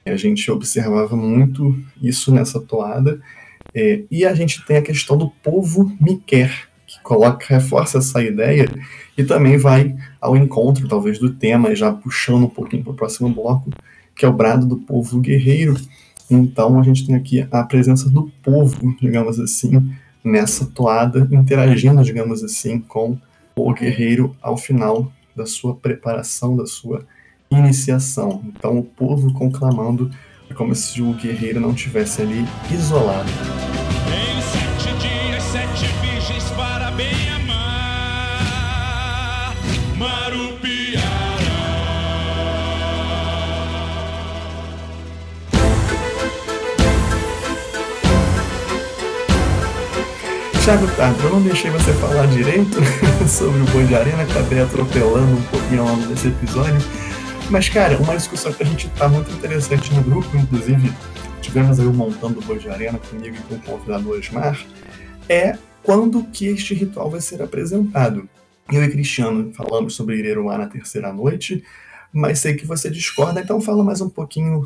A 0.06 0.16
gente 0.16 0.50
observava 0.50 1.16
muito 1.16 1.78
isso 2.02 2.34
nessa 2.34 2.60
toada, 2.60 3.22
é, 3.74 4.04
e 4.12 4.26
a 4.26 4.34
gente 4.34 4.66
tem 4.66 4.78
a 4.78 4.82
questão 4.82 5.18
do 5.18 5.30
povo 5.44 5.92
me 6.00 6.18
quer, 6.18 6.52
que 6.86 7.02
coloca, 7.02 7.46
reforça 7.48 8.00
essa 8.00 8.22
ideia 8.22 8.70
e 9.18 9.24
também 9.24 9.58
vai 9.58 9.96
ao 10.20 10.36
encontro, 10.36 10.88
talvez, 10.88 11.20
do 11.20 11.34
tema, 11.34 11.74
já 11.76 11.92
puxando 11.92 12.46
um 12.46 12.50
pouquinho 12.50 12.84
para 12.84 12.92
o 12.92 12.96
próximo 12.96 13.30
bloco, 13.30 13.72
que 14.16 14.26
é 14.26 14.28
o 14.28 14.34
brado 14.34 14.66
do 14.66 14.78
povo 14.78 15.20
guerreiro. 15.20 15.76
Então 16.30 16.80
a 16.80 16.84
gente 16.84 17.06
tem 17.06 17.16
aqui 17.16 17.48
a 17.50 17.64
presença 17.64 18.10
do 18.10 18.32
povo, 18.44 18.96
digamos 19.00 19.40
assim, 19.40 19.92
nessa 20.24 20.66
toada, 20.66 21.28
interagindo, 21.32 22.04
digamos 22.04 22.44
assim, 22.44 22.80
com 22.80 23.18
o 23.56 23.74
guerreiro 23.74 24.36
ao 24.42 24.58
final 24.58 25.12
da 25.36 25.46
sua 25.46 25.76
preparação, 25.76 26.56
da 26.56 26.66
sua 26.66 27.06
iniciação. 27.50 28.42
Então 28.46 28.80
o 28.80 28.84
povo 28.84 29.34
conclamando 29.34 30.12
é 30.50 30.54
como 30.54 30.76
se 30.76 31.02
o 31.02 31.14
guerreiro 31.14 31.60
não 31.60 31.74
tivesse 31.74 32.22
ali 32.22 32.46
isolado. 32.72 33.30
Thiago 50.72 50.88
Tardo, 50.96 51.24
eu 51.24 51.30
não 51.32 51.42
deixei 51.42 51.70
você 51.70 51.92
falar 51.92 52.28
direito 52.28 52.78
sobre 53.28 53.60
o 53.60 53.66
Boi 53.74 53.86
de 53.86 53.94
Arena, 53.94 54.24
acabei 54.24 54.62
atropelando 54.62 55.36
um 55.36 55.42
pouquinho 55.42 55.82
ao 55.82 55.90
longo 55.90 56.08
desse 56.08 56.30
episódio. 56.30 56.80
Mas, 57.50 57.68
cara, 57.68 57.98
uma 57.98 58.16
discussão 58.16 58.54
que 58.54 58.64
a 58.64 58.66
gente 58.66 58.88
tá 58.92 59.10
muito 59.10 59.30
interessante 59.34 59.94
no 59.94 60.02
grupo, 60.02 60.30
inclusive 60.38 60.90
tivemos 61.42 61.78
aí 61.78 61.86
o 61.86 61.92
montando 61.92 62.40
o 62.40 62.44
Boi 62.44 62.58
de 62.58 62.70
Arena 62.70 62.98
comigo 63.00 63.36
e 63.36 63.40
com 63.42 63.56
o 63.56 63.60
convidado 63.60 64.12
Osmar, 64.12 64.66
é 65.28 65.58
quando 65.84 66.24
que 66.24 66.46
este 66.46 66.74
ritual 66.74 67.10
vai 67.10 67.20
ser 67.20 67.42
apresentado. 67.42 68.30
Eu 68.72 68.82
e 68.82 68.90
Cristiano 68.90 69.52
falamos 69.54 69.94
sobre 69.94 70.20
Ireruá 70.20 70.58
na 70.58 70.68
terceira 70.68 71.12
noite, 71.12 71.66
mas 72.14 72.40
sei 72.40 72.54
que 72.54 72.66
você 72.66 72.90
discorda, 72.90 73.42
então 73.42 73.60
fala 73.60 73.84
mais 73.84 74.00
um 74.00 74.10
pouquinho 74.10 74.66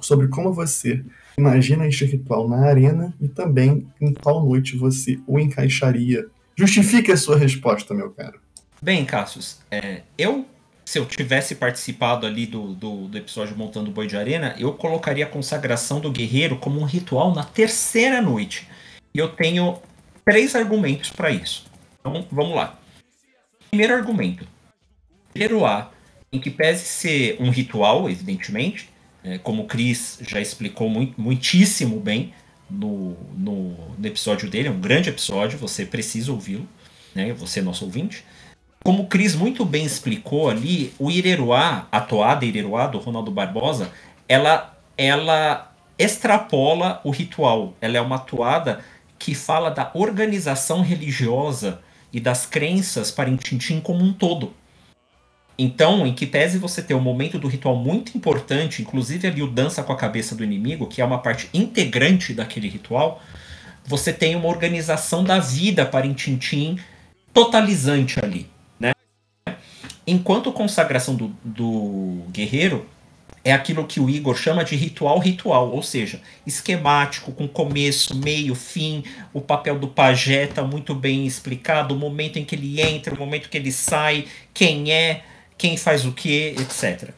sobre 0.00 0.28
como 0.28 0.52
você 0.52 1.04
imagina 1.38 1.86
este 1.86 2.04
ritual 2.04 2.48
na 2.48 2.66
arena 2.66 3.14
e 3.20 3.28
também 3.28 3.86
em 4.00 4.12
qual 4.12 4.44
noite 4.44 4.76
você 4.76 5.18
o 5.26 5.38
encaixaria. 5.38 6.26
Justifique 6.56 7.10
a 7.10 7.16
sua 7.16 7.36
resposta, 7.36 7.94
meu 7.94 8.10
caro. 8.10 8.40
Bem, 8.82 9.04
Cassius, 9.04 9.60
é, 9.70 10.02
eu 10.16 10.46
se 10.90 10.98
eu 10.98 11.06
tivesse 11.06 11.54
participado 11.54 12.26
ali 12.26 12.46
do, 12.46 12.74
do, 12.74 13.06
do, 13.06 13.16
episódio 13.16 13.56
Montando 13.56 13.92
Boi 13.92 14.08
de 14.08 14.16
Arena, 14.16 14.56
eu 14.58 14.72
colocaria 14.72 15.24
a 15.24 15.28
consagração 15.28 16.00
do 16.00 16.10
guerreiro 16.10 16.56
como 16.56 16.80
um 16.80 16.84
ritual 16.84 17.32
na 17.32 17.44
terceira 17.44 18.20
noite. 18.20 18.66
E 19.14 19.18
eu 19.20 19.28
tenho 19.28 19.78
três 20.24 20.56
argumentos 20.56 21.10
para 21.10 21.30
isso. 21.30 21.64
Então 22.00 22.26
vamos 22.32 22.56
lá. 22.56 22.76
Primeiro 23.68 23.94
argumento: 23.94 24.44
Jeruá, 25.32 25.92
em 26.32 26.40
que 26.40 26.50
pese 26.50 26.84
ser 26.86 27.36
um 27.38 27.50
ritual, 27.50 28.10
evidentemente, 28.10 28.90
é, 29.24 29.38
como 29.38 29.62
o 29.62 29.66
Chris 29.66 30.18
já 30.26 30.40
explicou 30.40 30.88
muito, 30.88 31.20
muitíssimo 31.20 32.00
bem 32.00 32.32
no, 32.70 33.16
no, 33.36 33.76
no 33.98 34.06
episódio 34.06 34.48
dele, 34.48 34.68
é 34.68 34.70
um 34.70 34.80
grande 34.80 35.08
episódio, 35.08 35.58
você 35.58 35.84
precisa 35.84 36.30
ouvi-lo, 36.30 36.68
né, 37.14 37.32
você, 37.32 37.60
nosso 37.60 37.84
ouvinte 37.84 38.24
como 38.82 39.02
o 39.02 39.06
Cris 39.06 39.34
muito 39.34 39.64
bem 39.64 39.84
explicou 39.84 40.48
ali, 40.48 40.94
o 40.98 41.10
Ireruá, 41.10 41.86
a 41.92 42.00
toada 42.00 42.46
Ireruá 42.46 42.86
do 42.86 42.98
Ronaldo 42.98 43.30
Barbosa, 43.30 43.90
ela, 44.26 44.74
ela 44.96 45.72
extrapola 45.98 47.00
o 47.04 47.10
ritual. 47.10 47.74
Ela 47.80 47.98
é 47.98 48.00
uma 48.00 48.18
toada 48.18 48.80
que 49.18 49.34
fala 49.34 49.70
da 49.70 49.90
organização 49.92 50.80
religiosa 50.80 51.80
e 52.10 52.18
das 52.18 52.46
crenças 52.46 53.10
para 53.10 53.30
Tintim 53.36 53.80
como 53.80 54.02
um 54.02 54.14
todo. 54.14 54.54
Então, 55.62 56.06
em 56.06 56.14
que 56.14 56.26
tese 56.26 56.56
você 56.56 56.80
tem 56.80 56.96
um 56.96 57.02
momento 57.02 57.38
do 57.38 57.46
ritual 57.46 57.76
muito 57.76 58.16
importante, 58.16 58.80
inclusive 58.80 59.28
ali 59.28 59.42
o 59.42 59.46
dança 59.46 59.82
com 59.82 59.92
a 59.92 59.96
cabeça 59.96 60.34
do 60.34 60.42
inimigo, 60.42 60.86
que 60.86 61.02
é 61.02 61.04
uma 61.04 61.18
parte 61.18 61.50
integrante 61.52 62.32
daquele 62.32 62.66
ritual, 62.66 63.20
você 63.84 64.10
tem 64.10 64.34
uma 64.34 64.48
organização 64.48 65.22
da 65.22 65.38
vida 65.38 65.84
para 65.84 66.08
Tintim 66.14 66.78
totalizante 67.34 68.18
ali, 68.24 68.46
né? 68.78 68.92
Enquanto 70.06 70.50
consagração 70.50 71.14
do, 71.14 71.30
do 71.44 72.22
guerreiro 72.30 72.86
é 73.44 73.52
aquilo 73.52 73.86
que 73.86 74.00
o 74.00 74.08
Igor 74.08 74.38
chama 74.38 74.64
de 74.64 74.74
ritual 74.76 75.18
ritual, 75.18 75.70
ou 75.72 75.82
seja, 75.82 76.22
esquemático, 76.46 77.32
com 77.32 77.46
começo, 77.46 78.16
meio, 78.16 78.54
fim, 78.54 79.04
o 79.30 79.42
papel 79.42 79.78
do 79.78 79.88
pajé 79.88 80.44
está 80.44 80.62
muito 80.62 80.94
bem 80.94 81.26
explicado, 81.26 81.94
o 81.94 81.98
momento 81.98 82.38
em 82.38 82.46
que 82.46 82.54
ele 82.54 82.80
entra, 82.80 83.14
o 83.14 83.18
momento 83.18 83.50
que 83.50 83.58
ele 83.58 83.70
sai, 83.70 84.24
quem 84.54 84.90
é, 84.90 85.22
quem 85.60 85.76
faz 85.76 86.06
o 86.06 86.12
que, 86.12 86.54
etc. 86.58 87.10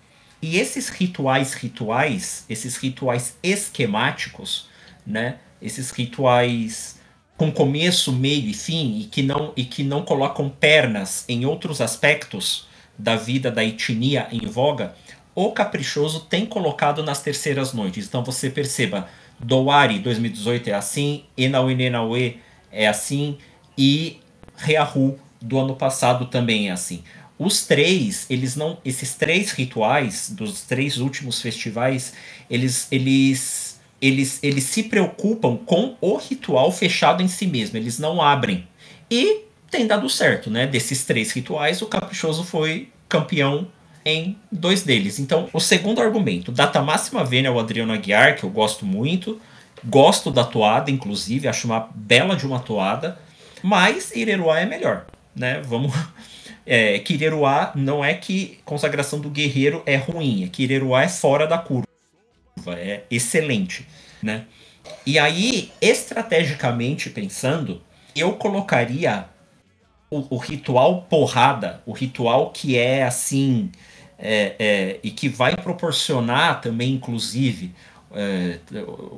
E 0.42 0.58
esses 0.58 0.88
rituais 0.88 1.54
rituais, 1.54 2.44
esses 2.48 2.76
rituais 2.76 3.38
esquemáticos, 3.40 4.68
né, 5.06 5.36
esses 5.60 5.92
rituais 5.92 7.00
com 7.36 7.52
começo, 7.52 8.12
meio 8.12 8.48
e 8.48 8.52
fim 8.52 8.98
e 8.98 9.04
que 9.04 9.22
não 9.22 9.52
e 9.56 9.64
que 9.64 9.84
não 9.84 10.02
colocam 10.02 10.48
pernas 10.48 11.24
em 11.28 11.46
outros 11.46 11.80
aspectos 11.80 12.66
da 12.98 13.14
vida 13.14 13.48
da 13.48 13.64
etnia 13.64 14.26
em 14.32 14.44
voga, 14.44 14.96
o 15.36 15.52
Caprichoso 15.52 16.26
tem 16.28 16.44
colocado 16.44 17.00
nas 17.04 17.22
terceiras 17.22 17.72
noites. 17.72 18.08
Então 18.08 18.24
você 18.24 18.50
perceba, 18.50 19.08
Doari 19.38 20.00
2018 20.00 20.68
é 20.68 20.72
assim, 20.72 21.26
Enaue 21.38 21.76
Nenaue 21.76 22.40
é 22.72 22.88
assim 22.88 23.38
e 23.78 24.18
Reahu 24.56 25.16
do 25.40 25.60
ano 25.60 25.76
passado 25.76 26.26
também 26.26 26.70
é 26.70 26.72
assim. 26.72 27.04
Os 27.38 27.66
três, 27.66 28.26
eles 28.30 28.56
não, 28.56 28.78
esses 28.84 29.14
três 29.14 29.50
rituais 29.50 30.30
dos 30.30 30.62
três 30.62 30.98
últimos 30.98 31.40
festivais, 31.40 32.12
eles 32.48 32.86
eles 32.90 33.72
eles, 34.00 34.40
eles 34.42 34.64
se 34.64 34.82
preocupam 34.82 35.56
com 35.56 35.96
o 36.00 36.16
ritual 36.16 36.72
fechado 36.72 37.22
em 37.22 37.28
si 37.28 37.46
mesmo, 37.46 37.76
eles 37.76 38.00
não 38.00 38.20
abrem. 38.20 38.66
E 39.08 39.42
tem 39.70 39.86
dado 39.86 40.10
certo, 40.10 40.50
né? 40.50 40.66
Desses 40.66 41.04
três 41.04 41.30
rituais, 41.30 41.80
o 41.80 41.86
Caprichoso 41.86 42.42
foi 42.42 42.88
campeão 43.08 43.68
em 44.04 44.36
dois 44.50 44.82
deles. 44.82 45.20
Então, 45.20 45.48
o 45.52 45.60
segundo 45.60 46.00
argumento, 46.00 46.50
data 46.50 46.82
máxima 46.82 47.24
vênia 47.24 47.52
o 47.52 47.60
Adriano 47.60 47.92
Aguiar, 47.92 48.36
que 48.36 48.44
eu 48.44 48.50
gosto 48.50 48.84
muito, 48.84 49.40
gosto 49.84 50.30
da 50.30 50.44
toada, 50.44 50.90
inclusive, 50.90 51.46
acho 51.46 51.66
uma 51.66 51.88
bela 51.94 52.34
de 52.34 52.44
uma 52.46 52.58
toada, 52.58 53.18
mas 53.62 54.10
Ireruá 54.14 54.60
é 54.60 54.66
melhor, 54.66 55.06
né? 55.34 55.62
Vamos. 55.64 55.92
É, 56.64 56.98
Kireruá 57.00 57.72
não 57.74 58.04
é 58.04 58.14
que 58.14 58.58
consagração 58.64 59.20
do 59.20 59.28
guerreiro 59.28 59.82
é 59.84 59.96
ruim, 59.96 60.44
é 60.44 60.48
que 60.48 60.62
Ireruá 60.62 61.02
é 61.02 61.08
fora 61.08 61.46
da 61.46 61.58
curva 61.58 61.86
é 62.70 63.02
excelente, 63.10 63.86
né? 64.22 64.44
E 65.06 65.18
aí, 65.18 65.72
estrategicamente 65.80 67.10
pensando, 67.10 67.80
eu 68.14 68.34
colocaria 68.34 69.26
o, 70.10 70.36
o 70.36 70.38
ritual 70.38 71.02
porrada, 71.02 71.82
o 71.86 71.92
ritual 71.92 72.50
que 72.50 72.78
é 72.78 73.02
assim, 73.02 73.70
é, 74.18 74.54
é, 74.58 75.00
e 75.02 75.10
que 75.10 75.28
vai 75.28 75.56
proporcionar 75.56 76.60
também, 76.60 76.92
inclusive, 76.94 77.74
é, 78.12 78.58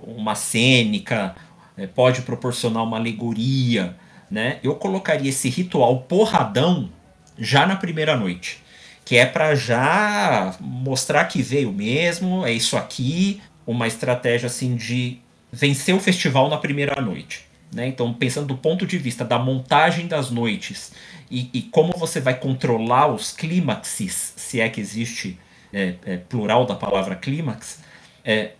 uma 0.06 0.34
cênica, 0.34 1.34
é, 1.76 1.86
pode 1.86 2.22
proporcionar 2.22 2.84
uma 2.84 2.96
alegoria, 2.96 3.96
né? 4.30 4.58
Eu 4.62 4.76
colocaria 4.76 5.28
esse 5.28 5.48
ritual 5.48 6.00
porradão 6.02 6.90
já 7.38 7.66
na 7.66 7.76
primeira 7.76 8.16
noite 8.16 8.64
que 9.04 9.16
é 9.16 9.26
para 9.26 9.54
já 9.54 10.56
mostrar 10.58 11.26
que 11.26 11.42
veio 11.42 11.70
mesmo, 11.70 12.44
é 12.46 12.52
isso 12.52 12.76
aqui, 12.76 13.42
uma 13.66 13.86
estratégia 13.86 14.46
assim 14.46 14.74
de 14.76 15.18
vencer 15.52 15.94
o 15.94 16.00
festival 16.00 16.48
na 16.48 16.56
primeira 16.56 17.00
noite. 17.00 17.46
Né? 17.72 17.86
Então, 17.86 18.12
pensando 18.14 18.46
do 18.46 18.56
ponto 18.56 18.86
de 18.86 18.96
vista 18.96 19.24
da 19.24 19.38
montagem 19.38 20.06
das 20.06 20.30
noites 20.30 20.92
e, 21.30 21.50
e 21.52 21.62
como 21.62 21.92
você 21.92 22.20
vai 22.20 22.38
controlar 22.38 23.08
os 23.08 23.32
clímaxes, 23.32 24.32
se 24.36 24.60
é 24.60 24.68
que 24.68 24.80
existe 24.80 25.38
é, 25.72 25.94
é, 26.06 26.16
plural 26.16 26.64
da 26.64 26.74
palavra 26.74 27.14
clímax, 27.14 27.80
é, 28.24 28.52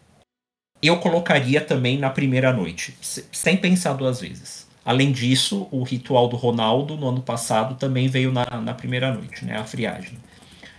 eu 0.83 0.99
colocaria 0.99 1.61
também 1.63 1.99
na 1.99 2.11
primeira 2.11 2.53
noite, 2.53 2.95
sem 3.33 3.57
pensar 3.57 3.95
duas 3.95 4.21
vezes. 4.21 4.64
Além 4.85 5.13
disso, 5.13 5.67
o 5.71 5.83
ritual 5.83 6.29
do 6.29 6.37
Ronaldo 6.37 6.97
no 6.97 7.09
ano 7.09 7.23
passado 7.23 7.75
também 7.77 8.09
veio 8.09 8.31
na, 8.31 8.45
na 8.61 8.75
primeira 8.75 9.13
noite, 9.13 9.45
né? 9.45 9.57
a 9.57 9.65
friagem. 9.65 10.19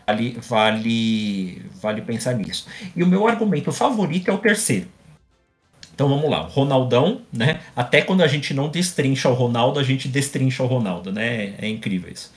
Vale, 0.06 0.38
vale, 0.47 1.62
vale 1.82 2.01
pensar 2.01 2.36
nisso. 2.36 2.68
E 2.95 3.01
o 3.01 3.08
meu 3.08 3.28
argumento 3.28 3.72
favorito 3.72 4.30
é 4.30 4.34
o 4.34 4.38
terceiro. 4.38 4.88
Então 5.95 6.10
vamos 6.10 6.30
lá, 6.30 6.41
Ronaldão, 6.41 7.22
né? 7.32 7.62
Até 7.74 8.01
quando 8.01 8.22
a 8.22 8.28
gente 8.28 8.53
não 8.53 8.68
destrincha 8.68 9.30
o 9.30 9.34
Ronaldo, 9.34 9.80
a 9.80 9.84
gente 9.84 10.10
destrincha 10.10 10.62
o 10.62 10.68
Ronaldo, 10.68 11.12
né? 11.12 11.56
É 11.58 11.68
incrível 11.68 12.12
isso. 12.12 12.32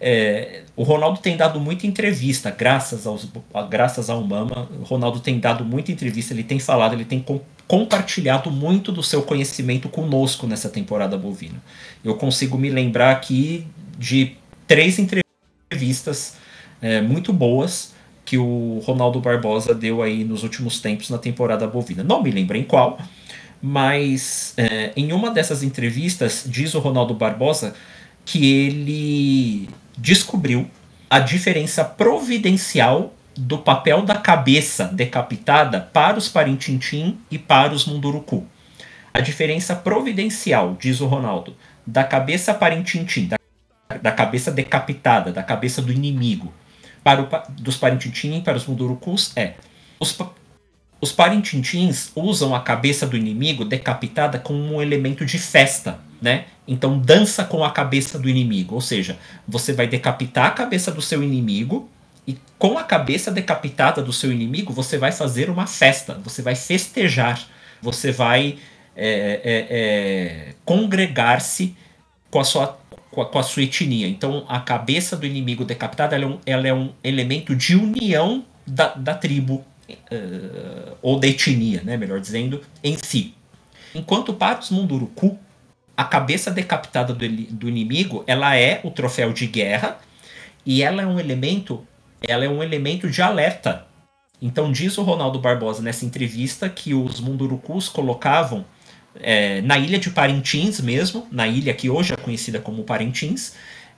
É, 0.00 0.62
o 0.76 0.84
Ronaldo 0.84 1.18
tem 1.18 1.36
dado 1.36 1.58
muita 1.58 1.86
entrevista, 1.86 2.50
graças, 2.50 3.06
aos, 3.06 3.28
graças 3.68 4.08
ao 4.08 4.22
Mama. 4.22 4.68
O 4.80 4.84
Ronaldo 4.84 5.18
tem 5.18 5.40
dado 5.40 5.64
muita 5.64 5.90
entrevista, 5.90 6.32
ele 6.32 6.44
tem 6.44 6.60
falado, 6.60 6.94
ele 6.94 7.04
tem 7.04 7.20
compartilhado 7.66 8.50
muito 8.50 8.92
do 8.92 9.02
seu 9.02 9.22
conhecimento 9.22 9.88
conosco 9.88 10.46
nessa 10.46 10.68
temporada 10.68 11.16
bovina. 11.16 11.62
Eu 12.04 12.14
consigo 12.14 12.58
me 12.58 12.68
lembrar 12.70 13.10
aqui 13.10 13.66
de 13.98 14.36
três 14.66 14.98
entrevistas 14.98 16.36
é, 16.80 17.00
muito 17.00 17.32
boas 17.32 17.94
que 18.24 18.38
o 18.38 18.80
Ronaldo 18.84 19.20
Barbosa 19.20 19.74
deu 19.74 20.02
aí 20.02 20.24
nos 20.24 20.42
últimos 20.42 20.80
tempos 20.80 21.10
na 21.10 21.18
temporada 21.18 21.66
bovina. 21.66 22.02
Não 22.02 22.22
me 22.22 22.30
lembro 22.30 22.56
em 22.56 22.64
qual, 22.64 22.98
mas 23.60 24.54
é, 24.56 24.92
em 24.96 25.12
uma 25.12 25.30
dessas 25.30 25.62
entrevistas 25.62 26.44
diz 26.46 26.74
o 26.74 26.78
Ronaldo 26.78 27.14
Barbosa 27.14 27.74
que 28.24 28.46
ele 28.46 29.68
descobriu 29.96 30.68
a 31.08 31.18
diferença 31.20 31.84
providencial 31.84 33.14
do 33.36 33.58
papel 33.58 34.02
da 34.02 34.16
cabeça 34.16 34.84
decapitada 34.84 35.80
para 35.80 36.18
os 36.18 36.28
Parintintim 36.28 37.18
e 37.30 37.38
para 37.38 37.72
os 37.72 37.84
Munduruku. 37.84 38.46
A 39.12 39.20
diferença 39.20 39.74
providencial, 39.76 40.76
diz 40.78 41.00
o 41.00 41.06
Ronaldo, 41.06 41.56
da 41.86 42.04
cabeça 42.04 42.54
Parintintim, 42.54 43.26
da, 43.26 43.38
da 44.00 44.12
cabeça 44.12 44.50
decapitada, 44.50 45.32
da 45.32 45.42
cabeça 45.42 45.82
do 45.82 45.92
inimigo, 45.92 46.52
para 47.02 47.22
o, 47.22 47.28
dos 47.60 47.76
Parintintim 47.76 48.40
para 48.40 48.56
os 48.56 48.66
Mundurucus 48.66 49.32
é 49.36 49.54
os, 50.00 50.18
os 51.00 51.12
Parintintins 51.12 52.10
usam 52.14 52.54
a 52.54 52.60
cabeça 52.60 53.06
do 53.06 53.16
inimigo 53.16 53.64
decapitada 53.64 54.38
como 54.38 54.58
um 54.58 54.82
elemento 54.82 55.24
de 55.24 55.38
festa, 55.38 55.98
né? 56.20 56.46
Então 56.66 56.98
dança 56.98 57.44
com 57.44 57.62
a 57.62 57.70
cabeça 57.70 58.18
do 58.18 58.28
inimigo, 58.28 58.74
ou 58.74 58.80
seja, 58.80 59.18
você 59.46 59.72
vai 59.72 59.86
decapitar 59.86 60.46
a 60.46 60.50
cabeça 60.50 60.90
do 60.90 61.02
seu 61.02 61.22
inimigo 61.22 61.90
e 62.26 62.38
com 62.58 62.78
a 62.78 62.84
cabeça 62.84 63.30
decapitada 63.30 64.02
do 64.02 64.12
seu 64.12 64.32
inimigo 64.32 64.72
você 64.72 64.96
vai 64.96 65.12
fazer 65.12 65.50
uma 65.50 65.66
festa, 65.66 66.14
você 66.22 66.42
vai 66.42 66.54
festejar, 66.54 67.46
você 67.82 68.10
vai 68.10 68.58
é, 68.96 69.40
é, 69.44 69.66
é, 69.70 70.54
congregar-se 70.64 71.76
com 72.30 72.40
a 72.40 72.44
sua 72.44 72.78
com 73.10 73.22
a, 73.22 73.26
com 73.26 73.38
a, 73.38 73.42
sua 73.44 73.62
etnia. 73.62 74.08
Então, 74.08 74.44
a 74.48 74.58
cabeça 74.58 75.16
do 75.16 75.24
inimigo 75.24 75.64
decapitada 75.64 76.16
ela 76.16 76.24
é, 76.24 76.26
um, 76.26 76.40
ela 76.44 76.68
é 76.68 76.74
um 76.74 76.92
elemento 77.02 77.54
de 77.54 77.76
união 77.76 78.44
da, 78.66 78.88
da 78.88 79.14
tribo, 79.14 79.64
uh, 79.88 80.96
ou 81.00 81.20
da 81.20 81.28
etnia, 81.28 81.80
né, 81.84 81.96
melhor 81.96 82.18
dizendo, 82.18 82.60
em 82.82 82.96
si. 82.98 83.32
Enquanto 83.94 84.34
para 84.34 84.58
os 84.58 84.70
Munduruku, 84.70 85.38
a 85.96 86.02
cabeça 86.02 86.50
decapitada 86.50 87.14
do, 87.14 87.28
do 87.28 87.68
inimigo 87.68 88.24
ela 88.26 88.56
é 88.56 88.80
o 88.82 88.90
troféu 88.90 89.32
de 89.32 89.46
guerra 89.46 89.98
e 90.66 90.82
ela 90.82 91.02
é 91.02 91.06
um 91.06 91.20
elemento 91.20 91.86
ela 92.28 92.44
é 92.44 92.48
um 92.48 92.62
elemento 92.62 93.08
de 93.08 93.22
alerta. 93.22 93.86
Então 94.40 94.70
diz 94.70 94.98
o 94.98 95.02
Ronaldo 95.02 95.38
Barbosa 95.38 95.82
nessa 95.82 96.04
entrevista 96.04 96.68
que 96.68 96.92
os 96.94 97.20
Mundurucus 97.20 97.88
colocavam 97.88 98.64
é, 99.20 99.60
na 99.62 99.78
ilha 99.78 99.98
de 99.98 100.10
Parintins 100.10 100.80
mesmo, 100.80 101.26
na 101.30 101.46
ilha 101.46 101.72
que 101.72 101.88
hoje 101.88 102.12
é 102.12 102.16
conhecida 102.16 102.60
como 102.60 102.84
Parintins, 102.84 103.54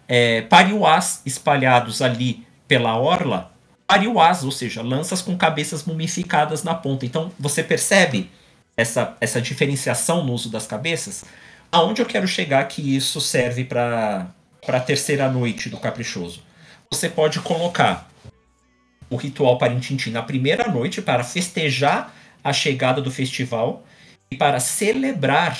é, 0.07 0.43
pariuás 0.43 1.23
espalhados 1.25 2.03
ali 2.03 2.47
pela 2.69 2.97
orla, 2.97 3.53
pariuás, 3.87 4.45
ou 4.45 4.51
seja, 4.51 4.83
lanças 4.83 5.23
com 5.23 5.37
cabeças 5.37 5.85
mumificadas 5.85 6.63
na 6.63 6.75
ponta. 6.75 7.07
Então 7.07 7.33
você 7.39 7.63
percebe 7.63 8.31
essa, 8.77 9.17
essa 9.21 9.41
diferenciação 9.41 10.25
no 10.25 10.33
uso 10.33 10.51
das 10.51 10.67
cabeças? 10.67 11.25
Aonde 11.73 12.03
eu 12.03 12.07
quero 12.07 12.29
chegar 12.29 12.65
que 12.69 12.97
isso 12.97 13.21
serve 13.21 13.65
para 13.65 14.29
a 14.69 14.81
terceira 14.81 15.29
noite 15.29 15.69
do 15.69 15.79
Caprichoso? 15.79 16.43
Você 16.91 17.09
pode 17.09 17.41
colocar 17.41 18.09
o 19.09 19.17
ritual 19.17 19.59
Parintintim 19.59 20.11
na 20.11 20.23
primeira 20.23 20.69
noite 20.69 21.01
para 21.01 21.25
festejar 21.25 22.15
a 22.43 22.53
chegada 22.53 23.01
do 23.01 23.11
festival 23.11 23.85
e 24.31 24.37
para 24.37 24.61
celebrar 24.61 25.59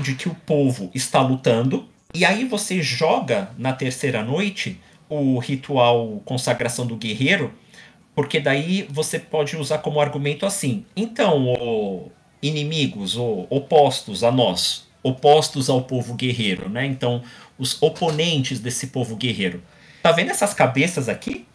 de 0.00 0.14
que 0.14 0.28
o 0.28 0.34
povo 0.34 0.90
está 0.94 1.20
lutando. 1.20 1.88
E 2.14 2.24
aí 2.24 2.44
você 2.44 2.82
joga 2.82 3.50
na 3.58 3.72
terceira 3.72 4.22
noite 4.22 4.80
o 5.08 5.38
ritual 5.38 6.20
consagração 6.24 6.86
do 6.86 6.96
guerreiro, 6.96 7.52
porque 8.14 8.40
daí 8.40 8.86
você 8.90 9.18
pode 9.18 9.56
usar 9.56 9.78
como 9.78 10.00
argumento 10.00 10.46
assim. 10.46 10.84
Então, 10.96 11.46
o, 11.46 12.10
inimigos 12.42 13.16
ou 13.16 13.46
opostos 13.50 14.24
a 14.24 14.30
nós, 14.30 14.86
opostos 15.02 15.68
ao 15.68 15.82
povo 15.82 16.14
guerreiro, 16.14 16.68
né? 16.68 16.86
Então, 16.86 17.22
os 17.58 17.80
oponentes 17.80 18.60
desse 18.60 18.88
povo 18.88 19.16
guerreiro. 19.16 19.62
Tá 20.02 20.12
vendo 20.12 20.30
essas 20.30 20.54
cabeças 20.54 21.08
aqui? 21.08 21.46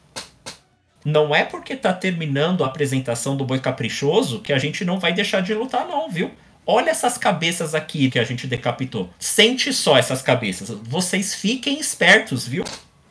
Não 1.04 1.36
é 1.36 1.44
porque 1.44 1.76
tá 1.76 1.92
terminando 1.94 2.64
a 2.64 2.68
apresentação 2.68 3.36
do 3.36 3.44
Boi 3.44 3.60
Caprichoso 3.60 4.40
que 4.40 4.54
a 4.54 4.58
gente 4.58 4.86
não 4.86 5.00
vai 5.00 5.14
deixar 5.14 5.42
de 5.42 5.54
lutar, 5.54 5.88
não, 5.88 6.10
viu? 6.10 6.32
Olha 6.66 6.92
essas 6.92 7.18
cabeças 7.18 7.74
aqui 7.74 8.10
que 8.12 8.20
a 8.20 8.24
gente 8.24 8.46
decapitou. 8.46 9.10
Sente 9.18 9.74
só 9.74 9.98
essas 9.98 10.22
cabeças. 10.22 10.70
Vocês 10.84 11.34
fiquem 11.34 11.80
espertos, 11.80 12.48
viu? 12.48 12.64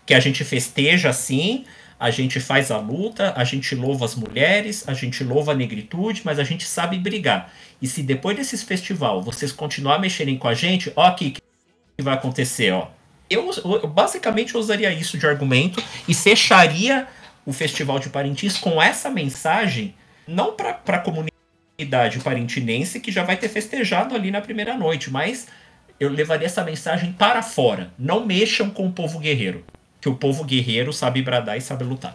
Que 0.07 0.14
a 0.14 0.20
gente 0.20 0.45
festeja 0.45 1.09
assim, 1.09 1.64
a 1.99 2.11
gente 2.11 2.38
faz 2.38 2.70
a 2.70 2.78
luta, 2.78 3.34
a 3.36 3.43
gente 3.43 3.74
louva 3.74 4.05
as 4.05 4.14
mulheres, 4.14 4.88
a 4.88 4.95
gente 4.95 5.24
louva 5.24 5.53
a 5.53 5.55
negritude, 5.55 6.22
mas 6.24 6.38
a 6.38 6.45
gente 6.45 6.66
sabe 6.66 6.97
brigar. 6.97 7.53
E 7.82 7.88
se 7.88 8.03
depois 8.03 8.36
desses 8.36 8.62
festival 8.62 9.20
vocês 9.20 9.51
continuar 9.51 9.99
mexerem 9.99 10.38
com 10.38 10.47
a 10.49 10.55
gente, 10.55 10.93
ó 10.95 11.07
aqui 11.07 11.32
que 11.32 11.43
vai 12.03 12.14
acontecer, 12.14 12.72
ó. 12.72 12.88
Eu, 13.28 13.51
eu 13.64 13.86
basicamente 13.86 14.57
usaria 14.57 14.93
isso 14.93 15.18
de 15.18 15.26
argumento 15.26 15.82
e 16.09 16.14
fecharia 16.14 17.07
o 17.45 17.53
Festival 17.53 17.99
de 17.99 18.09
Parintins 18.09 18.59
com 18.59 18.80
essa 18.80 19.11
mensagem, 19.11 19.95
não 20.26 20.53
para 20.53 20.78
a 20.86 20.99
comunidade 20.99 22.20
parintinense 22.22 23.01
que 23.01 23.11
já 23.11 23.24
vai 23.24 23.36
ter 23.36 23.49
festejado 23.49 24.14
ali 24.14 24.30
na 24.30 24.41
primeira 24.41 24.76
noite, 24.76 25.11
mas 25.11 25.49
eu 25.99 26.11
levaria 26.11 26.47
essa 26.47 26.64
mensagem 26.64 27.12
para 27.12 27.43
fora. 27.43 27.93
Não 27.99 28.24
mexam 28.24 28.70
com 28.70 28.86
o 28.86 28.93
povo 28.93 29.18
guerreiro, 29.18 29.64
que 30.01 30.09
o 30.09 30.14
povo 30.14 30.45
guerreiro 30.45 30.93
sabe 30.93 31.22
bradar 31.22 31.57
e 31.57 31.61
sabe 31.61 31.84
lutar. 31.84 32.14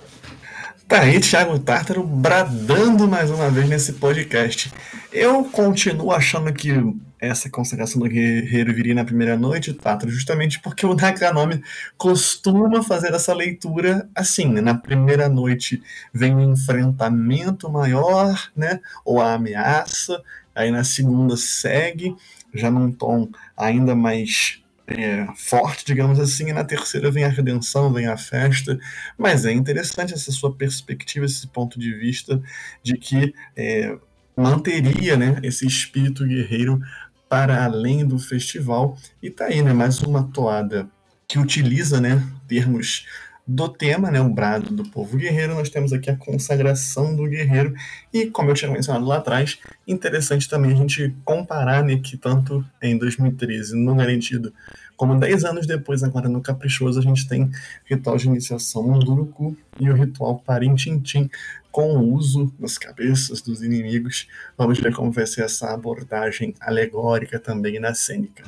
Tá 0.88 1.02
aí, 1.02 1.20
Thiago 1.20 1.58
Tártaro 1.58 2.06
bradando 2.06 3.08
mais 3.08 3.32
uma 3.32 3.50
vez 3.50 3.68
nesse 3.68 3.94
podcast. 3.94 4.72
Eu 5.12 5.44
continuo 5.46 6.12
achando 6.12 6.54
que 6.54 6.72
essa 7.20 7.50
consagração 7.50 8.00
do 8.00 8.08
guerreiro 8.08 8.72
viria 8.72 8.94
na 8.94 9.04
primeira 9.04 9.36
noite, 9.36 9.74
Tátaro, 9.74 10.12
justamente 10.12 10.60
porque 10.60 10.86
o 10.86 10.94
Nakanome 10.94 11.64
costuma 11.98 12.84
fazer 12.84 13.12
essa 13.16 13.34
leitura 13.34 14.08
assim, 14.14 14.48
né? 14.48 14.62
Na 14.62 14.76
primeira 14.76 15.28
noite 15.28 15.82
vem 16.14 16.36
o 16.36 16.38
um 16.38 16.54
enfrentamento 16.54 17.68
maior, 17.68 18.52
né? 18.56 18.80
Ou 19.04 19.20
a 19.20 19.34
ameaça, 19.34 20.22
aí 20.54 20.70
na 20.70 20.84
segunda 20.84 21.36
segue, 21.36 22.16
já 22.54 22.70
num 22.70 22.92
tom 22.92 23.28
ainda 23.58 23.96
mais 23.96 24.62
é, 24.88 25.26
forte, 25.36 25.86
digamos 25.86 26.20
assim, 26.20 26.50
e 26.50 26.54
na 26.54 26.64
terceira 26.64 27.10
vem 27.10 27.24
a 27.24 27.30
redenção, 27.30 27.92
vem 27.92 28.08
a 28.08 28.18
festa. 28.18 28.78
Mas 29.18 29.46
é 29.46 29.52
interessante 29.52 30.14
essa 30.14 30.32
sua 30.32 30.54
perspectiva, 30.54 31.26
esse 31.26 31.48
ponto 31.48 31.80
de 31.80 31.94
vista 31.94 32.42
de 32.84 32.98
que 32.98 33.34
é, 33.56 33.98
manteria 34.36 35.18
né, 35.18 35.40
esse 35.44 35.66
espírito 35.66 36.26
guerreiro 36.26 36.80
para 37.28 37.66
além 37.66 38.06
do 38.06 38.20
festival. 38.20 38.98
E 39.22 39.30
tá 39.30 39.46
aí, 39.46 39.62
né, 39.62 39.74
mais 39.74 40.02
uma 40.02 40.24
toada 40.32 40.88
que 41.28 41.40
utiliza 41.40 42.00
né, 42.00 42.22
termos 42.48 43.06
do 43.48 43.70
tema, 43.70 44.10
né, 44.10 44.20
o 44.20 44.30
brado 44.30 44.74
do 44.74 44.90
povo 44.90 45.18
guerreiro, 45.18 45.54
nós 45.54 45.70
temos 45.70 45.94
aqui 45.94 46.10
a 46.10 46.16
consagração 46.16 47.16
do 47.16 47.28
guerreiro, 47.28 47.74
e 48.12 48.26
como 48.26 48.50
eu 48.50 48.56
tinha 48.56 48.72
mencionado 48.72 49.06
lá 49.06 49.18
atrás, 49.18 49.60
interessante 49.88 50.50
também 50.50 50.72
a 50.72 50.76
gente 50.76 51.16
comparar 51.24 51.84
né, 51.84 51.98
que 51.98 52.18
tanto 52.18 52.66
em 52.82 52.98
2013 52.98 53.76
no 53.76 53.96
Garantido, 53.96 54.52
como 54.98 55.20
10 55.20 55.44
anos 55.44 55.68
depois, 55.68 56.04
agora 56.04 56.30
no 56.30 56.42
Caprichoso, 56.42 57.00
a 57.00 57.04
gente 57.04 57.28
tem 57.28 57.52
ritual 57.86 58.18
de 58.18 58.28
iniciação 58.28 58.84
Munduruku 58.84 59.56
e 59.80 59.90
o 59.90 59.94
ritual 59.94 60.40
Parintintim, 60.40 61.30
com 61.70 61.98
o 61.98 62.14
uso 62.14 62.54
das 62.58 62.78
cabeças 62.78 63.42
dos 63.42 63.62
inimigos. 63.62 64.28
Vamos 64.58 64.80
ver 64.80 64.94
como 64.94 65.12
vai 65.12 65.28
ser 65.28 65.44
essa 65.44 65.74
abordagem 65.74 66.56
alegórica 66.62 67.38
também 67.38 67.78
na 67.80 67.94
cênica. 67.94 68.46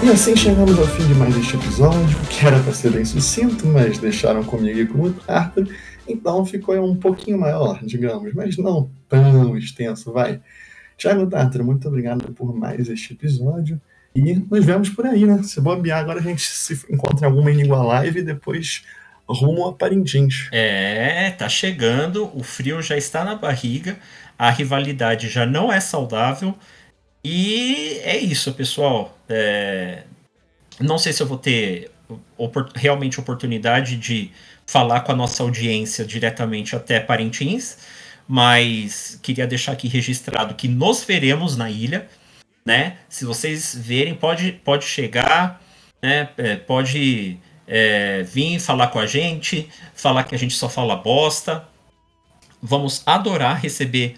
E 0.00 0.10
assim 0.10 0.36
chegamos 0.36 0.78
ao 0.78 0.86
fim 0.86 1.06
de 1.08 1.14
mais 1.14 1.36
este 1.36 1.56
episódio, 1.56 2.18
que 2.30 2.46
era 2.46 2.58
para 2.60 2.72
ser 2.72 2.92
bem 2.92 3.04
sucinto, 3.04 3.66
mas 3.66 3.98
deixaram 3.98 4.44
comigo 4.44 4.78
e 4.78 4.86
com 4.86 5.08
o 5.08 5.14
Arthur, 5.26 5.68
então 6.06 6.46
ficou 6.46 6.76
um 6.82 6.94
pouquinho 6.94 7.38
maior, 7.38 7.80
digamos, 7.82 8.32
mas 8.32 8.56
não 8.56 8.90
tão 9.08 9.56
extenso, 9.56 10.12
vai. 10.12 10.40
Tiago 10.96 11.26
Tartar, 11.26 11.62
muito 11.64 11.88
obrigado 11.88 12.32
por 12.32 12.54
mais 12.54 12.88
este 12.88 13.12
episódio. 13.12 13.80
E 14.14 14.34
nos 14.34 14.64
vemos 14.64 14.88
por 14.88 15.04
aí, 15.04 15.26
né? 15.26 15.42
Se 15.42 15.60
bobear, 15.60 15.98
agora 15.98 16.20
a 16.20 16.22
gente 16.22 16.42
se 16.42 16.74
encontra 16.90 17.26
em 17.26 17.30
alguma 17.30 17.50
Língua 17.50 17.82
Live 17.82 18.20
e 18.20 18.22
depois 18.22 18.84
rumo 19.28 19.66
a 19.66 19.74
Parintins. 19.74 20.48
É, 20.52 21.30
tá 21.32 21.48
chegando, 21.48 22.30
o 22.34 22.42
frio 22.42 22.80
já 22.80 22.96
está 22.96 23.24
na 23.24 23.34
barriga, 23.34 23.98
a 24.38 24.50
rivalidade 24.50 25.28
já 25.28 25.44
não 25.44 25.72
é 25.72 25.80
saudável. 25.80 26.54
E 27.24 28.00
é 28.02 28.16
isso, 28.16 28.52
pessoal. 28.52 29.16
É... 29.28 30.04
Não 30.80 30.98
sei 30.98 31.12
se 31.12 31.22
eu 31.22 31.26
vou 31.26 31.38
ter 31.38 31.90
opor 32.36 32.70
realmente 32.74 33.20
oportunidade 33.20 33.96
de 33.96 34.30
falar 34.66 35.00
com 35.00 35.12
a 35.12 35.16
nossa 35.16 35.42
audiência 35.42 36.04
diretamente 36.04 36.76
até 36.76 37.00
Parintins, 37.00 37.78
mas 38.26 39.18
queria 39.22 39.46
deixar 39.46 39.72
aqui 39.72 39.88
registrado 39.88 40.54
que 40.54 40.68
nos 40.68 41.04
veremos 41.04 41.56
na 41.56 41.70
ilha, 41.70 42.08
né? 42.64 42.98
Se 43.08 43.24
vocês 43.24 43.74
verem, 43.74 44.14
pode, 44.14 44.52
pode 44.52 44.84
chegar, 44.84 45.62
né? 46.02 46.28
É, 46.36 46.56
pode 46.56 47.38
é, 47.66 48.22
vir 48.22 48.60
falar 48.60 48.88
com 48.88 48.98
a 48.98 49.06
gente, 49.06 49.68
falar 49.94 50.24
que 50.24 50.34
a 50.34 50.38
gente 50.38 50.54
só 50.54 50.68
fala 50.68 50.96
bosta. 50.96 51.66
Vamos 52.60 53.02
adorar 53.06 53.60
receber 53.60 54.16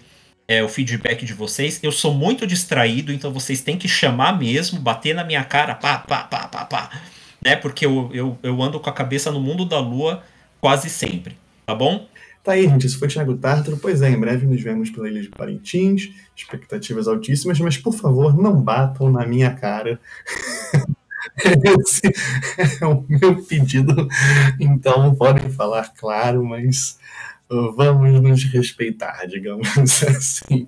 é, 0.51 0.61
o 0.61 0.67
feedback 0.67 1.23
de 1.23 1.33
vocês. 1.33 1.79
Eu 1.81 1.93
sou 1.93 2.13
muito 2.13 2.45
distraído, 2.45 3.13
então 3.13 3.31
vocês 3.31 3.61
têm 3.61 3.77
que 3.77 3.87
chamar 3.87 4.37
mesmo, 4.37 4.81
bater 4.81 5.15
na 5.15 5.23
minha 5.23 5.45
cara, 5.45 5.73
pá, 5.75 5.97
pá, 5.99 6.23
pá, 6.23 6.45
pá, 6.45 6.65
pá. 6.65 6.89
Né? 7.41 7.55
Porque 7.55 7.85
eu, 7.85 8.09
eu, 8.13 8.37
eu 8.43 8.61
ando 8.61 8.77
com 8.77 8.89
a 8.89 8.93
cabeça 8.93 9.31
no 9.31 9.39
mundo 9.39 9.63
da 9.63 9.79
lua 9.79 10.23
quase 10.59 10.89
sempre, 10.89 11.37
tá 11.65 11.73
bom? 11.73 12.05
Tá 12.43 12.51
aí, 12.51 12.67
gente. 12.67 12.85
Esse 12.85 12.97
foi 12.97 13.07
Thiago 13.07 13.37
Tártaro. 13.37 13.77
Pois 13.77 14.01
é, 14.01 14.09
em 14.09 14.19
breve 14.19 14.45
nos 14.45 14.61
vemos 14.61 14.89
pela 14.89 15.07
Ilha 15.07 15.21
de 15.21 15.29
Parintins. 15.29 16.09
Expectativas 16.35 17.07
altíssimas, 17.07 17.57
mas 17.59 17.77
por 17.77 17.93
favor, 17.93 18.35
não 18.35 18.59
batam 18.61 19.09
na 19.09 19.25
minha 19.25 19.51
cara. 19.51 20.01
Esse 21.39 22.11
é 22.83 22.85
o 22.85 23.05
meu 23.07 23.41
pedido. 23.43 24.07
Então, 24.59 25.15
podem 25.15 25.49
falar 25.49 25.93
claro, 25.95 26.43
mas 26.43 26.99
vamos 27.75 28.21
nos 28.21 28.43
respeitar, 28.45 29.25
digamos 29.25 29.67
assim. 30.03 30.67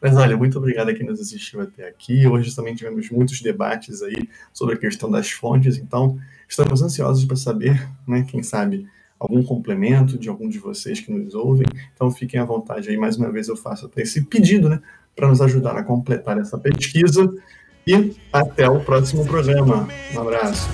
Mas 0.00 0.16
olha, 0.16 0.36
muito 0.36 0.58
obrigado 0.58 0.88
a 0.88 0.94
quem 0.94 1.06
nos 1.06 1.20
assistiu 1.20 1.60
até 1.60 1.88
aqui. 1.88 2.26
Hoje 2.26 2.54
também 2.54 2.74
tivemos 2.74 3.10
muitos 3.10 3.40
debates 3.40 4.02
aí 4.02 4.28
sobre 4.52 4.76
a 4.76 4.78
questão 4.78 5.10
das 5.10 5.30
fontes, 5.30 5.78
então 5.78 6.18
estamos 6.48 6.82
ansiosos 6.82 7.24
para 7.24 7.36
saber, 7.36 7.88
né, 8.06 8.24
quem 8.28 8.42
sabe, 8.42 8.86
algum 9.18 9.42
complemento 9.42 10.18
de 10.18 10.28
algum 10.28 10.48
de 10.48 10.58
vocês 10.58 11.00
que 11.00 11.12
nos 11.12 11.34
ouvem. 11.34 11.66
Então 11.94 12.10
fiquem 12.10 12.38
à 12.38 12.44
vontade 12.44 12.88
aí, 12.88 12.96
mais 12.96 13.16
uma 13.16 13.30
vez 13.30 13.48
eu 13.48 13.56
faço 13.56 13.86
até 13.86 14.02
esse 14.02 14.24
pedido, 14.24 14.68
né, 14.68 14.80
para 15.16 15.28
nos 15.28 15.40
ajudar 15.40 15.76
a 15.76 15.82
completar 15.82 16.38
essa 16.38 16.56
pesquisa. 16.58 17.32
E 17.84 18.14
até 18.32 18.68
o 18.68 18.78
próximo 18.78 19.26
programa. 19.26 19.88
Um 20.14 20.20
abraço. 20.20 20.68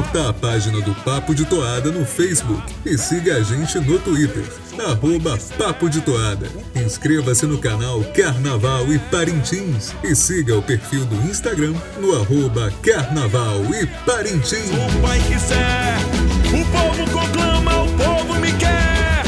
Curta 0.00 0.30
a 0.30 0.32
página 0.32 0.80
do 0.80 0.94
Papo 0.94 1.34
de 1.34 1.44
Toada 1.44 1.92
no 1.92 2.06
Facebook 2.06 2.74
e 2.86 2.96
siga 2.96 3.36
a 3.36 3.42
gente 3.42 3.78
no 3.80 3.98
Twitter, 3.98 4.42
arroba 4.78 5.38
Papo 5.58 5.90
de 5.90 6.00
Toada. 6.00 6.48
Inscreva-se 6.74 7.44
no 7.44 7.58
canal 7.58 8.02
Carnaval 8.16 8.90
e 8.90 8.98
Parintins 8.98 9.94
e 10.02 10.16
siga 10.16 10.56
o 10.56 10.62
perfil 10.62 11.04
do 11.04 11.16
Instagram 11.28 11.74
no 11.98 12.16
arroba 12.16 12.72
Carnaval 12.82 13.62
e 13.74 13.86
Parintins. 14.06 14.70
O 14.70 15.02
pai 15.02 15.20
quiser, 15.28 15.98
o 16.46 16.64
povo 16.72 17.10
conclama, 17.10 17.82
o 17.82 17.88
povo 17.98 18.40
me 18.40 18.54
quer. 18.54 19.22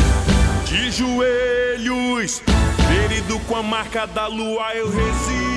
De 0.64 0.90
joelhos, 0.90 2.40
ferido 2.88 3.38
com 3.40 3.56
a 3.56 3.62
marca 3.62 4.06
da 4.06 4.26
lua, 4.26 4.74
eu 4.74 4.90
resisto. 4.90 5.51